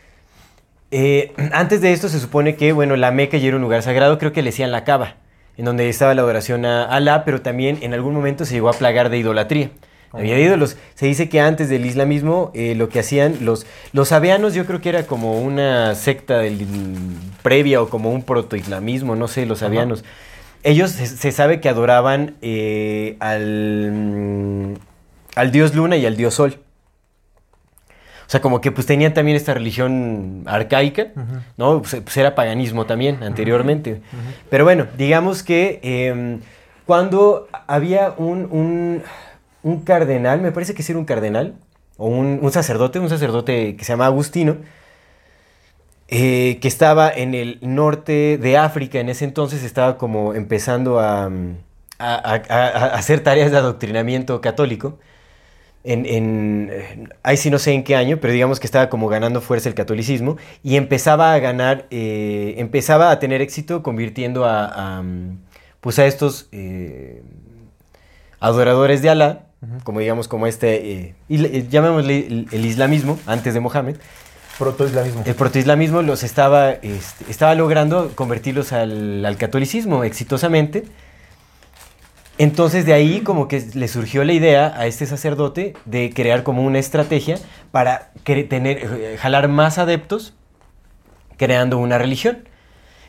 [0.92, 4.18] Eh, antes de esto se supone que, bueno, la Meca ya era un lugar sagrado,
[4.18, 5.16] creo que le decían la Cava,
[5.58, 8.74] en donde estaba la adoración a Alá, pero también en algún momento se llegó a
[8.74, 9.72] plagar de idolatría.
[10.16, 10.78] Había ídolos.
[10.96, 14.82] Se dice que antes del islamismo eh, lo que hacían los, los sabianos, yo creo
[14.82, 16.66] que era como una secta del,
[17.44, 20.04] previa o como un protoislamismo, no sé, los sabianos.
[20.64, 24.74] Ellos se, se sabe que adoraban eh, al, mm,
[25.36, 26.60] al dios luna y al dios sol.
[28.26, 31.10] O sea, como que pues tenían también esta religión arcaica,
[31.58, 31.82] ¿no?
[31.82, 34.02] Pues, pues, era paganismo también anteriormente.
[34.50, 36.40] Pero bueno, digamos que eh,
[36.86, 39.04] cuando había un, un,
[39.66, 41.56] un cardenal, me parece que sí era un cardenal,
[41.98, 44.58] o un, un sacerdote, un sacerdote que se llama Agustino,
[46.08, 51.30] eh, que estaba en el norte de África en ese entonces, estaba como empezando a,
[51.30, 51.58] mm,
[52.00, 55.00] hacer tareas de adoctrinamiento católico.
[55.86, 59.08] En, en- eh, ahí sí no sé en qué año, pero digamos que estaba como
[59.10, 65.02] ganando fuerza el catolicismo y empezaba a ganar, eh, empezaba a tener éxito convirtiendo a,
[65.04, 65.40] mm,
[65.82, 66.50] pues a estos
[68.40, 69.45] adoradores de Alá,
[69.84, 73.96] como digamos como este, eh, il- eh, llamémosle el, el islamismo antes de Mohammed,
[74.58, 75.24] Protoislamismo.
[75.26, 80.86] el protoislamismo los estaba, este, estaba logrando convertirlos al, al catolicismo exitosamente.
[82.38, 86.64] Entonces de ahí como que le surgió la idea a este sacerdote de crear como
[86.64, 87.38] una estrategia
[87.72, 90.34] para tener, eh, jalar más adeptos
[91.38, 92.48] creando una religión.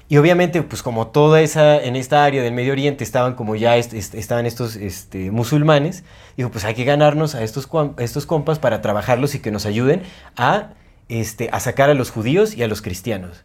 [0.08, 3.76] Y obviamente, pues como toda esa, en esta área del Medio Oriente estaban como ya
[3.76, 6.04] est- est- estaban estos este, musulmanes,
[6.36, 9.66] dijo, pues hay que ganarnos a estos, a estos compas para trabajarlos y que nos
[9.66, 10.02] ayuden
[10.36, 10.74] a,
[11.08, 13.42] este, a sacar a los judíos y a los cristianos.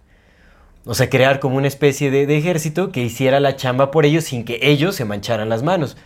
[0.85, 4.25] O sea, crear como una especie de, de ejército que hiciera la chamba por ellos
[4.25, 5.97] sin que ellos se mancharan las manos.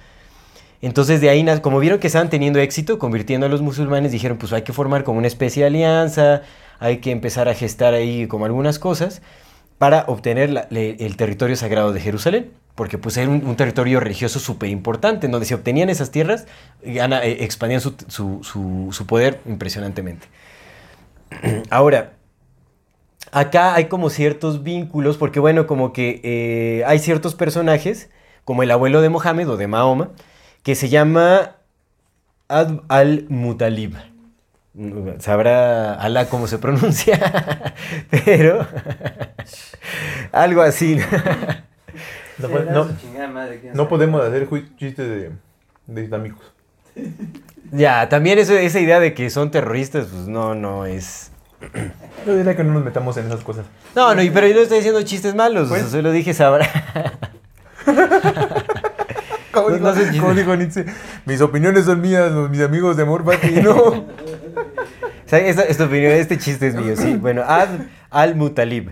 [0.82, 4.54] Entonces de ahí, como vieron que estaban teniendo éxito convirtiendo a los musulmanes, dijeron, pues
[4.54, 6.44] hay que formar como una especie de alianza,
[6.80, 9.22] hay que empezar a gestar ahí como algunas cosas
[9.78, 12.52] para obtener el territorio sagrado de Jerusalén.
[12.76, 16.46] Porque pues era un, territorio religioso súper importante, donde se obtenían esas tierras,
[16.84, 17.96] gana- eh, expandían su-
[18.44, 20.28] su poder impresionantemente.
[21.70, 22.14] Ahora,
[23.32, 28.10] acá hay como ciertos vínculos, porque bueno, como que eh, hay ciertos personajes,
[28.44, 30.12] como el abuelo de Mohammed o de Mahoma,
[30.64, 31.56] que se llama
[32.48, 33.96] Ad al-Mutalib.
[35.20, 37.74] Sabrá Alá cómo se pronuncia,
[38.26, 38.68] pero
[40.34, 41.00] algo así.
[43.74, 44.48] No, podemos hacer
[44.78, 45.32] chistes de,
[45.88, 46.52] de islámicos.
[47.72, 51.32] Ya, también eso- esa idea de que son terroristas, pues no, no es...
[52.26, 53.66] Yo diría que no nos metamos en esas cosas.
[53.96, 56.34] No, no, y- pero yo no estoy diciendo chistes malos, Pues- o sea, solo dije
[56.34, 56.68] sabrá.
[59.52, 60.20] Como, No- dijo, no sé chiste.
[60.20, 60.86] como dijo Nietzsche,
[61.26, 64.06] mis opiniones son mías, mis amigos de amor Pati, no.
[65.26, 67.16] Sea, esta, esta opinión, este chiste es mío, sí.
[67.22, 67.70] Bueno, Ad
[68.12, 68.92] al-Mutalib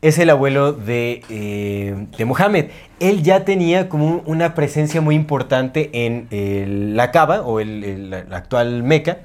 [0.00, 2.66] es el abuelo de, eh, de Mohammed.
[3.00, 7.82] Él ya tenía como un- una presencia muy importante en el- la Kaaba, o el,
[7.82, 9.18] el- la actual Meca,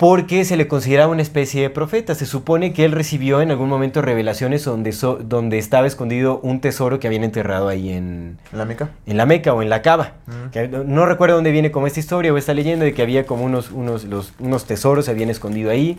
[0.00, 2.14] porque se le consideraba una especie de profeta.
[2.14, 6.62] Se supone que él recibió en algún momento revelaciones donde, so- donde estaba escondido un
[6.62, 8.88] tesoro que habían enterrado ahí en, ¿La meca?
[9.04, 10.14] en la Meca o en la Cava.
[10.26, 10.50] Mm.
[10.52, 13.26] Que no, no recuerdo dónde viene como esta historia o esta leyenda de que había
[13.26, 15.98] como unos, unos, los- unos tesoros se habían escondido ahí,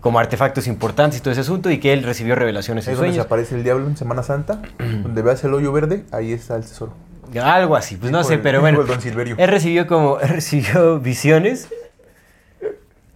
[0.00, 3.10] como artefactos importantes y todo ese asunto, y que él recibió revelaciones en es donde
[3.10, 3.26] se sueños.
[3.26, 4.62] aparece el diablo en Semana Santa,
[5.02, 6.94] donde veas el hoyo verde, ahí está el tesoro.
[7.42, 8.80] Algo así, pues no sé, el- pero bueno.
[8.80, 9.34] el Don Silverio.
[9.38, 11.68] Él recibió como, él recibió visiones.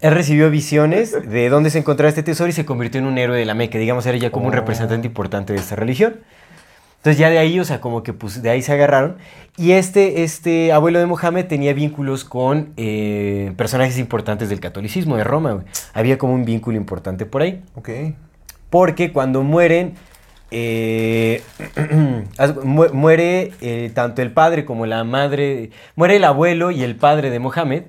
[0.02, 3.38] Él recibió visiones de dónde se encontraba este tesoro y se convirtió en un héroe
[3.38, 3.78] de la Meca.
[3.78, 4.56] Digamos, era ya como un Oh.
[4.56, 6.16] representante importante de esta religión.
[6.96, 9.16] Entonces ya de ahí, o sea, como que pues de ahí se agarraron.
[9.56, 15.24] Y este, este abuelo de Mohammed tenía vínculos con eh, personajes importantes del catolicismo de
[15.24, 15.64] Roma.
[15.94, 17.62] Había como un vínculo importante por ahí.
[17.76, 17.88] Ok.
[18.70, 19.94] Porque cuando mueren,
[20.50, 21.42] eh,
[22.92, 27.38] muere eh, tanto el padre como la madre, muere el abuelo y el padre de
[27.38, 27.82] Mohammed,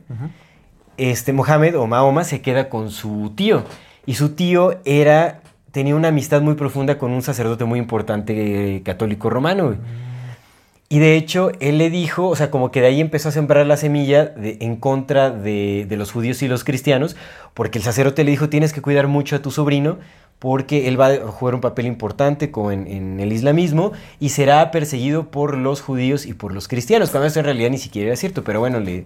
[0.98, 3.64] este Mohammed o Mahoma se queda con su tío.
[4.06, 5.42] Y su tío era,
[5.72, 9.76] tenía una amistad muy profunda con un sacerdote muy importante eh, católico romano.
[10.90, 13.66] Y de hecho, él le dijo, o sea, como que de ahí empezó a sembrar
[13.66, 17.16] la semilla en contra de, de los judíos y los cristianos,
[17.56, 19.98] porque el sacerdote le dijo, tienes que cuidar mucho a tu sobrino,
[20.38, 25.32] porque él va a jugar un papel importante en, en el islamismo y será perseguido
[25.32, 28.44] por los judíos y por los cristianos, cuando eso en realidad ni siquiera era cierto,
[28.44, 29.06] pero bueno, le,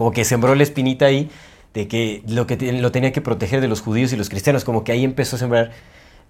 [0.00, 1.28] como que sembró la espinita ahí
[1.74, 4.64] de que lo, que te- lo tenía que proteger de los judíos y los cristianos,
[4.64, 5.72] como que ahí empezó a sembrar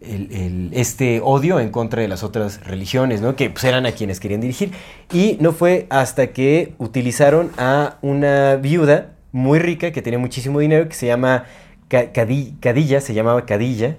[0.00, 3.36] el- el- este odio en contra de las otras religiones, ¿no?
[3.36, 4.72] que pues, eran a quienes querían dirigir.
[5.12, 10.88] Y no fue hasta que utilizaron a una viuda muy rica que tenía muchísimo dinero,
[10.88, 11.44] que se llama
[11.86, 13.98] Ca- Cadi- Cadilla, se llamaba Cadilla,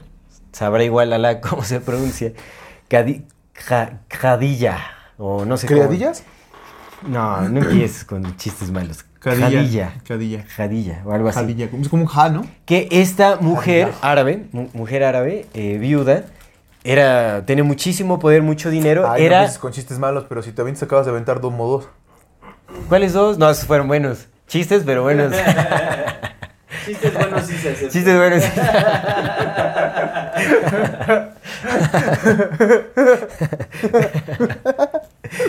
[0.51, 2.33] sabrá igual a la cómo se pronuncia,
[2.89, 3.23] Cadi-
[4.09, 4.79] Cadilla,
[5.17, 5.79] o no sé cómo.
[5.79, 6.23] ¿Criadillas?
[7.07, 9.05] No, no empieces con chistes malos.
[9.21, 9.93] Jadilla.
[10.07, 10.43] Cadilla.
[10.55, 11.39] Jadilla, o algo así.
[11.39, 11.65] Jadilla.
[11.79, 12.45] Es como un ja, ¿no?
[12.65, 16.23] Que esta mujer árabe, mu- mujer árabe, eh, viuda,
[16.83, 19.09] era, tenía muchísimo poder, mucho dinero.
[19.09, 21.87] Ay, era, con chistes malos, pero si te avientas acabas de aventar dos modos.
[22.89, 23.37] ¿Cuáles dos?
[23.37, 24.27] No, esos fueron buenos.
[24.47, 25.33] Chistes, pero buenos.
[26.85, 27.89] Chistes buenos sí se.
[27.89, 28.43] Chistes buenos.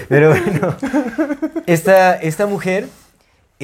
[0.09, 0.77] Pero bueno,
[1.67, 2.87] esta, esta mujer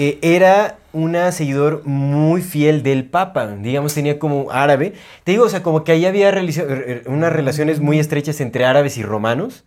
[0.01, 4.95] eh, era una seguidor muy fiel del Papa, digamos, tenía como árabe.
[5.25, 6.33] Te digo, o sea, como que ahí había
[7.07, 9.65] unas relaciones muy estrechas entre árabes y romanos.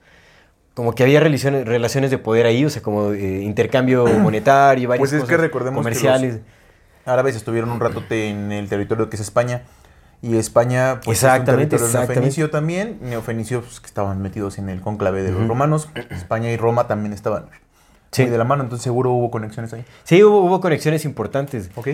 [0.73, 4.85] Como que había relaciones, relaciones de poder ahí, o sea, como eh, intercambio monetario y
[4.85, 6.39] varias Pues es que cosas que comerciales.
[7.03, 9.63] Árabes estuvieron un ratote en el territorio que es España.
[10.21, 12.13] Y España, pues Exactamente, es un territorio exactamente.
[12.13, 12.99] neofenicio también.
[13.01, 15.89] Neofenicios pues, que estaban metidos en el conclave de los romanos.
[16.09, 17.49] España y Roma también estaban
[18.11, 18.23] Sí.
[18.23, 19.85] muy de la mano, entonces seguro hubo conexiones ahí.
[20.03, 21.69] Sí, hubo, hubo conexiones importantes.
[21.75, 21.89] Ok.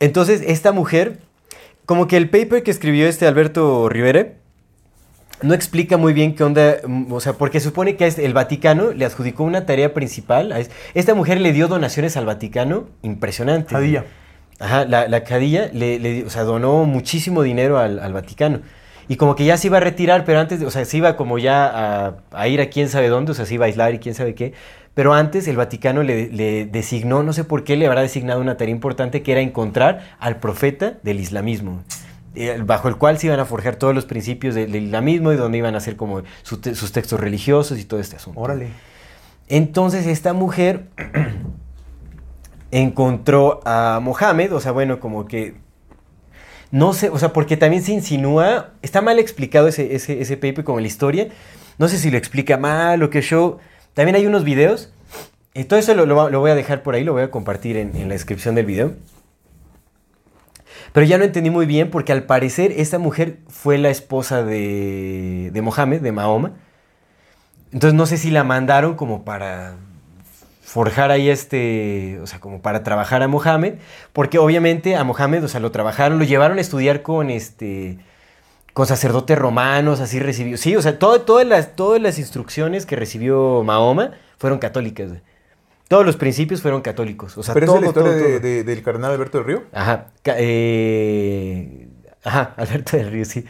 [0.00, 1.18] Entonces, esta mujer,
[1.86, 4.28] como que el paper que escribió este Alberto Rivera,
[5.42, 8.92] no explica muy bien qué onda, mm, o sea, porque supone que este- el Vaticano
[8.92, 10.52] le adjudicó una tarea principal.
[10.52, 13.72] A es- esta mujer le dio donaciones al Vaticano impresionantes.
[13.72, 14.04] Jadilla.
[14.60, 18.60] Ajá, la, la Cadilla le, le o sea, donó muchísimo dinero al, al Vaticano.
[19.08, 21.38] Y como que ya se iba a retirar, pero antes, o sea, se iba como
[21.38, 23.98] ya a, a ir a quién sabe dónde, o sea, se iba a aislar y
[23.98, 24.52] quién sabe qué.
[24.94, 28.56] Pero antes el Vaticano le, le designó, no sé por qué, le habrá designado una
[28.58, 31.82] tarea importante que era encontrar al profeta del islamismo.
[32.34, 35.36] eh, Bajo el cual se iban a forjar todos los principios del, del islamismo y
[35.36, 38.38] donde iban a hacer como su te- sus textos religiosos y todo este asunto.
[38.38, 38.68] Órale.
[39.48, 40.88] Entonces esta mujer
[42.70, 45.54] encontró a Mohammed, o sea, bueno, como que
[46.70, 50.64] no sé, o sea, porque también se insinúa, está mal explicado ese, ese, ese paper
[50.64, 51.28] como la historia,
[51.78, 53.58] no sé si lo explica mal o qué show,
[53.94, 54.92] también hay unos videos,
[55.54, 58.08] y todo eso lo, voy a dejar por ahí, lo voy a compartir en, en
[58.08, 58.94] la descripción del video.
[60.92, 65.50] Pero ya no entendí muy bien porque al parecer esta mujer fue la esposa de,
[65.52, 66.52] de Mohammed, de Mahoma.
[67.72, 69.76] Entonces no sé si la mandaron como para
[70.60, 73.74] forjar ahí este, o sea, como para trabajar a Mohammed,
[74.12, 77.98] porque obviamente a Mohammed, o sea, lo trabajaron, lo llevaron a estudiar con este
[78.72, 80.56] con sacerdotes romanos, así recibió.
[80.56, 85.08] Sí, o sea, todo- todas, las, todas las instrucciones que recibió Mahoma fueron católicas.
[85.08, 85.20] güey.
[85.88, 87.36] Todos los principios fueron católicos.
[87.36, 88.40] O sea, Pero todo, es la historia todo, de- todo.
[88.40, 89.62] de- del cardenal Alberto del Río.
[89.72, 90.06] Ajá.
[90.24, 91.88] eh,
[92.24, 93.44] ajá, Alberto del Río, sí.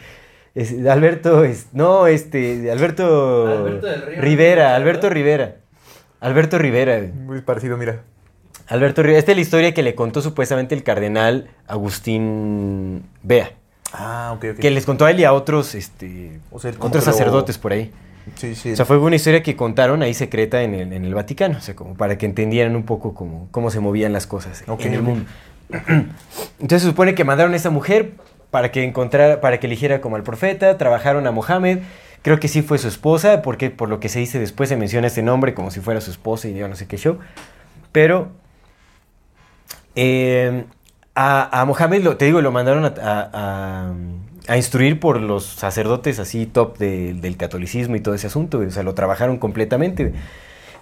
[0.55, 4.21] Es- Alberto, es, no, este, Alberto, Alberto del Río.
[4.21, 5.55] Rivera, Alberto Rivera.
[6.19, 6.97] Alberto Rivera.
[6.97, 7.11] güey.
[7.13, 8.03] Muy parecido, mira.
[8.67, 9.19] Alberto Rivera.
[9.19, 13.53] Esta es la historia que le contó supuestamente el cardenal Agustín Bea.
[13.93, 14.59] Ah, ok, ok.
[14.59, 17.71] Que les contó a él y a otros, este, O sea, otros lo- sacerdotes por
[17.73, 17.91] ahí.
[18.35, 18.71] Sí, sí.
[18.71, 21.61] O sea, fue una historia que contaron ahí secreta en el, en el Vaticano, o
[21.61, 25.01] sea, como para que entendieran un poco cómo, cómo se movían las cosas en el
[25.03, 25.25] mundo.
[25.69, 28.13] Entonces se supone que mandaron a esta mujer
[28.49, 31.79] para que encontrara, para que eligiera como al profeta, trabajaron a Mohammed,
[32.21, 35.07] creo que sí fue su esposa, porque por lo que se dice después se menciona
[35.07, 37.17] este nombre como si fuera su esposa y yo no sé qué show,
[37.91, 38.29] pero
[39.95, 40.63] eh,
[41.15, 42.93] a, a Mohammed, lo, te digo, lo mandaron a,
[44.47, 48.69] a- instruir por los sacerdotes así top de- del catolicismo y todo ese asunto, o
[48.71, 50.13] sea, lo trabajaron completamente.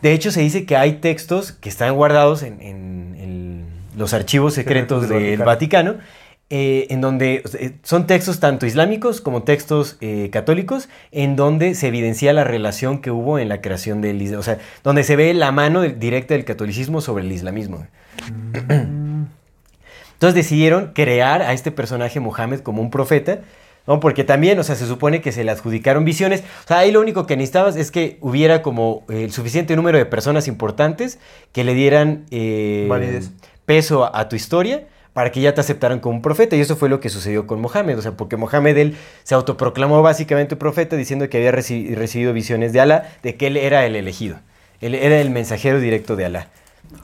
[0.01, 3.65] De hecho, se dice que hay textos que están guardados en, en- en
[3.97, 5.95] los archivos secretos del Vaticano,
[6.49, 11.87] eh, en donde eh, son textos tanto islámicos como textos eh, católicos, en donde se
[11.87, 15.33] evidencia la relación que hubo en la creación del Islam, o sea, donde se ve
[15.33, 17.85] la mano directa del catolicismo sobre el islamismo.
[20.21, 23.39] Entonces decidieron crear a este personaje Mohammed como un profeta,
[23.87, 23.99] ¿no?
[23.99, 26.41] Porque también, o sea, se supone que se le adjudicaron visiones.
[26.63, 29.97] O sea, ahí lo único que necesitabas es que hubiera como eh, el suficiente número
[29.97, 31.17] de personas importantes
[31.53, 32.85] que le dieran eh,
[33.65, 34.83] peso a, a tu historia
[35.13, 36.55] para que ya te aceptaran como un profeta.
[36.55, 37.97] Y eso fue lo que sucedió con Mohammed.
[37.97, 42.73] O sea, porque Mohammed, él se autoproclamó básicamente profeta diciendo que había reci- recibido visiones
[42.73, 44.37] de Alá, de que él era el elegido.
[44.81, 46.47] Él era el mensajero directo de Alá.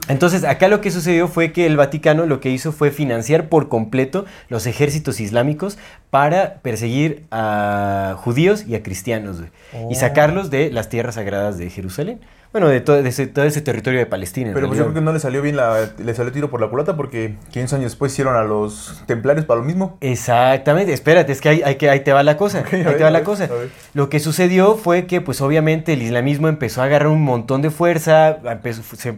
[0.07, 3.67] Entonces, acá lo que sucedió fue que el Vaticano lo que hizo fue financiar por
[3.69, 5.77] completo los ejércitos islámicos
[6.09, 9.93] para perseguir a judíos y a cristianos y Oh.
[9.95, 12.21] sacarlos de las tierras sagradas de Jerusalén.
[12.53, 14.51] Bueno, de todo, de ese, todo ese territorio de Palestina.
[14.53, 16.69] Pero pues yo creo que no le salió bien, la, le salió tiro por la
[16.69, 19.97] culata porque 15 años después hicieron a los templarios para lo mismo.
[19.99, 22.63] Exactamente, espérate, es que ahí, hay que ahí te va la cosa.
[22.71, 23.49] Ahí ver, te va la ver, cosa.
[23.93, 27.69] Lo que sucedió fue que, pues obviamente, el islamismo empezó a agarrar un montón de
[27.69, 29.15] fuerza, empezó- se,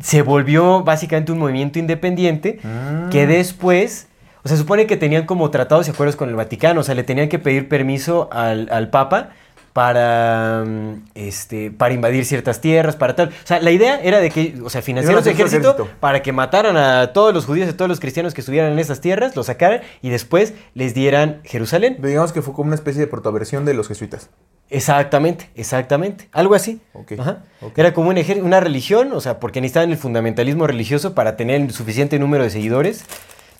[0.00, 3.10] se volvió básicamente un movimiento independiente Mm.
[3.10, 4.08] que después,
[4.42, 7.04] o sea, supone que tenían como tratados y acuerdos con el Vaticano, o sea, le
[7.04, 9.30] tenían que pedir permiso al, al Papa
[9.72, 13.28] para, mm, este, para invadir ciertas tierras, para tal.
[13.28, 15.88] O sea, la idea era de que, o sea, a su ejército, ejército.
[16.00, 18.78] para que mataran a todos los judíos y a todos los cristianos que estuvieran en
[18.78, 21.96] esas tierras, los sacaran y después les dieran Jerusalén.
[22.02, 24.28] Digamos que fue como una especie de protoversión de los jesuitas.
[24.70, 26.28] Exactamente, exactamente.
[26.32, 26.80] Algo así.
[27.18, 27.42] Ajá.
[27.60, 27.76] ok.
[27.76, 31.72] Era como un una religión, o sea, porque necesitaban el fundamentalismo religioso para tener el
[31.72, 33.04] suficiente número de seguidores,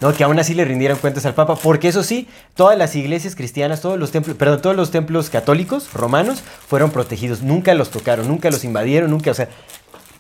[0.01, 0.15] ¿no?
[0.15, 3.83] Que aún así le rindieran cuentas al Papa, porque eso sí, todas las iglesias cristianas,
[3.83, 8.51] todos los templos, perdón, todos los templos católicos romanos fueron protegidos, nunca los tocaron, nunca
[8.51, 9.49] los invadieron, nunca, o sea,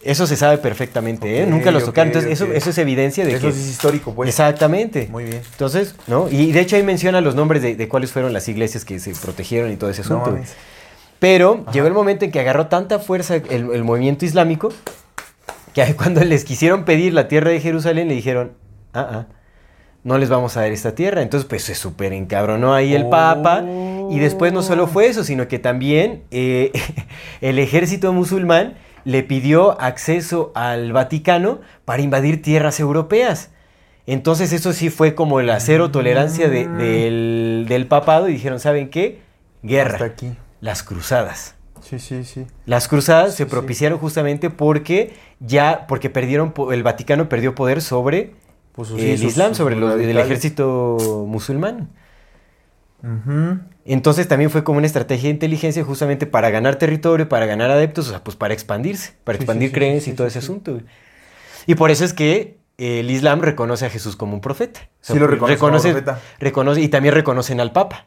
[0.02, 1.46] eso se sabe perfectamente, ¿eh?
[1.46, 2.08] Nunca los tocaron.
[2.08, 3.52] Entonces, eso, eso es evidencia de Eso que.
[3.52, 4.28] sí es histórico, pues.
[4.28, 5.08] Exactamente.
[5.10, 5.42] Muy bien.
[5.52, 6.28] Entonces, ¿no?
[6.28, 9.12] Y de hecho ahí menciona los nombres de, de cuáles fueron las iglesias que se
[9.14, 10.36] protegieron y todo ese asunto.
[11.22, 14.70] Pero llegó el momento en que agarró tanta fuerza el, el movimiento islámico
[15.72, 18.54] que cuando les quisieron pedir la tierra de Jerusalén le dijeron,
[18.92, 19.26] ah, ah,
[20.02, 21.22] no les vamos a dar esta tierra.
[21.22, 23.64] Entonces, pues se súper encabronó ahí el Papa.
[24.10, 26.72] Y después no solo fue eso, sino que también eh,
[27.40, 28.74] el ejército musulmán
[29.04, 33.50] le pidió acceso al Vaticano para invadir tierras europeas.
[34.08, 38.90] Entonces eso sí fue como la cero tolerancia de- del, del papado y dijeron, ¿saben
[38.90, 39.20] qué?
[39.62, 39.92] Guerra.
[39.94, 40.32] Hasta aquí.
[40.62, 41.54] Las cruzadas.
[41.82, 42.46] Sí, sí, sí.
[42.64, 43.50] Las cruzadas se sí.
[43.50, 48.32] propiciaron justamente porque ya, porque perdieron, el Vaticano perdió poder sobre
[48.72, 50.96] Pues el Islam, sus sobre los- el ejército
[51.28, 51.90] musulmán.
[53.84, 58.06] Entonces también fue como una estrategia de inteligencia justamente para ganar territorio, para ganar adeptos,
[58.06, 60.80] o sea, pues para expandirse, para expandir creencias y todo ese asunto.
[61.66, 64.80] Y por eso es que el Islam reconoce a Jesús como un profeta.
[64.80, 66.20] O sea, Sí lo reconoce como reconoce, profeta.
[66.40, 68.06] reconoce- y también reconocen al Papa.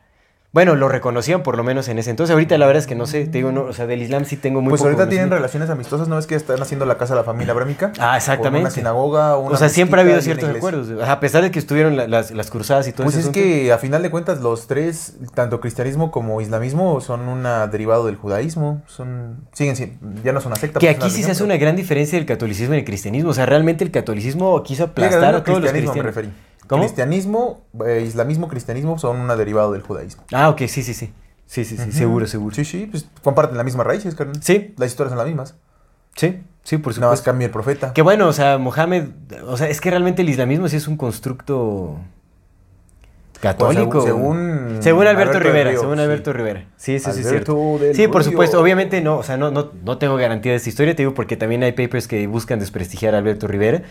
[0.55, 2.31] Bueno, lo reconocían por lo menos en ese entonces.
[2.33, 4.37] Ahorita la verdad es que no sé, te digo, no, o sea, del Islam sí
[4.37, 7.13] tengo muy Pues poco ahorita tienen relaciones amistosas, ¿no es que están haciendo la casa
[7.13, 7.91] de la familia abrámica?
[7.99, 8.61] Ah, exactamente.
[8.61, 10.89] Una sinagoga, una o sea, siempre ha habido una ciertos acuerdos.
[11.05, 13.37] A pesar de que estuvieron la- las, las cruzadas y todo Pues ese es asunto.
[13.37, 18.15] que a final de cuentas los tres, tanto cristianismo como islamismo, son un derivado del
[18.15, 18.81] judaísmo.
[18.87, 20.79] Son, siguen siendo, ya no son una secta.
[20.79, 23.31] Que pues, aquí sí se hace una gran diferencia del catolicismo y el cristianismo.
[23.31, 26.29] O sea, realmente el catolicismo quiso aplastar a todos los cristianismo me referí.
[26.67, 26.83] ¿Cómo?
[26.83, 30.23] cristianismo, eh, islamismo, cristianismo son una derivado del judaísmo.
[30.33, 31.13] Ah, ok, sí, sí, sí.
[31.47, 32.55] Sí, sí, sí, seguro, seguro.
[32.55, 34.41] Sí, sí, pues comparten la misma raíz, carnal.
[34.41, 35.55] Sí, Las historias son las mismas.
[36.15, 37.23] sí, sí, por Nada más supuesto.
[37.25, 37.93] cambia el profeta.
[37.93, 39.09] Que bueno, o sea, Mohamed,
[39.45, 41.99] o sea, es que realmente el islamismo sí es un constructo
[43.41, 43.89] católico.
[43.91, 46.01] Pues, según- según Alberto, Rivera, Río, según sí.
[46.03, 46.65] Alberto Rivera.
[46.77, 47.79] Sí, sí, sí, es cierto.
[47.93, 50.95] Sí, por supuesto, obviamente no, o sea, no, no, no tengo garantía de esta historia,
[50.95, 53.83] te digo, porque también hay papers que buscan desprestigiar a Alberto Rivera.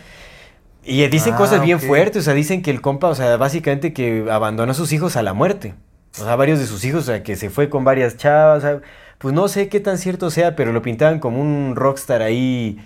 [0.85, 3.91] Y dicen Ah, cosas bien fuertes, o sea, dicen que el compa, o sea, básicamente
[3.91, 5.73] que abandonó a sus hijos a la muerte.
[6.19, 8.67] O sea, varios de sus hijos, o sea, que se fue con varias chavas, o
[8.67, 8.81] sea,
[9.17, 12.77] pues no sé qué tan cierto sea, pero lo pintaban como un rockstar ahí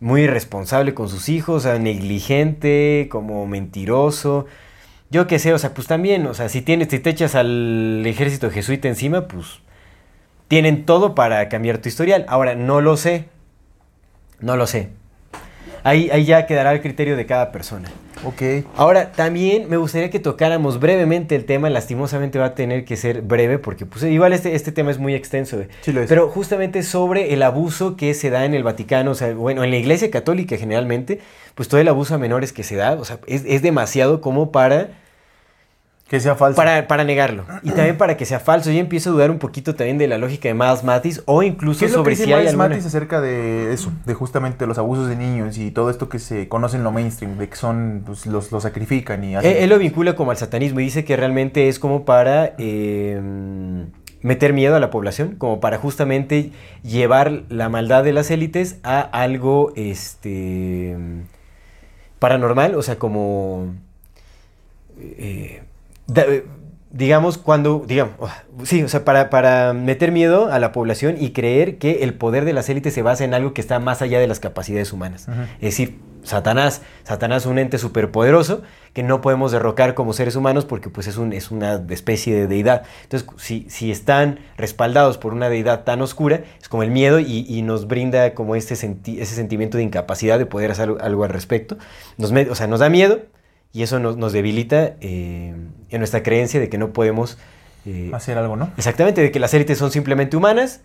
[0.00, 4.46] muy irresponsable con sus hijos, o sea, negligente, como mentiroso.
[5.10, 8.04] Yo qué sé, o sea, pues también, o sea, si tienes, si te echas al
[8.06, 9.60] ejército jesuita encima, pues
[10.48, 12.26] tienen todo para cambiar tu historial.
[12.28, 13.26] Ahora, no lo sé.
[14.40, 14.90] No lo sé.
[15.86, 17.88] Ahí, ahí ya quedará el criterio de cada persona.
[18.24, 18.42] Ok.
[18.74, 23.22] Ahora, también me gustaría que tocáramos brevemente el tema, lastimosamente va a tener que ser
[23.22, 25.68] breve porque pues igual este, este tema es muy extenso, güey.
[25.82, 26.08] Sí lo es.
[26.08, 29.70] pero justamente sobre el abuso que se da en el Vaticano, o sea, bueno, en
[29.70, 31.20] la Iglesia Católica generalmente,
[31.54, 34.50] pues todo el abuso a menores que se da, o sea, es, es demasiado como
[34.50, 34.88] para,
[36.08, 36.56] Que sea falso.
[36.56, 37.44] para, para negarlo.
[37.64, 38.70] Y también para que sea falso.
[38.70, 41.80] Yo empiezo a dudar un poquito también de la lógica de Miles Matis o incluso
[41.80, 42.68] ¿Qué es lo que sobre dice si hay Miles alguna...
[42.68, 43.92] Matis acerca de eso?
[44.04, 47.38] De justamente los abusos de niños y todo esto que se conoce en lo mainstream,
[47.38, 49.50] de que son, pues, los, los sacrifican y hacen...
[49.50, 53.20] Él, él lo vincula como al satanismo y dice que realmente es como para eh,
[54.22, 56.52] meter miedo a la población, como para justamente
[56.84, 60.96] llevar la maldad de las élites a algo este
[62.20, 63.74] paranormal, o sea, como
[65.00, 65.62] eh,
[66.06, 66.26] da-
[66.90, 68.30] digamos cuando digamos oh,
[68.64, 72.44] sí, o sea, para, para meter miedo a la población y creer que el poder
[72.44, 75.26] de las élites se basa en algo que está más allá de las capacidades humanas.
[75.56, 78.62] Es decir, Satanás, Satanás es un ente superpoderoso
[78.94, 82.46] que no podemos derrocar como seres humanos porque pues es, un, es una especie de
[82.48, 82.82] deidad.
[83.04, 87.44] Entonces, si, si están respaldados por una deidad tan oscura, es como el miedo y,
[87.48, 91.24] y nos brinda como este senti- ese sentimiento de incapacidad de poder hacer algo, algo
[91.24, 91.76] al respecto.
[92.16, 93.20] Nos, o sea, nos da miedo
[93.72, 95.54] y eso nos, nos debilita eh,
[95.90, 97.38] en nuestra creencia de que no podemos...
[97.84, 98.70] eh, Hacer algo, ¿no?
[98.76, 100.80] Exactamente, de que las élites son simplemente humanas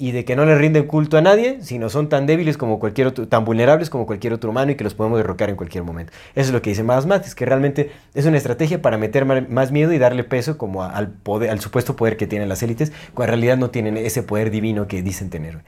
[0.00, 3.08] y de que no le rinden culto a nadie, sino son tan débiles como cualquier
[3.08, 6.12] otro, tan vulnerables como cualquier otro humano y que los podemos derrocar en cualquier momento.
[6.36, 9.72] Eso es lo que dice Miles Matis, que realmente es una estrategia para meter más
[9.72, 12.92] miedo y darle peso como a- al poder, al supuesto poder que tienen las élites,
[13.12, 15.58] cuando en realidad no tienen ese poder divino que dicen tener.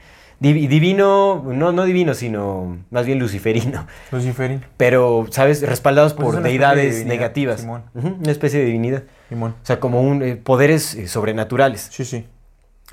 [0.41, 3.85] Divino, no, no divino, sino más bien luciferino.
[4.11, 4.65] Luciferín.
[4.77, 5.61] Pero, ¿sabes?
[5.61, 7.61] Respaldados Pues es por de deidades divinidad, negativas.
[7.61, 7.83] Simón.
[7.93, 9.03] Una especie de divinidad.
[9.29, 9.55] Simón.
[9.61, 11.87] O sea, como un, eh, poderes eh, sobrenaturales.
[11.91, 12.25] Sí, sí.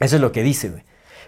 [0.00, 0.82] Eso es lo que dice, güey.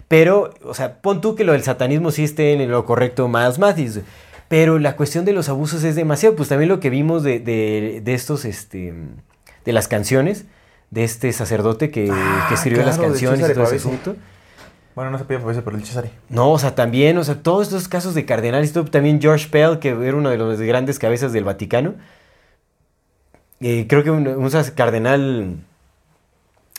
[0.08, 3.58] Pero, o sea, pon tú que lo del satanismo sí esté en lo correcto más
[3.58, 4.06] Mathis, güey.
[4.48, 6.34] Pero la cuestión de los abusos es demasiado.
[6.36, 8.92] Pues también lo que vimos de, de- de estos, este,
[9.64, 10.44] de las canciones,
[10.90, 14.16] de este sacerdote que, Ah, que escribió las claro, canciones y todo ese asunto.
[15.00, 16.10] Bueno, no se podía por el Cesare.
[16.28, 19.88] No, o sea, también, o sea, todos estos casos de cardenales, también George Pell, que
[19.88, 21.94] era uno de los grandes cabezas del Vaticano.
[23.62, 25.56] Eh, creo que un, un cardenal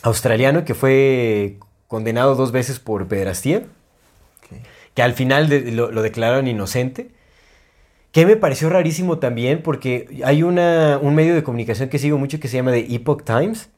[0.04, 1.56] australiano que fue
[1.88, 3.64] condenado dos veces por pederastía,
[4.94, 7.10] que al final de- lo, lo declararon inocente.
[8.12, 12.38] Que me pareció rarísimo también, porque hay una, un medio de comunicación que sigo mucho
[12.38, 13.68] que se llama The Epoch Times,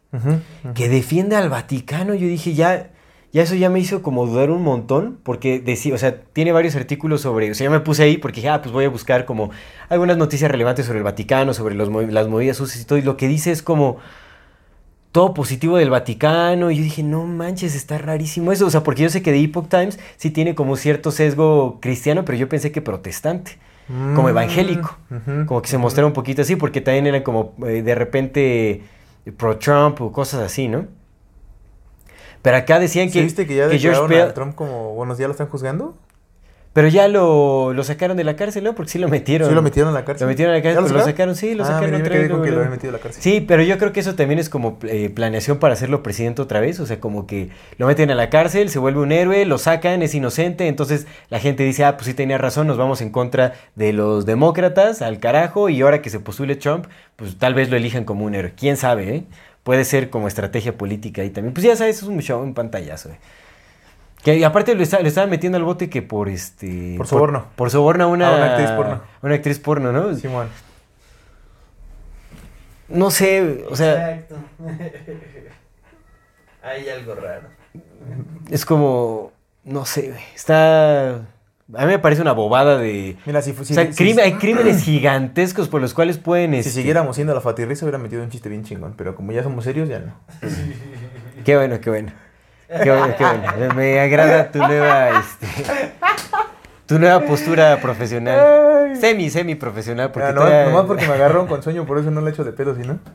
[0.74, 2.12] que defiende al Vaticano.
[2.12, 2.90] Yo dije, ya,
[3.34, 6.76] ya eso ya me hizo como dudar un montón, porque decía, o sea, tiene varios
[6.76, 9.24] artículos sobre, o sea, ya me puse ahí porque dije, ah, pues voy a buscar
[9.24, 9.50] como
[9.88, 13.16] algunas noticias relevantes sobre el Vaticano, sobre los, las movidas sucias y todo, y lo
[13.16, 13.96] que dice es como
[15.10, 19.02] todo positivo del Vaticano, y yo dije, no manches, está rarísimo eso, o sea, porque
[19.02, 22.70] yo sé que The Epoch Times sí tiene como cierto sesgo cristiano, pero yo pensé
[22.70, 23.58] que protestante.
[23.88, 24.96] como Mm, evangélico.
[25.46, 28.82] Como que se mostraba un poquito así, porque también eran como eh, de repente
[29.36, 30.86] pro-Trump o cosas así, ¿no?
[32.44, 35.18] Pero acá decían ¿Sí que, viste que ya que George Pell- a Trump como buenos
[35.18, 35.96] días lo están juzgando?
[36.74, 38.74] Pero ya lo, lo sacaron de la cárcel, ¿no?
[38.74, 39.48] Porque sí lo metieron.
[39.48, 40.26] Sí lo metieron a la cárcel.
[40.26, 42.02] Lo metieron a la cárcel, ¿Ya pero lo sacaron, sí, lo Ah, sacaron mira, yo
[42.02, 42.76] me otra vez, quedé con que luego, lo habían luego.
[42.76, 43.22] metido a la cárcel.
[43.22, 46.58] Sí, pero yo creo que eso también es como eh, planeación para hacerlo presidente otra
[46.58, 46.80] vez.
[46.80, 50.02] O sea, como que lo meten a la cárcel, se vuelve un héroe, lo sacan,
[50.02, 50.66] es inocente.
[50.66, 54.26] Entonces la gente dice, ah, pues sí tenía razón, nos vamos en contra de los
[54.26, 55.68] demócratas, al carajo.
[55.68, 58.52] Y ahora que se postule Trump, pues tal vez lo elijan como un héroe.
[58.58, 59.24] Quién sabe, ¿eh?
[59.64, 61.52] Puede ser como estrategia política ahí también.
[61.54, 63.18] Pues ya sabes, es un show, un pantallazo, ¿eh?
[64.22, 66.94] Que y aparte lo, está- le estaban metiendo al bote que por este.
[66.96, 67.46] Por soborno.
[67.56, 68.28] Por, soborno a una.
[68.28, 69.02] A una actriz porno.
[69.22, 70.14] Una actriz porno, ¿no?
[70.14, 70.48] Simón.
[72.88, 74.36] No sé, o sea, Exacto.
[76.62, 77.48] Hay algo raro.
[78.50, 79.32] es como.
[79.64, 81.22] No sé, güey, está.
[81.72, 83.16] A mí me parece una bobada de...
[83.24, 86.52] Mira, si, fu- O si, sea, si- hay crímenes gigantescos por los cuales pueden...
[86.52, 89.42] si este, siguiéramos siendo la fatirrisa hubiera metido un chiste bien chingón, pero como ya
[89.42, 90.12] somos serios, ya no.
[91.44, 92.12] Qué bueno, qué bueno.
[92.68, 93.74] Qué bueno, qué bueno.
[93.74, 95.46] Me agrada tu nueva, este,
[96.86, 98.96] tu nueva postura profesional.
[99.00, 100.10] Semi, semi profesional.
[100.12, 102.52] Porque Ah, no, nomás porque me agarraron con sueño, por eso no le echo de
[102.52, 102.98] pedo, si no.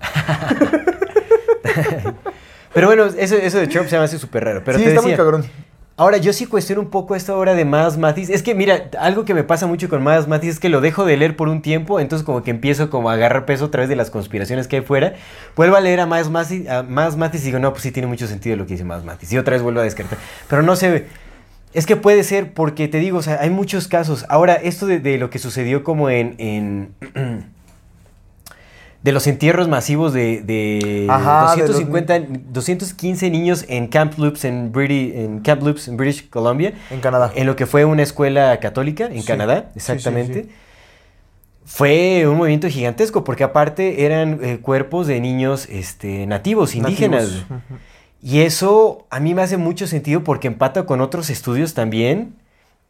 [2.74, 4.62] Pero bueno, eso, eso de Trump se me hace súper raro.
[4.64, 5.46] Pero sí, te está decía, muy cabrón.
[6.00, 8.30] Ahora, yo sí cuestiono un poco esta obra de Miles Mathis.
[8.30, 11.04] Es que, mira, algo que me pasa mucho con Miles Mathis es que lo dejo
[11.04, 13.90] de leer por un tiempo, entonces como que empiezo como a agarrar peso a través
[13.90, 15.16] de las conspiraciones que hay fuera.
[15.58, 18.28] Vuelvo a leer a Miles Mathis, a Miles y digo, no, pues sí tiene mucho
[18.28, 19.34] sentido lo que dice Miles Mathis.
[19.34, 20.18] Y otra vez vuelvo a descartar.
[20.48, 21.08] Pero no sé,
[21.74, 24.26] es que puede ser porque te digo, o sea, hay muchos casos.
[24.30, 26.36] Ahora, esto de, de lo que sucedió como en...
[26.38, 27.50] en
[29.02, 32.20] de los entierros masivos de, de Ajá, de los 250,
[32.52, 37.32] 215 niños en Camp Loops en, Briti- en Camp Loops en British Columbia, En Canadá.
[37.34, 40.44] en lo que fue una escuela católica en Sí, Canadá, sí, exactamente.
[40.44, 40.50] sí.
[41.66, 47.46] Fue un movimiento gigantesco porque aparte eran eh, cuerpos de niños este, nativos, indígenas.
[47.48, 47.62] Nativos.
[48.22, 52.34] Y eso a mí me hace mucho sentido porque empata con otros estudios también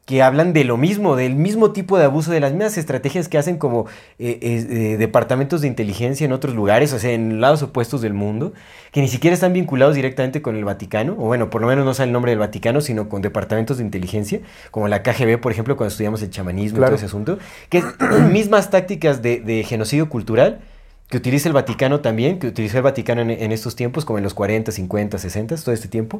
[0.09, 3.37] que hablan de lo mismo, del mismo tipo de abuso, de las mismas estrategias que
[3.37, 3.85] hacen como
[4.17, 8.51] eh, eh, departamentos de inteligencia en otros lugares, o sea, en lados opuestos del mundo,
[8.91, 11.93] que ni siquiera están vinculados directamente con el Vaticano, o bueno, por lo menos no
[11.93, 14.39] sale el nombre del Vaticano, sino con departamentos de inteligencia,
[14.71, 17.37] como la KGB, por ejemplo, cuando estudiamos el chamanismo y todo ese asunto,
[17.69, 17.85] que es
[18.31, 20.59] mismas tácticas de, de genocidio cultural
[21.07, 24.23] que utiliza el Vaticano también, que utilizó el Vaticano en, en estos tiempos, como en
[24.23, 26.19] los 40, 50, 60, todo este tiempo.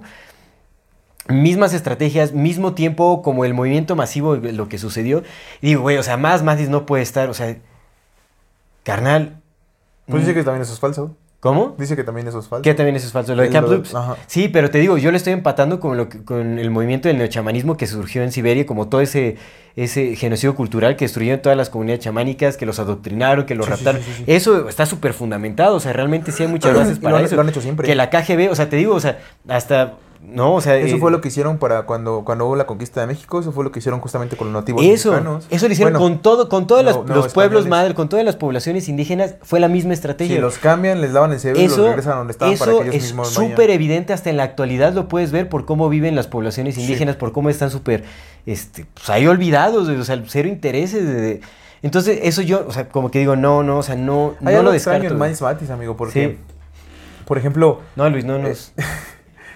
[1.30, 5.24] Mismas estrategias, mismo tiempo como el movimiento masivo, lo que sucedió.
[5.62, 7.56] Y digo, güey, o sea, más Matis no puede estar, o sea,
[8.84, 9.38] carnal.
[10.08, 11.16] Pues dice mm, que también eso es falso.
[11.40, 11.74] ¿Cómo?
[11.78, 12.64] Dice que también eso es falso.
[12.64, 13.34] Que también eso es falso.
[13.34, 13.96] Lo de Camp Loops.
[14.28, 17.18] Sí, pero te digo, yo le estoy empatando con, lo que- con el movimiento del
[17.18, 19.38] neochamanismo que surgió en Siberia, como todo ese,
[19.78, 23.72] ese genocidio cultural que destruyeron todas las comunidades chamánicas, que los adoctrinaron, que los Sí,
[23.72, 24.02] raptaron.
[24.02, 24.32] sí, sí, sí.
[24.32, 27.36] Eso está súper fundamentado, o sea, realmente sí hay muchas bases para lo han- eso.
[27.36, 27.88] lo han hecho siempre.
[27.88, 30.76] Que la KGB, o sea, te digo, o sea, hasta, no, o sea...
[30.78, 33.52] Eso eh, fue lo que hicieron para cuando, cuando hubo la conquista de México, eso
[33.52, 35.48] fue lo que hicieron justamente con los nativos Eso, mexicanos.
[35.50, 38.10] eso lo hicieron Bueno, con todo, con todos no, los, no, los pueblos madre, con
[38.10, 40.36] todas las poblaciones indígenas, fue la misma estrategia.
[40.36, 42.72] Si los cambian, les daban el cerebro y los Eso, regresan a donde estaban para
[42.72, 43.52] eso que ellos es mismos vayan.
[43.52, 46.82] súper evidente hasta en la actualidad lo puedes ver por cómo viven las poblaciones Sí.
[46.82, 48.04] indígenas, por cómo están súper,
[48.46, 51.06] este, pues ahí olvidados, o sea, cero intereses.
[51.08, 51.42] de- de-
[51.82, 54.50] entonces eso yo, o sea, como que digo, no, no, o sea, no, Hay no
[54.50, 55.08] algo lo descarto.
[55.08, 55.32] en güey.
[55.32, 56.38] Miles amigo, porque, Sí.
[57.26, 58.74] por ejemplo, No, Luis, no nos...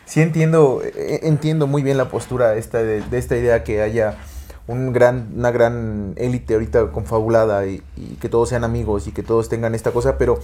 [0.05, 4.17] sí entiendo, eh, entiendo muy bien la postura esta de, esta idea que haya
[4.67, 7.81] un gran, una gran élite ahorita confabulada y,
[8.19, 10.39] que todos sean amigos y que todos tengan esta cosa, pero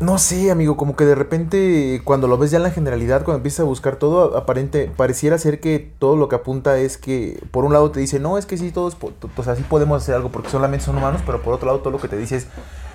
[0.00, 3.36] no sé, amigo, como que de repente cuando lo ves ya en la generalidad, cuando
[3.36, 7.64] empiezas a buscar todo, aparente, pareciera ser que todo lo que apunta es que, por
[7.64, 8.96] un lado te dice, no, es que sí, todos,
[9.36, 12.00] o sea, podemos hacer algo porque solamente son humanos, pero por otro lado todo lo
[12.00, 12.46] que te dice es,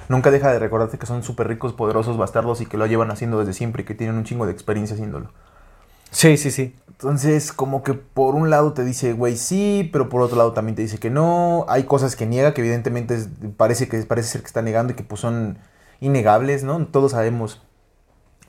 [0.10, 3.40] nunca deja de recordarte que son súper ricos, poderosos, bastardos y que lo llevan haciendo
[3.40, 5.32] desde siempre y que tienen un chingo de experiencia haciéndolo.
[6.12, 6.76] Sí, sí, sí.
[6.90, 10.76] Entonces, como que por un lado te dice, güey, sí, pero por otro lado también
[10.76, 11.66] te dice que no.
[11.70, 14.96] Hay cosas que niega, que evidentemente es- parece, que, parece ser que está negando y
[14.96, 15.60] que pues son
[16.00, 16.86] innegables, ¿no?
[16.88, 17.62] Todos sabemos.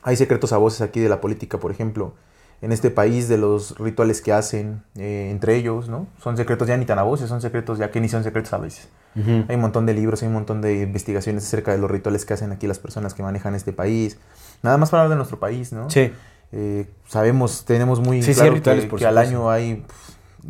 [0.02, 2.14] Hay secretos a voces aquí de la política, por ejemplo,
[2.60, 6.08] en este país, de los rituales que hacen eh, entre ellos, ¿no?
[6.22, 8.58] Son secretos ya ni tan a voces, son secretos ya que ni son secretos a
[8.58, 8.88] veces.
[9.16, 12.34] Hay un montón de libros, hay un montón de investigaciones acerca de los rituales que
[12.34, 14.16] hacen aquí las personas que manejan este país.
[14.62, 15.90] Nada más para hablar de nuestro país, ¿no?
[15.90, 16.12] Sí.
[16.52, 19.84] Eh, sabemos, tenemos muy Sí, sí, claro hay rituales, que, por que al año hay,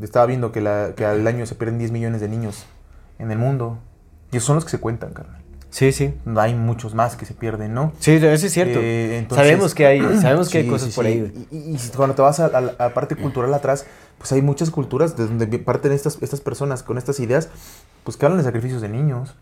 [0.03, 2.67] estaba viendo que, la, que al año se pierden 10 millones de niños
[3.19, 3.79] en el mundo.
[4.33, 5.38] Y esos son los que se cuentan, carnal.
[5.79, 6.13] Sí, sí.
[6.37, 7.93] Hay muchos más que se pierden, ¿no?
[8.01, 8.81] Sí, eso es cierto.
[8.83, 11.47] Eh, entonces- sabemos que hay, sabemos que hay cosas sí, por ahí.
[11.53, 13.87] Y, y- y si- cuando te vas a, la parte cultural atrás,
[14.19, 17.49] pues hay muchas culturas de donde parten estas, estas personas con estas ideas,
[18.03, 19.37] pues que hablan de sacrificios de niños.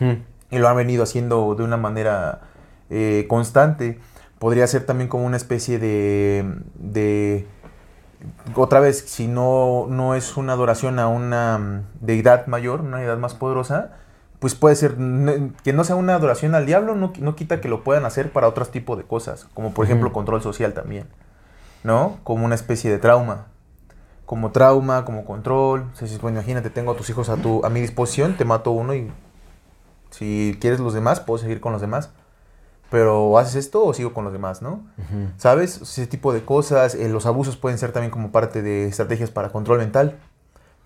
[0.00, 0.12] Mm.
[0.50, 2.40] y lo han venido haciendo de una manera
[2.88, 3.98] eh, constante.
[4.38, 6.46] Podría ser también como una especie de,
[6.76, 7.46] de
[8.54, 13.18] otra vez, si no, no es una adoración a una mm, deidad mayor, una deidad
[13.18, 13.92] más poderosa,
[14.44, 14.96] pues puede ser
[15.62, 18.46] que no sea una adoración al diablo, no, no quita que lo puedan hacer para
[18.46, 21.06] otros tipos de cosas, como por ejemplo control social también,
[21.82, 22.18] ¿no?
[22.24, 23.46] Como una especie de trauma.
[24.26, 25.86] Como trauma, como control.
[25.90, 28.44] O sea, si, bueno, imagínate, tengo a tus hijos a, tu, a mi disposición, te
[28.44, 29.10] mato uno y
[30.10, 32.10] si quieres los demás, puedo seguir con los demás.
[32.90, 34.84] Pero ¿o haces esto o sigo con los demás, ¿no?
[35.38, 35.80] ¿Sabes?
[35.80, 36.94] Ese tipo de cosas.
[36.94, 40.18] eh, los abusos pueden ser también como parte de estrategias para control mental.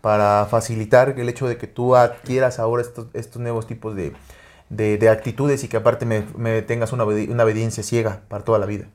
[0.09, 4.15] Para facilitar el hecho de que tú adquieras ahora estos, estos nuevos tipos de,
[4.71, 8.59] de- de actitudes y que aparte me, me tengas una, una obediencia ciega para toda
[8.59, 8.87] la vida.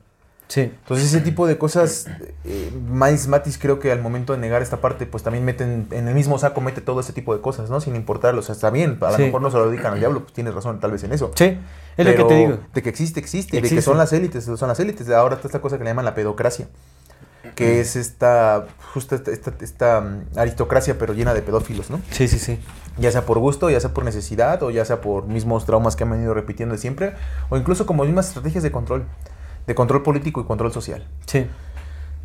[0.48, 0.62] Sí.
[0.62, 2.06] Entonces ese tipo de cosas,
[2.44, 6.08] eh, Miles Matis creo que al momento de negar esta parte, pues también meten, en
[6.08, 7.80] el mismo saco mete todo ese tipo de cosas, ¿no?
[7.80, 9.22] Sin importarlo, o sea, está bien, a lo Sí.
[9.22, 11.30] mejor no se lo dedican al diablo, pues tienes razón tal vez en eso.
[11.36, 11.44] Sí,
[11.96, 12.58] es lo que Pero te digo.
[12.74, 13.76] De que existe, existe, y de Existe.
[13.76, 15.08] que son las élites, son las élites.
[15.10, 16.66] Ahora está esta cosa que le llaman la pedocracia,
[17.54, 22.00] que es esta, justo esta, esta, esta, mm, aristocracia, pero llena de pedófilos, ¿no?
[22.10, 22.58] Sí, sí, sí.
[22.98, 26.04] Ya sea por gusto, ya sea por necesidad, o ya sea por mismos traumas que
[26.04, 27.14] han venido repitiendo de siempre,
[27.50, 29.04] o incluso como mismas estrategias de control,
[29.66, 31.06] de control político y control social.
[31.26, 31.46] Sí.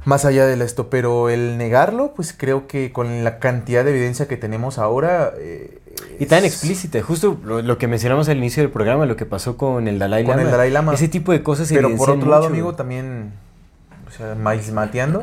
[0.05, 4.27] Más allá de esto, pero el negarlo, pues creo que con la cantidad de evidencia
[4.27, 5.33] que tenemos ahora...
[5.37, 5.79] eh,
[6.19, 9.57] Y tan explícita, justo lo, lo que mencionamos al inicio del programa, lo que pasó
[9.57, 10.43] con el Dalai Con Lama.
[10.43, 10.93] el Dalai Lama.
[10.93, 13.33] Ese tipo de cosas se Pero por otro lado, amigo, también,
[14.19, 14.35] sea,
[14.73, 15.21] mateando,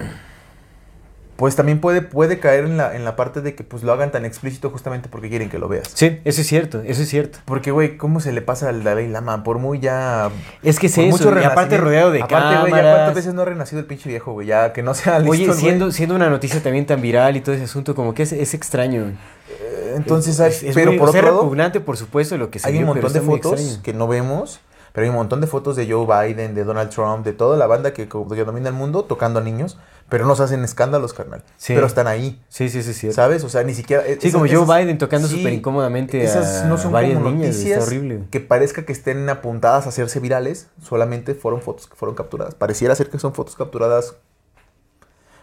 [1.36, 4.10] pues también puede, puede caer en la, en la parte de que pues lo hagan
[4.10, 5.90] tan explícito justamente porque quieren que lo veas.
[5.92, 7.40] Sí, eso es cierto, eso es cierto.
[7.44, 9.44] Porque, güey, ¿cómo se le pasa al Dalai Lama?
[9.44, 10.30] Por muy ya...
[10.62, 12.94] Es que es eso, y aparte rodeado de Aparte, güey, ya cámaras.
[12.96, 15.52] cuántas veces no ha renacido el pinche viejo, güey, ya que no sea listo, Oye,
[15.52, 18.54] siendo, siendo una noticia también tan viral y todo ese asunto, como que es, es
[18.54, 19.02] extraño.
[19.50, 21.36] Eh, Entonces, hay- es, es pero muy- por otro lado...
[21.42, 24.60] repugnante, por supuesto, lo que se Hay un montón de fotos que no vemos,
[24.96, 27.66] pero hay un montón de fotos de Joe Biden, de Donald Trump, de toda la
[27.66, 29.76] banda que, que domina el mundo tocando a niños,
[30.08, 31.42] pero no se hacen escándalos, carnal.
[31.58, 31.74] Sí.
[31.74, 33.16] Pero están ahí, Sí, sí, sí, cierto.
[33.16, 33.44] ¿sabes?
[33.44, 34.04] O sea, ni siquiera...
[34.04, 37.18] Sí, esas- como Joe esas- Biden tocando sí, súper incómodamente Esas a no son varias
[37.18, 38.22] como niñas, noticias está horrible.
[38.30, 42.54] que parezca que estén apuntadas a hacerse virales, solamente fueron fotos que fueron capturadas.
[42.54, 44.14] Pareciera ser que son fotos capturadas,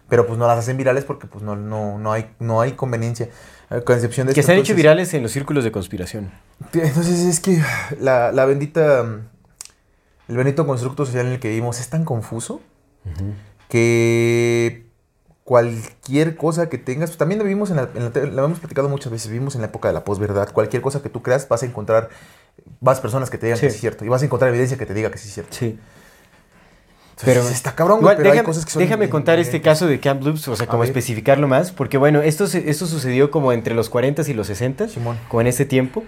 [0.09, 3.29] pero pues no las hacen virales porque pues no, no, no, hay, no hay conveniencia.
[3.69, 6.31] A concepción de Que esto, se han hecho virales en los círculos de conspiración.
[6.73, 7.61] entonces es que
[7.99, 9.05] la, la bendita,
[10.27, 12.61] el bendito constructo social en el que vivimos es tan confuso
[13.69, 14.85] que
[15.43, 19.11] cualquier cosa que tengas, pues también lo vivimos en la, en la hemos platicado muchas
[19.11, 21.65] veces, vivimos en la época de la posverdad, cualquier cosa que tú creas vas a
[21.65, 22.09] encontrar
[22.79, 23.65] más personas que te digan Sí.
[23.65, 25.33] que sí es cierto y vas a encontrar evidencia que te diga que sí es
[25.33, 25.53] cierto.
[25.57, 25.77] Sí.
[27.25, 29.85] Entonces, está cabrón, Igual, pero hay déjame, cosas que son déjame in- contar este caso
[29.87, 33.53] de Camp Loops, o sea, como especificarlo más, porque bueno, esto, se- esto sucedió como
[33.53, 35.17] entre los 40 y los 60, Simón.
[35.29, 36.03] como en ese tiempo.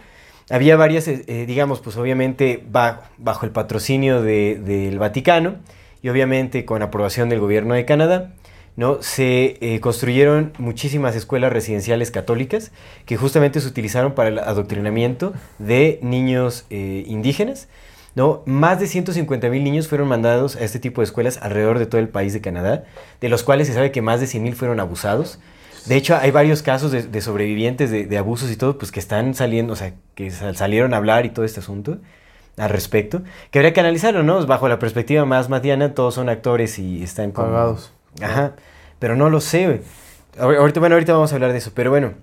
[0.50, 5.56] Había varias, eh, eh, digamos, pues obviamente ba- bajo el patrocinio de- del Vaticano
[6.04, 8.34] y obviamente con aprobación del gobierno de Canadá,
[8.76, 9.02] ¿no?
[9.02, 12.72] Se eh, construyeron muchísimas escuelas residenciales católicas
[13.06, 17.68] que justamente se utilizaron para el adoctrinamiento de niños indígenas.
[18.16, 18.44] ¿no?
[18.46, 22.00] Más de 150 mil niños fueron mandados a este tipo de escuelas alrededor de todo
[22.00, 22.86] el país de Canadá,
[23.20, 25.38] de los cuales se sabe que más de 100 mil fueron abusados.
[25.86, 29.00] De hecho, hay varios casos de, de sobrevivientes de, de abusos y todo, pues que
[29.00, 31.98] están saliendo, o sea, que sal- salieron a hablar y todo este asunto
[32.58, 33.22] al respecto,
[33.52, 34.46] que habría que analizarlo, ¿no?
[34.46, 37.94] Bajo la perspectiva más matiana, todos son actores y están como- Pagados.
[38.22, 38.54] Ajá,
[39.00, 39.82] pero no lo sé,
[40.38, 42.14] Ahorita, bueno, ahorita vamos a hablar de eso, pero bueno.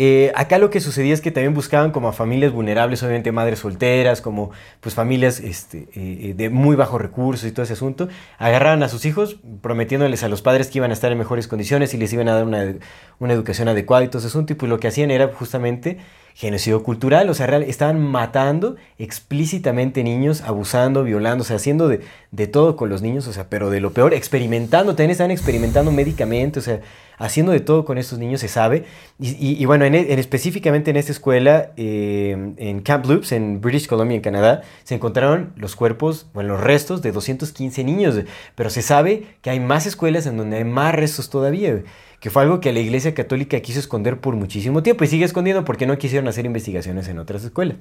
[0.00, 3.58] Eh, acá lo que sucedía es que también buscaban como a familias vulnerables, obviamente madres
[3.58, 8.08] solteras, como pues familias este, eh, eh, de muy bajos recursos y todo ese asunto.
[8.38, 11.94] Agarraban a sus hijos prometiéndoles a los padres que iban a estar en mejores condiciones
[11.94, 14.52] y les iban a dar una, educación adecuada y todo ese asunto.
[14.52, 15.98] Y pues lo que hacían era justamente
[16.34, 22.46] genocidio cultural, o sea, estaban matando explícitamente niños, abusando, violando, o sea, haciendo de, de
[22.46, 26.60] todo con los niños, o sea, pero de lo peor, experimentando, también estaban experimentando médicamente,
[26.60, 26.80] o sea,
[27.18, 28.84] haciendo de todo con estos niños, se sabe.
[29.18, 33.86] Y, y- bueno, en, en- específicamente en esta escuela, eh, en Camp Loops, en British
[33.88, 38.14] Columbia, en Canadá, se encontraron los cuerpos, bueno, los restos de 215 niños,
[38.54, 41.82] pero se sabe que hay más escuelas en donde hay más restos todavía,
[42.20, 45.64] que fue algo que la Iglesia Católica quiso esconder por muchísimo tiempo y sigue escondiendo
[45.64, 47.76] porque no quisieron hacer investigaciones en otras escuelas.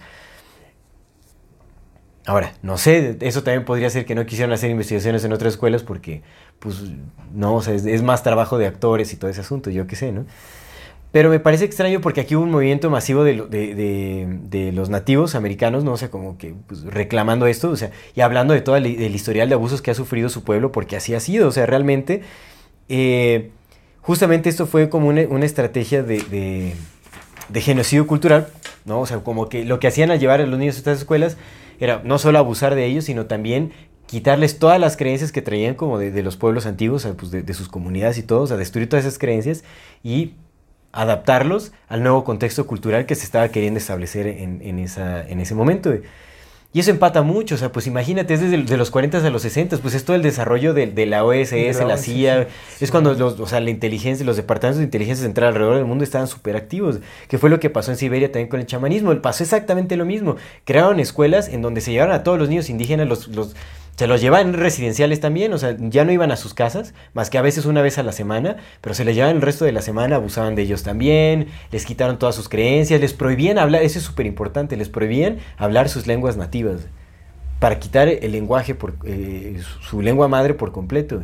[2.27, 5.81] Ahora, no sé, eso también podría ser que no quisieran hacer investigaciones en otras escuelas
[5.83, 6.23] porque,
[6.59, 6.83] pues,
[7.33, 10.11] no, o sea, es, más trabajo de actores y todo ese asunto, yo qué sé,
[10.11, 10.25] ¿no?
[11.13, 15.35] Pero me parece extraño porque aquí hubo un movimiento masivo de, de- de- los nativos
[15.35, 15.93] americanos, ¿no?
[15.93, 19.47] O sea, como que pues, reclamando esto, o sea, y hablando de todo el, historial
[19.47, 22.23] de abusos que ha sufrido su pueblo, porque así ha sido, o sea, realmente,
[22.89, 23.51] eh,
[24.01, 26.73] justamente esto fue como una, una estrategia de
[27.55, 28.49] genocidio cultural,
[28.83, 28.99] ¿no?
[28.99, 31.37] O sea, como que lo que hacían al llevar a los niños a estas escuelas
[31.79, 33.71] era no solo abusar de ellos, sino también
[34.05, 38.17] quitarles todas las creencias que traían como de, los pueblos antiguos, pues de, sus comunidades
[38.17, 39.63] y todo, o destruir todas esas creencias
[40.03, 40.33] y
[40.93, 45.93] adaptarlos al nuevo contexto cultural que se estaba queriendo establecer en, en ese momento.
[46.77, 49.41] Y eso empata mucho, o sea, pues imagínate, es desde de los 40 a los
[49.41, 52.85] 60, pues es todo el desarrollo de, de la OSS, De la CIA, sí.
[52.85, 56.03] es cuando los, o sea, la inteligencia, los departamentos de inteligencia central alrededor del mundo
[56.03, 56.99] estaban súper activos,
[57.29, 60.35] que fue lo que pasó en Siberia también con el chamanismo, pasó exactamente lo mismo,
[60.65, 63.55] crearon escuelas en donde se llevaron a todos los niños indígenas, los, los,
[63.97, 67.37] se los llevaban residenciales también, o sea, ya no iban a sus casas, más que
[67.39, 69.81] a veces una vez a la semana, pero se les llevaban el resto de la
[69.81, 74.05] semana, abusaban de ellos también, les quitaron todas sus creencias, les prohibían hablar, eso es
[74.05, 76.81] súper importante, les prohibían hablar sus lenguas nativas.
[77.59, 81.23] para quitar el lenguaje, por, eh, su, lengua madre por completo.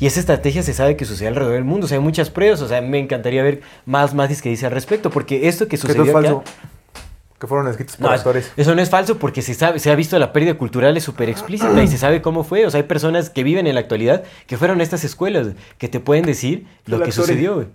[0.00, 1.84] Y esa estrategia se sabe que sucede alrededor del mundo.
[1.84, 2.62] O sea, hay muchas pruebas.
[2.62, 5.10] O sea, me encantaría ver más matis que dice al respecto.
[5.10, 6.42] Porque esto que Que sucedió es acá- falso.
[7.44, 8.50] Que fueron escritos por no, actores.
[8.56, 11.28] eso no es falso porque se sabe, se ha visto la pérdida cultural es súper
[11.28, 12.64] explícita y se sabe cómo fue.
[12.64, 15.88] O sea, hay personas que viven en la actualidad que fueron a estas escuelas que
[15.90, 17.56] te pueden decir lo que sucedió.
[17.56, 17.66] güey.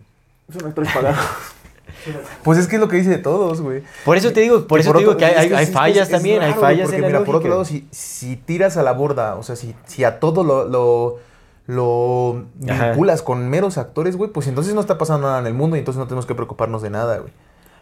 [0.52, 1.20] Son actores pagados.
[2.44, 3.84] pues es que es lo que dice de todos, güey.
[4.06, 6.50] Por eso te digo, por Que eso te digo que hay, fallas es también, hay
[6.50, 9.36] raro, fallas porque en la mira, por otro lado, si, si tiras a la borda,
[9.36, 11.20] o sea, si, si a todo lo,
[11.68, 15.76] lo, vinculas con meros actores, güey, pues entonces no está pasando nada en el mundo
[15.76, 17.32] y entonces no tenemos que preocuparnos de nada, güey.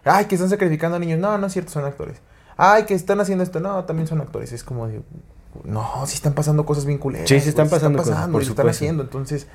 [0.07, 1.19] Ay, que están sacrificando a niños.
[1.19, 2.17] No, no es cierto, son actores.
[2.57, 3.59] Ay, que están haciendo esto.
[3.59, 4.51] No, también son actores.
[4.51, 5.01] Es como de...
[5.63, 7.27] No, sí están pasando cosas bien culeras.
[7.29, 9.03] Sí, sí están güey, pasando cosas, pasando, por y están haciendo.
[9.03, 9.47] Entonces...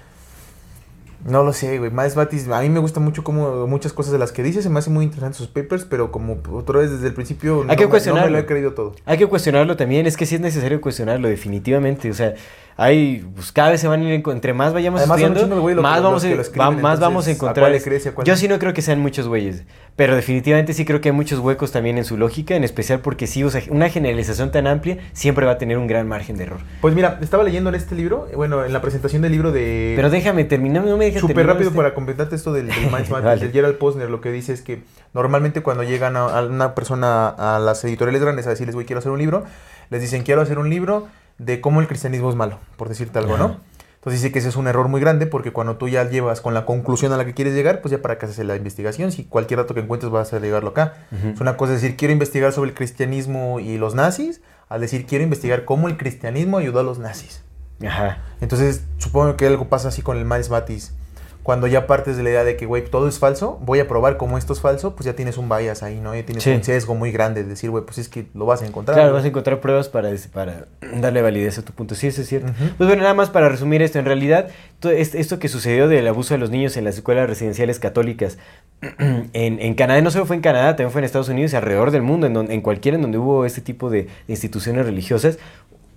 [1.24, 1.93] No lo sé, güey.
[1.93, 4.69] Miles Batis, a mí me gusta mucho como muchas cosas de las que dice, se
[4.69, 7.69] me hacen muy interesantes sus papers, pero como otra vez desde el principio Hay no,
[7.69, 8.27] que me- no cuestionarlo.
[8.27, 8.97] me lo he creído todo.
[9.07, 12.11] Hay que cuestionarlo también, es que sí es necesario cuestionarlo, definitivamente.
[12.11, 12.35] O sea,
[12.77, 15.74] hay, pues cada vez se van a ir, en- entre más vayamos Además, estudiando, güey
[15.77, 17.62] que- más, los vamos, que a, escriben, va- más vamos a entonces, ¿a encontrar.
[17.65, 19.65] cuál le crees y a cuál Yo sí no creo que sean muchos güeyes,
[19.97, 23.27] pero definitivamente sí creo que hay muchos huecos también en su lógica, en especial porque
[23.27, 26.44] sí, o sea, una generalización tan amplia siempre va a tener un gran margen de
[26.44, 26.59] error.
[26.81, 29.93] Pues mira, estaba leyendo en este libro, bueno, en la presentación del libro de...
[29.97, 32.77] Pero déjame terminar, no me dejes Súper rápido este- para completarte esto del, del
[33.11, 33.40] Vale.
[33.40, 34.82] del Gerald Posner, lo que dice es que
[35.12, 38.99] normalmente cuando llegan a, a una persona a las editoriales grandes a decirles, güey, quiero
[39.01, 39.44] hacer un libro,
[39.90, 41.07] les dicen, quiero hacer un libro
[41.44, 43.36] de cómo el cristianismo es malo, por decirte algo.
[43.36, 43.60] ¿no?
[44.02, 46.55] Entonces dice que ese es un error muy grande porque cuando tú ya llevas con
[46.55, 49.12] la conclusión a la que quieres llegar, pues ya para qué haces la investigación.
[49.12, 50.94] Si cualquier dato que encuentres vas a llegarlo acá.
[51.12, 51.28] Ujú.
[51.28, 55.23] Es una cosa decir, quiero investigar sobre el cristianismo y los nazis, al decir, quiero
[55.23, 57.44] investigar cómo el cristianismo ayudó a los nazis.
[57.86, 58.23] Ajá.
[58.40, 60.94] Entonces, supongo que algo pasa así con el Miles Batis.
[61.43, 64.16] Cuando ya partes de la idea de que, güey, todo es falso, voy a probar
[64.16, 66.14] cómo esto es falso, pues ya tienes un bias ahí, ¿no?
[66.14, 66.51] Ya tienes Sí.
[66.51, 68.94] un sesgo muy grande de decir, güey, pues es que lo vas a encontrar.
[68.94, 69.19] Claro, güey.
[69.19, 70.66] vas a encontrar pruebas para, para
[71.01, 71.97] darle validez a tu punto.
[71.97, 72.52] Sí, eso es cierto.
[72.78, 73.98] Pues bueno, nada más para resumir esto.
[73.98, 74.48] En realidad,
[74.78, 78.39] todo est- esto que sucedió del abuso de los niños en las escuelas residenciales católicas
[78.98, 81.90] en, en Canadá, no solo fue en Canadá, también fue en Estados Unidos y alrededor
[81.90, 85.39] del mundo, en, donde, en cualquiera en donde hubo este tipo de, de instituciones religiosas,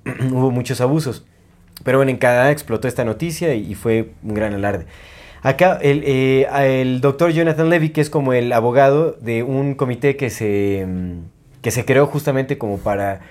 [0.31, 1.23] hubo muchos abusos.
[1.83, 4.85] Pero bueno, en Canadá explotó esta noticia y, y fue un gran alarde.
[5.45, 6.47] Acá el, eh,
[6.81, 11.19] el doctor Jonathan Levy, que es como el abogado de un comité que se, mm,
[11.61, 13.21] que se creó justamente como para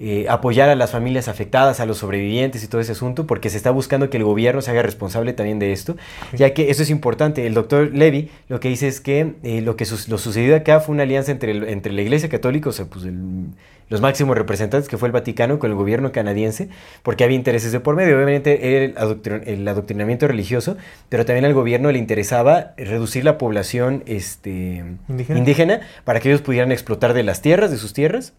[0.00, 3.56] eh, apoyar a las familias afectadas, a los sobrevivientes y todo ese asunto, porque se
[3.56, 5.96] está buscando que el gobierno se haga responsable también de esto,
[6.32, 7.46] ya que eso es importante.
[7.46, 10.80] El doctor Levy lo que dice es que eh, lo que sus- lo sucedido acá
[10.80, 13.46] fue una alianza entre, el- entre la Iglesia Católica, o sea, pues el-
[13.94, 16.68] los máximos representantes, que fue el Vaticano, con el gobierno canadiense,
[17.02, 18.16] porque había intereses de por medio.
[18.16, 20.76] Obviamente el, adoctrin- el adoctrinamiento religioso,
[21.08, 25.38] pero también al gobierno le interesaba reducir la población este, Indígena.
[25.38, 28.32] indígena para que ellos pudieran explotar de las tierras, de sus tierras,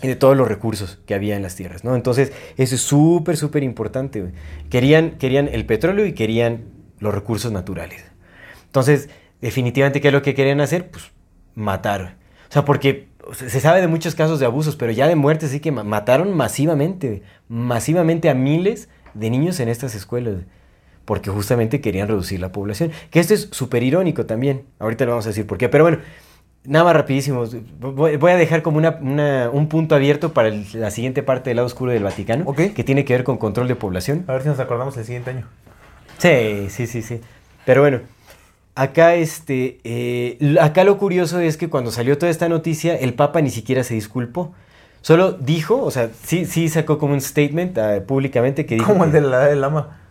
[0.00, 1.96] y de todos los recursos que había en las tierras, ¿no?
[1.96, 4.26] Entonces, eso es súper, súper importante.
[4.70, 6.66] Querían, querían el petróleo y querían
[7.00, 8.04] los recursos naturales.
[8.66, 9.08] Entonces,
[9.40, 10.88] definitivamente, ¿qué es lo que querían hacer?
[10.88, 11.10] Pues
[11.56, 12.14] matar.
[12.48, 15.14] O sea, porque o sea, se sabe de muchos casos de abusos, pero ya de
[15.16, 20.36] muertes sí que ma- mataron masivamente, masivamente a miles de niños en estas escuelas.
[21.04, 22.90] Porque justamente querían reducir la población.
[23.10, 24.64] Que esto es súper irónico también.
[24.78, 25.68] Ahorita le vamos a decir por qué.
[25.68, 25.98] Pero bueno,
[26.64, 27.44] Nada más rapidísimo.
[27.80, 31.56] Voy a dejar como una, una- un punto abierto para el- la siguiente parte del
[31.56, 34.24] lado oscuro del Vaticano, que tiene que ver con control de población.
[34.26, 35.46] A ver si nos acordamos el siguiente año.
[36.18, 37.20] Sí, sí, sí, sí.
[37.64, 38.00] Pero bueno,
[38.78, 43.40] acá este, eh, acá lo curioso es que cuando salió toda esta noticia, el Papa
[43.40, 44.54] ni siquiera se disculpó.
[45.02, 48.86] Solo dijo, o sea, sí, sí sacó como un statement ah, públicamente que dijo.
[48.92, 49.98] Como el que- de la del lama.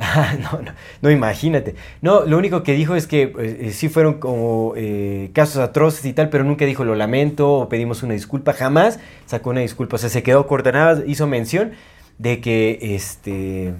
[0.00, 1.74] Ah, no, no, no, imagínate.
[2.00, 6.06] No, lo único que dijo es que eh, eh, sí fueron como eh, casos atroces
[6.06, 8.54] y tal, pero nunca dijo lo lamento o pedimos una disculpa.
[8.54, 9.96] Jamás sacó una disculpa.
[9.96, 10.72] O sea, se quedó corta.
[10.72, 11.72] Nada hizo mención
[12.16, 13.74] de que este.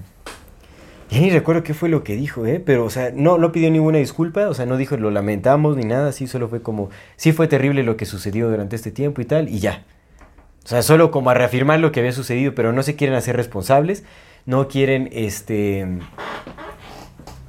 [1.12, 2.58] Ya ni recuerdo qué fue lo que dijo, ¿eh?
[2.58, 5.84] Pero, o sea, no, no pidió ninguna disculpa, o sea, no dijo lo lamentamos ni
[5.84, 9.26] nada, sí, solo fue como, sí fue terrible lo que sucedió durante este tiempo y
[9.26, 9.84] tal, y ya.
[10.64, 13.36] O sea, solo como a reafirmar lo que había sucedido, pero no se quieren hacer
[13.36, 14.04] responsables,
[14.46, 15.86] no quieren, este...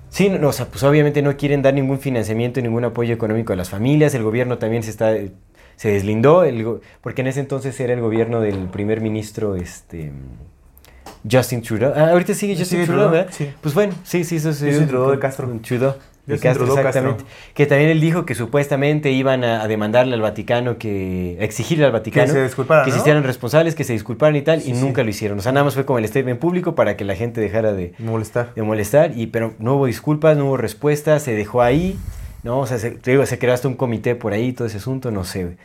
[0.10, 3.56] Sí, no, o sea, pues obviamente no quieren dar ningún financiamiento, ningún apoyo económico a
[3.56, 5.16] las familias, el gobierno también se está...
[5.78, 6.44] Se deslindó,
[7.00, 10.12] porque en ese entonces era el gobierno del primer ministro, este...
[11.30, 11.94] Justin Trudeau.
[11.96, 13.34] Ah, ahorita sigue Justin Trudeau, Trudeau, ¿verdad?
[13.36, 13.50] sí.
[13.62, 14.66] Pues bueno, sí, sí, eso sí.
[14.68, 15.48] Justin Trudeau de Castro.
[15.62, 15.96] Trudeau.
[16.26, 17.10] De Castro, Trudeau Castro.
[17.12, 17.24] exactamente.
[17.54, 21.86] Que también él dijo que supuestamente iban a, a demandarle al Vaticano, que a exigirle
[21.86, 24.76] al Vaticano se disculparan, que se hicieran responsables, que se disculparan y tal, Sí, y
[24.76, 24.82] sí.
[24.82, 25.38] nunca lo hicieron.
[25.40, 27.94] O sea, nada más fue como el statement público para que la gente dejara de,
[28.00, 28.54] Molestar.
[28.56, 31.98] de molestar, y, pero no hubo disculpas, no hubo respuesta, se dejó ahí,
[32.44, 32.60] ¿no?
[32.60, 35.12] O sea, se, te digo, se creó hasta un comité por ahí, todo ese asunto,
[35.12, 35.58] no sé.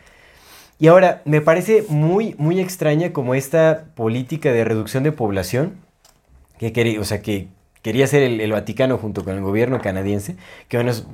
[0.79, 5.73] Y ahora, me parece muy, muy extraña como esta política de reducción de población,
[6.59, 7.49] que quería, o sea, que
[7.83, 10.37] quería hacer el, el Vaticano junto con el gobierno canadiense,
[10.69, 11.07] que bueno, es-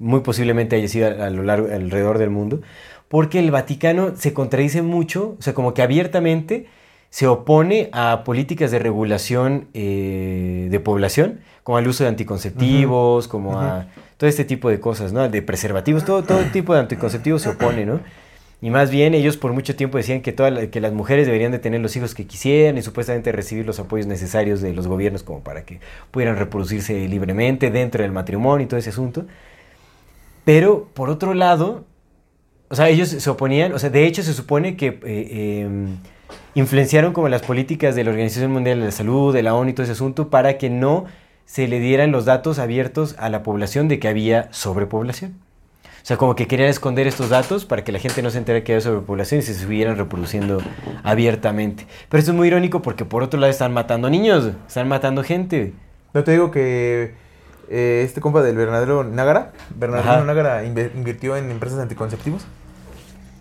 [0.00, 2.60] muy posiblemente haya sido a, a lo largo, alrededor del mundo,
[3.08, 6.66] porque el Vaticano se contradice mucho, o sea, como que abiertamente
[7.10, 13.58] se opone a políticas de regulación eh, de población, como al uso de anticonceptivos, como
[13.60, 13.86] a
[14.18, 15.28] todo este tipo de cosas, ¿no?
[15.28, 18.00] De preservativos, todo, todo tipo de anticonceptivos se opone, ¿no?
[18.60, 21.80] Y más bien ellos por mucho tiempo decían que, que las mujeres deberían de tener
[21.80, 25.64] los hijos que quisieran y supuestamente recibir los apoyos necesarios de los gobiernos como para
[25.64, 25.80] que
[26.10, 29.26] pudieran reproducirse libremente dentro del matrimonio y todo ese asunto.
[30.44, 31.84] Pero por otro lado,
[32.68, 35.68] o sea, ellos se oponían, o sea, de hecho se supone que eh, eh,
[36.54, 39.72] influenciaron como las políticas de la Organización Mundial de la Salud, de la ONU y
[39.72, 41.06] todo ese asunto para que no
[41.44, 45.47] se le dieran los datos abiertos a la población de que había sobrepoblación.
[46.08, 48.62] O sea, como que querían esconder estos datos para que la gente no se entere
[48.62, 50.56] que había sobrepoblación y se siguieran reproduciendo
[51.04, 51.86] abiertamente.
[52.08, 55.74] Pero esto es muy irónico porque por otro lado están matando niños, están matando gente.
[56.14, 57.12] No te digo que
[57.68, 60.24] eh, este compa del Bernardino Nágara, Bernardino Ajá.
[60.24, 62.46] Nágara invirtió en empresas anticonceptivos.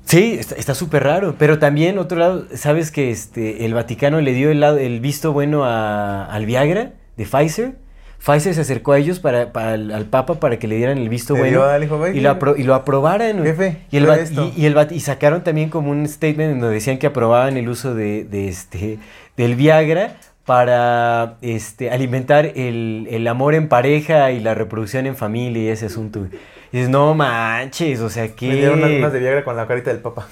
[0.04, 1.36] Sí, está- súper raro.
[1.40, 6.26] Pero también, otro lado, ¿sabes que este, el Vaticano le dio el visto bueno a-
[6.26, 7.76] al Viagra de Pfizer?
[8.20, 11.50] Pfizer se acercó a ellos para, al Papa para que le dieran el visto bueno
[11.52, 13.44] dio al hijo, "Ve, y lo, apro- y lo aprobaran.
[13.44, 14.06] Jefe, y, el
[14.56, 17.56] y, y el Va- y sacaron también como un statement en donde decían que aprobaban
[17.58, 19.00] el uso de, de este,
[19.38, 25.64] del Viagra para este, alimentar el, el amor en pareja y la reproducción en familia
[25.64, 26.26] y ese asunto.
[26.72, 28.48] Y dices, no manches, o sea, que...
[28.48, 30.28] Me dieron unas, unas de Viagra con la carita del Papa.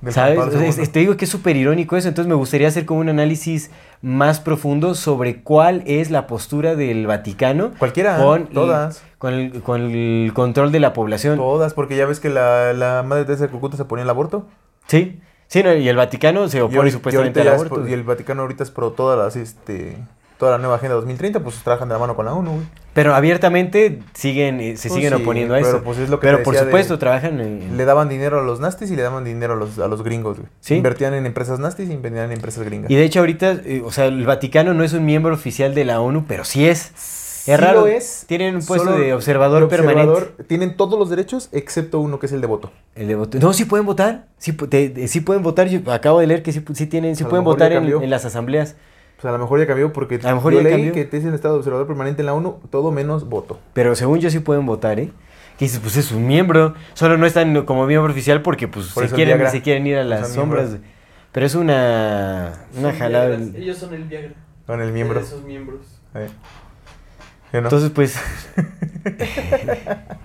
[0.00, 0.38] Del ¿Sabes?
[0.38, 3.00] O sea, es- te digo que es súper irónico eso, entonces me gustaría hacer como
[3.00, 3.70] un análisis
[4.02, 9.02] más profundo sobre cuál es la postura del Vaticano Cualquiera, con, todas.
[9.18, 11.36] con, el, con el control de la población.
[11.38, 14.46] Todas, porque ya ves que la, la madre de Calcuta se ponía el aborto.
[14.86, 17.88] Sí, sí, no, y el Vaticano se Y opone ahorita- supuestamente y al es aborto.
[17.88, 19.96] y el Vaticano ahorita es pro todas las, este,
[20.38, 22.62] toda la nueva agenda 2030, pues trabajan de la mano con la ONU, güey.
[22.92, 25.82] Pero abiertamente siguen, eh, se Pues siguen sí, oponiendo a pero eso.
[25.82, 27.76] pues es lo que pero por de- supuesto trabajan en...
[27.76, 30.38] Le daban dinero a los nastis y le daban dinero a los, a los gringos,
[30.38, 30.48] güey.
[30.60, 30.76] Sí.
[30.76, 32.90] Invertían en empresas nastis y invertían en empresas gringas.
[32.90, 35.84] Y de hecho ahorita, eh, o sea, el Vaticano no es un miembro oficial de
[35.84, 36.90] la ONU, pero sí es.
[36.96, 37.82] Sí es raro.
[37.82, 38.24] lo es.
[38.26, 40.42] Tienen un puesto de observador, de permanente.
[40.48, 42.72] Tienen todos los derechos excepto uno que es el de voto.
[42.96, 44.24] El de voto- No, sí pueden votar.
[44.38, 44.90] Sí, te-
[45.24, 45.68] pueden votar.
[45.68, 48.74] Yo acabo de leer que sí, tienen, sí A pueden votar en, en las asambleas.
[49.16, 50.92] Pues a lo mejor ya cambió porque A lo mejor yo ya leí cambió.
[50.92, 53.58] que te dicen estado de observador permanente en la ONU, todo menos voto.
[53.72, 55.10] Pero según yo sí pueden votar, ¿eh?
[55.58, 56.74] Que dices, pues es un miembro.
[56.92, 59.96] Solo no están como miembro oficial porque pues Por se el quieren, se quieren ir
[59.96, 60.68] a las Son sombras.
[60.68, 60.90] miembros.
[61.32, 63.28] Pero es una, una Son jalada.
[63.36, 63.54] Viagras.
[63.54, 64.32] Ellos son el Viagra.
[64.66, 65.18] Con el miembro.
[65.20, 65.80] Esos miembros.
[66.14, 66.28] Eh.
[66.28, 67.58] ¿Sí, no?
[67.60, 68.18] Entonces, pues,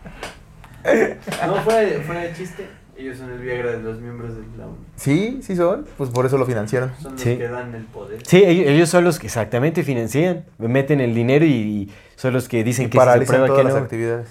[1.46, 2.68] No, fuera de, fuera de chiste,
[3.02, 4.76] ellos son el Viagra de los miembros de la ONU.
[4.96, 5.86] sí, sí son.
[5.98, 6.92] Pues por eso lo financiaron.
[7.02, 7.38] Son los Sí.
[7.38, 8.20] que dan el poder.
[8.26, 12.48] sí, ellos, ellos son los que exactamente financian, meten el dinero y, y son los
[12.48, 13.80] que dicen Y que se prueba todas que las no.
[13.82, 14.28] actividades.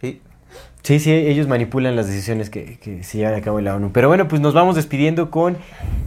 [0.00, 0.20] Sí.
[0.82, 3.90] Sí, sí, ellos manipulan las decisiones que, que se llevan a cabo en la ONU.
[3.92, 5.56] Pero bueno, pues nos vamos despidiendo con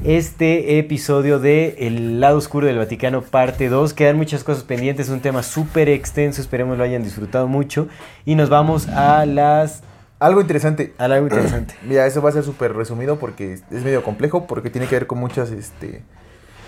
[0.04, 3.94] este episodio de El lado oscuro del Vaticano, parte 2.
[3.94, 7.88] Quedan muchas cosas pendientes, es un tema súper extenso, esperemos lo hayan disfrutado mucho.
[8.24, 9.82] Y nos vamos a las...
[10.20, 10.94] Algo interesante.
[10.98, 11.76] algo interesante.
[11.84, 15.08] Mira, eso va a ser súper resumido porque es medio complejo, porque tiene que ver
[15.08, 16.04] con muchas este,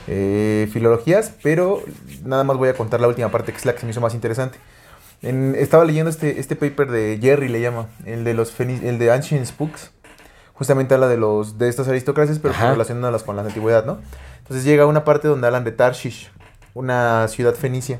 [0.07, 1.84] eh, filologías, pero
[2.23, 4.01] nada más voy a contar la última parte, que es la que se me hizo
[4.01, 4.57] más interesante.
[5.21, 9.11] En- estaba leyendo este, este paper de Jerry, le llama, el de los el de
[9.11, 9.91] Ancient Spooks.
[10.53, 13.99] Justamente habla de los de estas aristocracias, pero relacionándolas con la antigüedad, ¿no?
[14.39, 16.31] Entonces llega a una parte donde hablan de Tarshish,
[16.73, 17.99] una ciudad fenicia.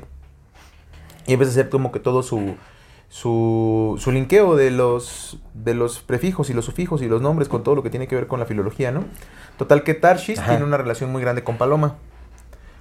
[1.26, 2.56] Y empieza a hacer como que todo su,
[3.10, 7.64] su, su linkeo de los, de los prefijos y los sufijos y los nombres con
[7.64, 9.04] todo lo que tiene que ver con la filología, ¿no?
[9.58, 10.50] Total que Tarshish Ajá.
[10.50, 11.96] tiene una relación muy grande con Paloma.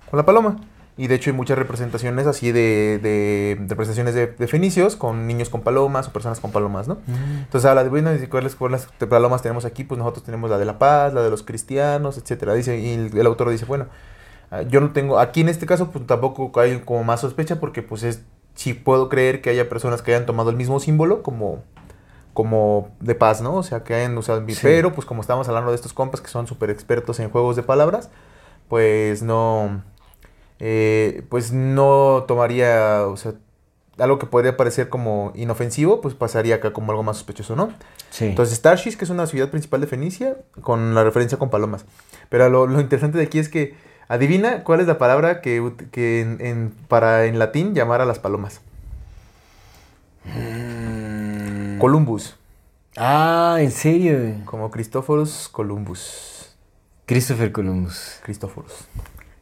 [0.10, 0.58] Con la Paloma.
[0.98, 5.50] Y de hecho hay muchas representaciones así de, de representaciones de, de fenicios con niños
[5.50, 6.98] con palomas o personas con palomas, ¿no?
[7.40, 9.84] Entonces habla de, bueno, ¿y ¿cuáles, cuáles palomas tenemos aquí?
[9.84, 12.54] Pues nosotros tenemos la de la paz, la de los cristianos, etcétera.
[12.54, 13.86] Dice, y el, el autor dice, bueno,
[14.52, 17.82] ah, yo no tengo, aquí en este caso pues tampoco hay como más sospecha porque
[17.82, 18.22] pues es,
[18.60, 21.64] sí puedo creer que haya personas que hayan tomado el mismo símbolo como,
[22.34, 23.56] como de paz, ¿no?
[23.56, 24.60] O sea, que hayan usado, Sí.
[24.62, 27.64] pero pues como estamos hablando de estos compas que son súper expertos en juegos de
[27.64, 28.10] palabras,
[28.68, 29.82] pues no,
[30.60, 33.32] eh, pues no tomaría, o sea,
[33.98, 37.72] algo que podría parecer como inofensivo, pues pasaría acá como algo más sospechoso, ¿no?
[38.10, 38.26] Sí.
[38.26, 41.86] Entonces, Tarshish, que es una ciudad principal de Fenicia, con la referencia con palomas.
[42.28, 43.76] Pero lo, lo interesante de aquí es que,
[44.10, 48.20] adivina cuál es la palabra que, que en, en- para en latín llamar a las
[48.20, 48.60] palomas.
[50.26, 52.36] Mm, Columbus.
[52.98, 54.36] Ah, ¿en serio?
[54.46, 56.54] Como Cristóforos Columbus.
[57.06, 58.20] Christopher Columbus.
[58.24, 58.86] Cristóforos.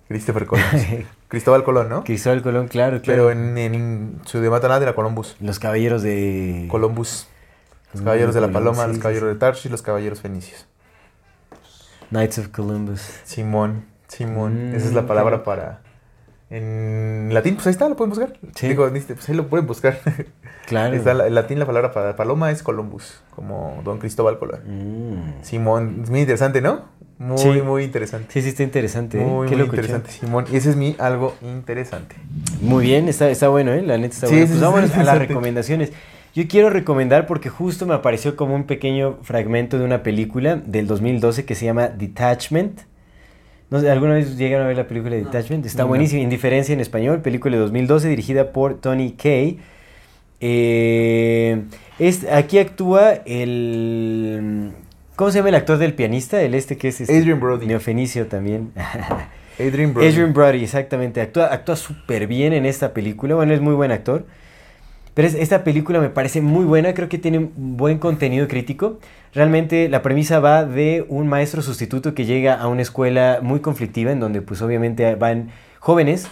[0.07, 0.81] Christopher Columbus.
[1.27, 2.03] Cristóbal Colón, ¿no?
[2.05, 3.23] Cristóbal Colón, claro, claro.
[3.27, 5.35] Pero en, en su idioma era Columbus.
[5.41, 6.67] Los caballeros de...
[6.71, 7.27] Columbus.
[7.93, 9.33] Los caballeros de la Paloma, sí, los sí, caballeros sí.
[9.33, 10.65] de Tarsis, los caballeros fenicios.
[12.09, 13.01] Knights of Columbus.
[13.25, 14.71] Simón, Simón.
[14.71, 15.81] Mm, Esa es la palabra para.
[16.49, 18.33] En latín, pues ahí está, lo pueden buscar.
[18.55, 18.69] Sí.
[18.69, 19.99] Digo, pues ahí lo pueden buscar.
[20.67, 20.93] Claro.
[20.97, 24.59] Está en latín la palabra para paloma es Columbus, como Don Cristóbal Colón.
[24.65, 25.41] Mm.
[25.41, 26.81] Simón, es muy interesante, ¿no?
[27.19, 27.61] Muy, Sí.
[27.61, 28.27] muy interesante.
[28.33, 29.17] Sí, sí, está interesante.
[29.21, 29.23] ¿eh?
[29.25, 30.43] Muy, Qué muy interesante, Simón.
[30.51, 32.17] Y ese es mi algo interesante.
[32.59, 33.81] Muy bien, está, está bueno, ¿eh?
[33.81, 34.47] La neta está Sí, bueno.
[34.47, 35.93] sí, Pues vámonos a las recomendaciones.
[36.35, 40.85] Yo quiero recomendar porque justo me apareció como un pequeño fragmento de una película del
[40.85, 42.81] 2012 que se llama Detachment.
[43.69, 45.29] No sé, ¿alguna vez llegaron a ver la película de No.
[45.29, 45.65] Detachment?
[45.65, 45.89] Está No.
[45.89, 46.21] buenísima.
[46.21, 49.59] Indiferencia en español, película de 2012 dirigida por Tony Kay.
[50.39, 51.63] Eh,
[51.99, 54.71] es, aquí actúa el...
[55.15, 56.41] ¿Cómo se llama el actor del pianista?
[56.41, 57.01] El este que es...
[57.01, 57.65] Este, Adrian Brody.
[57.65, 58.71] Neofenicio también.
[59.59, 60.07] Adrian Brody.
[60.07, 61.19] Adrian Brody, exactamente.
[61.21, 63.35] Actúa, actúa súper bien en esta película.
[63.35, 64.25] Bueno, es muy buen actor.
[65.15, 66.93] Pero es- esta película me parece muy buena.
[66.93, 68.99] Creo que tiene un buen contenido crítico.
[69.37, 74.11] Realmente la premisa va de un maestro sustituto que llega a una escuela muy conflictiva
[74.11, 76.27] en donde pues obviamente van jóvenes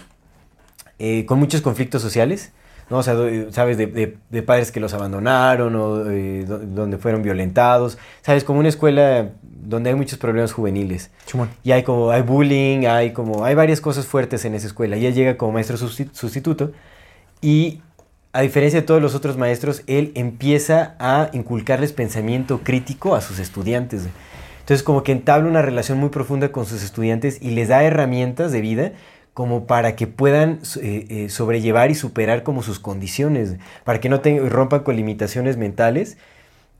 [0.98, 2.50] eh, con muchos conflictos sociales.
[2.90, 2.98] ¿no?
[2.98, 3.14] O sea,
[3.50, 7.96] sabes, de, de- de padres que los abandonaron o eh, do- donde fueron violentados.
[8.22, 11.12] Sabes, como una escuela donde hay muchos problemas juveniles.
[11.26, 11.48] Simón.
[11.62, 14.96] Y hay como, hay bullying, hay como, hay varias cosas fuertes en esa escuela.
[14.96, 16.72] Y él llega como maestro susti- sustituto
[17.40, 17.82] y
[18.36, 23.38] a diferencia de todos los otros maestros, él empieza a inculcarles pensamiento crítico a sus
[23.38, 24.08] estudiantes.
[24.60, 28.52] Entonces como que entabla una relación muy profunda con sus estudiantes y les da herramientas
[28.52, 28.92] de vida
[29.32, 34.20] como para que puedan eh, eh, sobrellevar y superar como sus condiciones, para que no
[34.20, 36.18] tengan- rompan con limitaciones mentales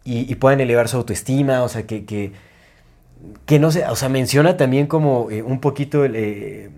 [0.04, 4.86] y, puedan elevar su autoestima, o sea, que, que, no sé, o sea, menciona también
[4.86, 6.70] como eh, un poquito, el,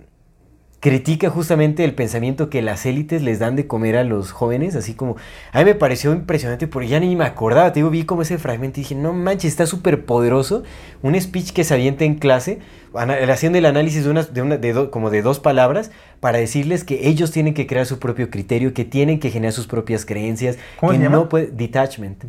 [0.81, 4.95] critica justamente el pensamiento que las élites les dan de comer a los jóvenes, así
[4.95, 5.17] como,
[5.53, 8.39] a mí me pareció impresionante porque ya ni me acordaba, te digo, vi como ese
[8.39, 10.63] fragmento y dije, no manches, está súper poderoso,
[11.03, 12.61] un speech que se avienta en clase,
[12.95, 15.91] haciendo el análisis de, unas, de, una, de do- como de dos palabras,
[16.21, 19.67] para decirles que ellos tienen que crear su propio criterio, que tienen que generar sus
[19.67, 21.17] propias creencias, ¿Cómo que se llama?
[21.17, 22.23] no puede, detachment.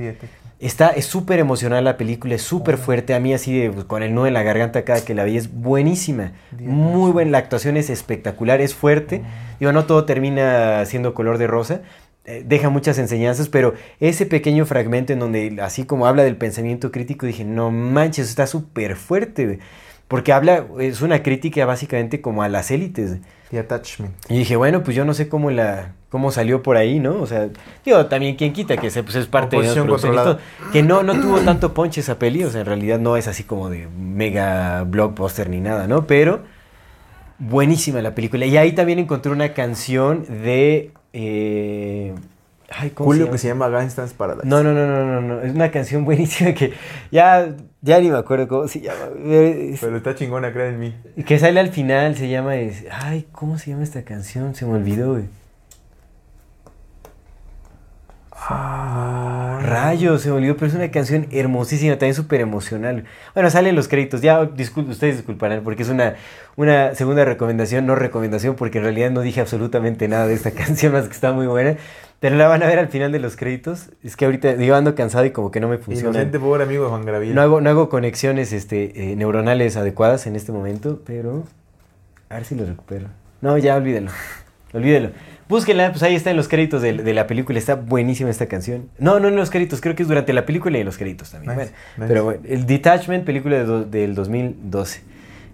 [0.59, 3.13] Está, es súper emocional la película, es súper fuerte.
[3.13, 5.37] A mí así de, pues, con el nudo en la garganta cada que la vi,
[5.37, 6.33] es buenísima.
[6.51, 9.23] Muy buena, la actuación es espectacular, es fuerte.
[9.59, 11.81] Digo, no todo termina siendo color de rosa.
[12.25, 16.91] eh, deja muchas enseñanzas, pero ese pequeño fragmento en donde así como habla del pensamiento
[16.91, 19.59] crítico, dije, no manches, está súper fuerte, güey".
[20.07, 23.17] porque habla, es una crítica básicamente como a las élites.
[23.49, 24.13] The Attachment.
[24.29, 27.21] Y dije, bueno, pues yo no sé cómo la cómo salió por ahí, ¿no?
[27.21, 27.49] O sea,
[27.85, 30.39] digo, también quien quita que se, pues es parte de Oposición y controlada.
[30.71, 33.43] Que no, no tuvo tanto ponche esa peli, o sea, en realidad no es así
[33.43, 36.07] como de mega blockbuster ni nada, ¿no?
[36.07, 36.43] Pero
[37.37, 38.45] buenísima la película.
[38.45, 40.91] Y ahí también encontré una canción de...
[41.13, 42.13] eh,
[42.71, 43.31] ay, ¿cómo Julio se llama?
[43.31, 44.47] que se llama Gangsta's Paradise.
[44.47, 45.41] No, no, no, no, no, no.
[45.41, 46.73] Es una canción buenísima que
[47.11, 49.05] ya, ya ni me acuerdo cómo se llama.
[49.25, 50.95] Es- Pero está chingona, creen en mí.
[51.25, 52.55] que sale al final, se llama.
[52.57, 54.55] es- ay, ¿cómo se llama esta canción?
[54.55, 55.25] Se me olvidó, güey.
[59.61, 63.05] Rayos, se me olvidó, pero es una canción hermosísima, también súper emocional.
[63.33, 66.15] Bueno, salen los créditos, ya discul- ustedes disculparán, porque es una,
[66.55, 70.93] una segunda recomendación, no recomendación, porque en realidad no dije absolutamente nada de esta canción,
[70.93, 71.75] más que está muy buena.
[72.19, 73.91] Pero la van a ver al final de los créditos.
[74.03, 76.09] Es que ahorita digo, ando cansado y como que no me funciona.
[76.09, 77.33] Inocente pobre amigo de Juan Gabriel.
[77.33, 81.45] No hago, no hago conexiones este, eh, neuronales adecuadas en este momento, pero
[82.29, 83.07] a ver si lo recupero.
[83.41, 84.11] No, ya olvídelo.
[84.73, 85.11] Olvídelo.
[85.47, 87.57] Búsquenla, pues ahí está en los créditos de, de la película.
[87.57, 88.89] Está buenísima esta canción.
[88.99, 91.31] No, no en los créditos, creo que es durante la película y en los créditos
[91.31, 91.57] también.
[91.57, 92.07] Nice, Bueno, nice.
[92.07, 95.01] Pero bueno, el Detachment, película de do- del 2012.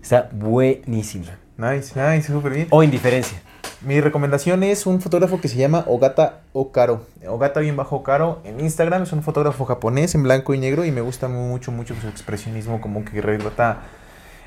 [0.02, 1.38] Está buenísima.
[1.58, 2.68] Nice, nice, súper bien.
[2.72, 3.38] O Indiferencia.
[3.82, 7.06] Mi recomendación es un fotógrafo que se llama Ogata Okaro.
[7.28, 9.04] Ogata bien bajo Okaro en Instagram.
[9.04, 12.82] Es un fotógrafo japonés en blanco y negro y me gusta mucho, mucho su expresionismo
[12.82, 13.82] como que retrata...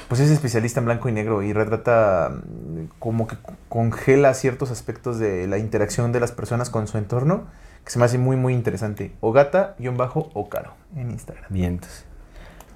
[0.09, 3.37] Pues es especialista en blanco y negro y retrata mm, como que
[3.69, 7.47] congela ciertos aspectos de la interacción de las personas con su entorno
[7.85, 9.13] que se me hace muy, muy interesante.
[9.21, 11.47] Ogata-Okaro en Instagram.
[11.49, 12.05] Vientos.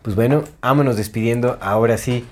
[0.02, 2.26] Pues bueno, vámonos despidiendo ahora sí.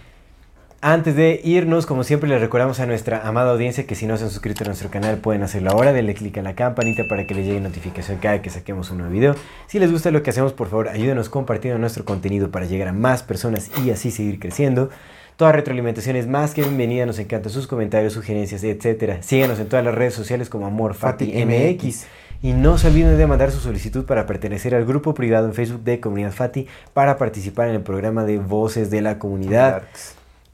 [0.82, 4.24] Antes de irnos, como siempre, les recordamos a nuestra amada audiencia que si no se
[4.24, 5.92] han suscrito a nuestro canal pueden hacerlo ahora.
[5.92, 9.12] Denle clic a la campanita para que les llegue notificación cada que saquemos un nuevo
[9.12, 9.34] video.
[9.66, 12.92] Si les gusta lo que hacemos, por favor, ayúdenos compartiendo nuestro contenido para llegar a
[12.94, 14.88] más personas y así seguir creciendo.
[15.36, 17.04] Toda retroalimentación es más que bienvenida.
[17.04, 19.22] Nos encantan sus comentarios, sugerencias, etcétera.
[19.22, 22.06] Síganos en todas las redes sociales como AmorFatiMX.
[22.40, 25.84] Y no se olviden de mandar su solicitud para pertenecer al grupo privado en Facebook
[25.84, 29.82] de Comunidad Fati para participar en el programa de Voces de la Comunidad.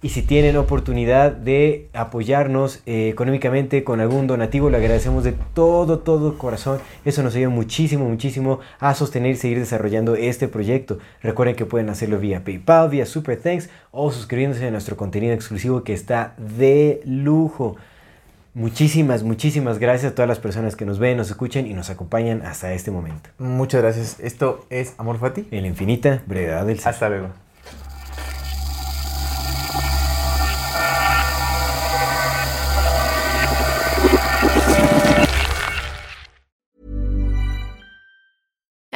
[0.02, 6.00] Y si tienen oportunidad de apoyarnos eh, económicamente con algún donativo, le agradecemos de todo,
[6.00, 6.80] todo corazón.
[7.04, 10.98] Eso nos ayuda muchísimo, muchísimo a sostener y seguir desarrollando este proyecto.
[11.22, 15.82] Recuerden que pueden hacerlo vía PayPal, vía Super Thanks o suscribiéndose a nuestro contenido exclusivo
[15.82, 17.76] que está de lujo.
[18.52, 22.42] Muchísimas, muchísimas gracias a todas las personas que nos ven, nos escuchan y nos acompañan
[22.42, 23.30] hasta este momento.
[23.38, 24.20] Muchas gracias.
[24.20, 25.48] Esto es Amor Fati.
[25.50, 26.88] En la infinita brevedad del ser.
[26.88, 27.45] Hasta luego.